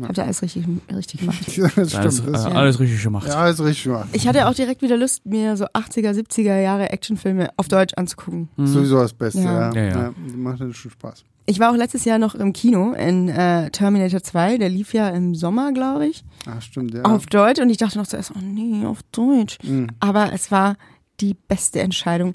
Ja. 0.00 0.08
Habt 0.08 0.18
ihr 0.18 0.24
alles 0.24 0.42
richtig, 0.42 0.64
richtig 0.94 1.20
gemacht. 1.20 1.38
das 1.46 1.54
stimmt. 1.54 1.78
Alles, 1.78 2.22
Das, 2.22 2.44
äh, 2.46 2.50
ja. 2.50 2.54
alles 2.56 2.80
richtig 2.80 3.02
gemacht. 3.02 3.26
ja, 3.28 3.34
alles 3.34 3.62
richtig 3.64 3.84
gemacht. 3.84 4.08
Ich 4.12 4.26
hatte 4.28 4.46
auch 4.48 4.54
direkt 4.54 4.82
wieder 4.82 4.96
Lust, 4.96 5.24
mir 5.26 5.56
so 5.56 5.64
80er, 5.66 6.10
70er 6.12 6.60
Jahre 6.60 6.90
Actionfilme 6.90 7.50
auf 7.56 7.68
Deutsch 7.68 7.94
anzugucken. 7.96 8.48
Mhm. 8.56 8.66
Sowieso 8.66 8.98
das 8.98 9.12
Beste, 9.14 9.40
Ja. 9.40 9.72
ja. 9.72 9.82
Ja, 9.84 9.88
ja. 10.02 10.14
Macht 10.36 10.60
dann 10.60 10.74
schon 10.74 10.90
Spaß. 10.90 11.24
Ich 11.48 11.60
war 11.60 11.70
auch 11.70 11.76
letztes 11.76 12.04
Jahr 12.04 12.18
noch 12.18 12.34
im 12.34 12.52
Kino 12.52 12.92
in 12.92 13.28
äh, 13.28 13.70
Terminator 13.70 14.20
2. 14.20 14.58
Der 14.58 14.68
lief 14.68 14.92
ja 14.92 15.08
im 15.10 15.34
Sommer, 15.36 15.72
glaube 15.72 16.06
ich, 16.08 16.24
Ah, 16.44 16.60
stimmt, 16.60 16.92
ja. 16.92 17.02
auf 17.02 17.26
Deutsch. 17.26 17.60
Und 17.60 17.70
ich 17.70 17.76
dachte 17.76 17.98
noch 17.98 18.06
zuerst, 18.08 18.32
oh 18.34 18.40
nee, 18.42 18.84
auf 18.84 18.98
Deutsch. 19.12 19.58
Mhm. 19.62 19.86
Aber 20.00 20.32
es 20.32 20.50
war 20.50 20.76
die 21.20 21.34
beste 21.34 21.80
Entscheidung. 21.80 22.34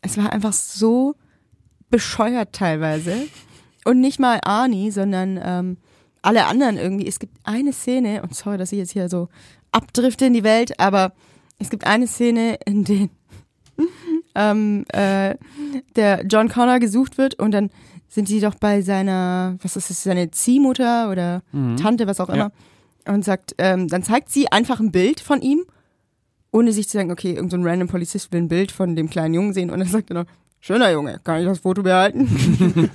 Es 0.00 0.16
war 0.16 0.32
einfach 0.32 0.52
so 0.52 1.16
bescheuert 1.90 2.52
teilweise. 2.52 3.14
Und 3.84 4.00
nicht 4.00 4.20
mal 4.20 4.38
Arnie, 4.44 4.92
sondern 4.92 5.40
ähm, 5.42 5.76
alle 6.22 6.46
anderen 6.46 6.76
irgendwie. 6.78 7.06
Es 7.06 7.18
gibt 7.18 7.36
eine 7.44 7.72
Szene, 7.72 8.22
und 8.22 8.34
sorry, 8.34 8.56
dass 8.58 8.72
ich 8.72 8.78
jetzt 8.78 8.92
hier 8.92 9.08
so 9.08 9.28
abdrifte 9.72 10.26
in 10.26 10.32
die 10.34 10.44
Welt, 10.44 10.78
aber 10.80 11.12
es 11.58 11.68
gibt 11.70 11.86
eine 11.86 12.06
Szene, 12.06 12.58
in 12.66 12.84
der 12.84 13.08
ähm, 14.34 14.84
äh, 14.88 15.34
der 15.96 16.24
John 16.26 16.48
Connor 16.48 16.78
gesucht 16.78 17.18
wird 17.18 17.34
und 17.38 17.52
dann 17.52 17.70
sind 18.08 18.28
sie 18.28 18.40
doch 18.40 18.54
bei 18.54 18.82
seiner, 18.82 19.56
was 19.62 19.76
ist 19.76 19.88
das, 19.90 20.02
seine 20.02 20.30
Ziehmutter 20.30 21.10
oder 21.10 21.42
Mhm. 21.52 21.76
Tante, 21.76 22.06
was 22.06 22.20
auch 22.20 22.28
Ja. 22.28 22.34
immer. 22.34 22.52
Und 23.08 23.24
sagt, 23.24 23.54
ähm, 23.58 23.88
dann 23.88 24.02
zeigt 24.02 24.30
sie 24.30 24.50
einfach 24.52 24.78
ein 24.78 24.92
Bild 24.92 25.18
von 25.20 25.40
ihm, 25.42 25.64
ohne 26.52 26.72
sich 26.72 26.88
zu 26.88 26.98
sagen, 26.98 27.10
okay, 27.10 27.32
irgendein 27.32 27.62
so 27.62 27.68
random 27.68 27.88
Polizist 27.88 28.30
will 28.32 28.42
ein 28.42 28.48
Bild 28.48 28.70
von 28.70 28.94
dem 28.94 29.08
kleinen 29.10 29.34
Jungen 29.34 29.52
sehen 29.54 29.70
und 29.70 29.78
dann 29.80 29.88
sagt 29.88 30.10
er 30.10 30.14
noch, 30.22 30.26
schöner 30.62 30.90
Junge, 30.92 31.20
kann 31.22 31.40
ich 31.40 31.46
das 31.46 31.58
Foto 31.58 31.82
behalten? 31.82 32.26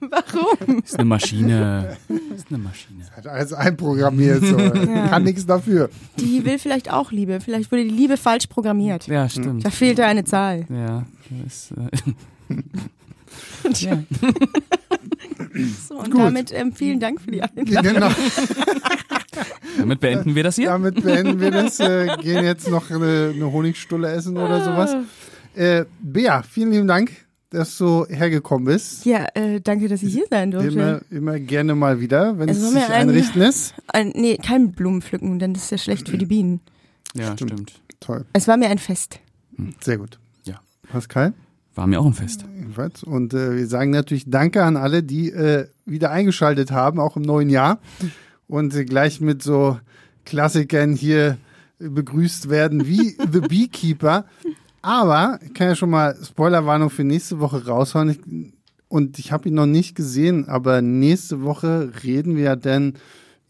Warum? 0.00 0.80
Ist 0.84 0.96
eine 0.98 1.04
Maschine. 1.06 1.96
Ist 2.36 2.48
eine 2.50 2.58
Maschine. 2.58 3.04
Hat 3.16 3.26
alles 3.26 3.52
einprogrammiert, 3.54 4.44
so. 4.44 4.56
kann 4.56 5.22
nichts 5.22 5.46
dafür. 5.46 5.88
Die 6.18 6.44
will 6.44 6.58
vielleicht 6.58 6.92
auch 6.92 7.10
Liebe, 7.12 7.40
vielleicht 7.40 7.72
wurde 7.72 7.84
die 7.84 7.90
Liebe 7.90 8.16
falsch 8.16 8.48
programmiert. 8.48 9.06
Ja, 9.06 9.28
stimmt. 9.28 9.64
Da 9.64 9.70
fehlte 9.70 10.04
eine 10.04 10.24
Zahl. 10.24 10.66
Ja, 10.68 11.06
das 11.46 11.70
ist, 11.70 11.72
äh, 13.72 13.86
Ja. 13.86 14.02
So, 15.88 15.94
und 15.98 16.10
Gut. 16.10 16.20
damit 16.20 16.52
ähm, 16.52 16.72
vielen 16.72 17.00
Dank 17.00 17.20
für 17.20 17.30
die 17.30 17.42
Einladung. 17.42 17.94
Genau, 17.94 18.10
damit 19.78 20.00
beenden 20.00 20.34
wir 20.34 20.42
das 20.44 20.56
hier. 20.56 20.68
damit 20.68 21.02
beenden 21.02 21.40
wir 21.40 21.50
das. 21.50 21.80
Äh, 21.80 22.16
gehen 22.20 22.44
jetzt 22.44 22.68
noch 22.68 22.90
eine, 22.90 23.32
eine 23.34 23.52
Honigstulle 23.52 24.08
essen 24.10 24.36
oder 24.36 24.64
sowas. 24.64 24.94
Äh, 25.58 25.86
Bea, 26.00 26.42
vielen 26.42 26.70
lieben 26.70 26.86
Dank, 26.86 27.10
dass 27.50 27.76
du 27.78 28.06
hergekommen 28.06 28.66
bist. 28.66 29.04
Ja, 29.06 29.26
äh, 29.34 29.60
danke, 29.60 29.88
dass 29.88 30.02
ich 30.02 30.12
hier 30.14 30.26
sein 30.30 30.50
durfte. 30.52 30.68
Immer, 30.70 31.00
immer 31.10 31.40
gerne 31.40 31.74
mal 31.74 31.98
wieder, 32.00 32.38
wenn 32.38 32.48
Es 32.48 32.58
es 32.58 32.62
war 32.64 32.70
sich 32.72 32.82
ein- 32.90 33.08
einrichten 33.08 33.40
lässt. 33.40 33.74
Ein, 33.88 34.12
nee, 34.14 34.36
kein 34.36 34.72
Blumen 34.72 35.02
pflücken, 35.02 35.38
denn 35.38 35.54
das 35.54 35.64
ist 35.64 35.70
ja 35.70 35.78
schlecht 35.78 36.08
für 36.08 36.18
die 36.18 36.26
Bienen. 36.26 36.60
Ja, 37.14 37.32
Stimmt. 37.32 37.50
stimmt. 37.52 37.72
Toll, 38.00 38.24
Es 38.32 38.46
war 38.46 38.56
mir 38.56 38.68
ein 38.70 38.78
Fest. 38.78 39.18
sehr 39.80 39.98
gut. 39.98 40.20
Ja. 40.44 40.60
Pascal? 40.88 41.32
War 41.74 41.86
mir 41.88 42.00
auch 42.00 42.06
ein 42.06 42.12
Fest. 42.14 42.44
Und 43.04 43.34
äh, 43.34 43.56
wir 43.56 43.66
sagen 43.66 43.90
natürlich 43.90 44.28
Danke 44.30 44.62
an 44.62 44.76
alle, 44.76 45.02
die 45.02 45.30
äh, 45.30 45.66
wieder 45.86 46.10
eingeschaltet 46.12 46.70
haben, 46.70 47.00
auch 47.00 47.16
im 47.16 47.22
neuen 47.22 47.50
Jahr. 47.50 47.80
Und 48.46 48.74
äh, 48.76 48.84
gleich 48.84 49.20
mit 49.20 49.42
so 49.42 49.78
Klassikern 50.24 50.92
hier 50.94 51.38
begrüßt 51.78 52.50
werden 52.50 52.86
wie 52.86 53.16
The 53.32 53.40
Beekeeper. 53.40 54.26
Aber 54.82 55.38
ich 55.44 55.54
kann 55.54 55.68
ja 55.68 55.74
schon 55.74 55.90
mal 55.90 56.16
Spoilerwarnung 56.22 56.90
für 56.90 57.04
nächste 57.04 57.40
Woche 57.40 57.66
raushauen. 57.66 58.10
Ich, 58.10 58.20
und 58.88 59.18
ich 59.18 59.32
habe 59.32 59.48
ihn 59.48 59.54
noch 59.54 59.66
nicht 59.66 59.94
gesehen, 59.94 60.48
aber 60.48 60.82
nächste 60.82 61.42
Woche 61.42 61.92
reden 62.02 62.36
wir 62.36 62.44
ja 62.44 62.56
dann 62.56 62.94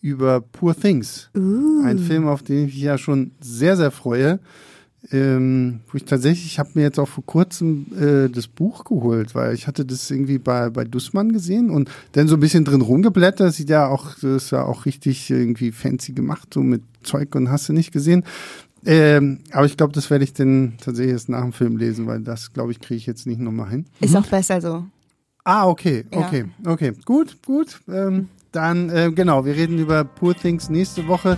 über 0.01 0.41
Poor 0.41 0.75
Things. 0.75 1.31
Ein 1.85 1.99
Film, 1.99 2.27
auf 2.27 2.43
den 2.43 2.67
ich 2.67 2.75
mich 2.75 2.83
ja 2.83 2.99
schon 2.99 3.33
sehr, 3.41 3.77
sehr 3.77 3.91
freue. 3.91 4.41
Ähm, 5.13 5.81
wo 5.87 5.97
ich 5.97 6.05
tatsächlich, 6.05 6.47
ich 6.47 6.59
habe 6.59 6.71
mir 6.75 6.83
jetzt 6.83 6.99
auch 6.99 7.09
vor 7.09 7.25
kurzem 7.25 7.87
äh, 7.99 8.29
das 8.29 8.49
Buch 8.49 8.85
geholt, 8.85 9.35
weil 9.35 9.55
ich 9.55 9.69
hatte 9.69 9.85
das 9.85 10.11
irgendwie 10.11 10.39
bei, 10.39 10.71
bei 10.71 10.85
Dussmann 10.85 11.33
gesehen 11.33 11.71
und 11.71 11.89
dann 12.13 12.27
so 12.27 12.37
ein 12.37 12.41
bisschen 12.41 12.65
drin 12.65 12.83
rumgeblättert. 12.83 13.55
Sieht 13.55 13.71
ja 13.71 13.87
auch, 13.87 14.15
das 14.15 14.25
ist 14.25 14.51
ja 14.51 14.65
auch 14.65 14.87
richtig 14.87 15.31
irgendwie 15.31 15.71
fancy 15.71 16.13
gemacht, 16.13 16.53
so 16.53 16.63
mit 16.63 16.83
Zeug 17.05 17.35
und 17.37 17.49
hast 17.49 17.69
du 17.69 17.73
nicht 17.73 17.93
gesehen. 17.93 18.25
Ähm, 18.91 19.41
aber 19.53 19.67
ich 19.67 19.77
glaube, 19.77 19.93
das 19.93 20.09
werde 20.09 20.25
ich 20.25 20.33
dann 20.33 20.79
tatsächlich 20.81 21.13
erst 21.13 21.29
nach 21.29 21.43
dem 21.43 21.53
Film 21.53 21.77
lesen, 21.77 22.07
weil 22.07 22.21
das, 22.21 22.55
glaube 22.55 22.73
ich, 22.73 22.81
kriege 22.81 22.97
ich 22.97 23.05
jetzt 23.05 23.27
nicht 23.27 23.39
nochmal 23.39 23.69
hin. 23.69 23.85
Ist 24.01 24.17
auch 24.17 24.27
besser 24.27 24.63
so. 24.63 24.87
Ah, 25.45 25.67
okay, 25.69 26.07
Ja. 26.11 26.21
okay, 26.21 26.47
okay. 26.65 26.93
Gut, 27.05 27.37
gut. 27.45 27.81
Ähm, 27.87 28.29
dann, 28.51 28.89
äh, 28.89 29.13
genau, 29.15 29.45
wir 29.45 29.55
reden 29.55 29.79
über 29.79 30.05
Poor 30.05 30.35
Things 30.35 30.71
nächste 30.71 31.07
Woche. 31.07 31.37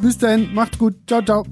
Bis 0.00 0.16
dahin, 0.16 0.54
macht's 0.54 0.78
gut. 0.78 0.94
Ciao, 1.08 1.22
ciao. 1.22 1.44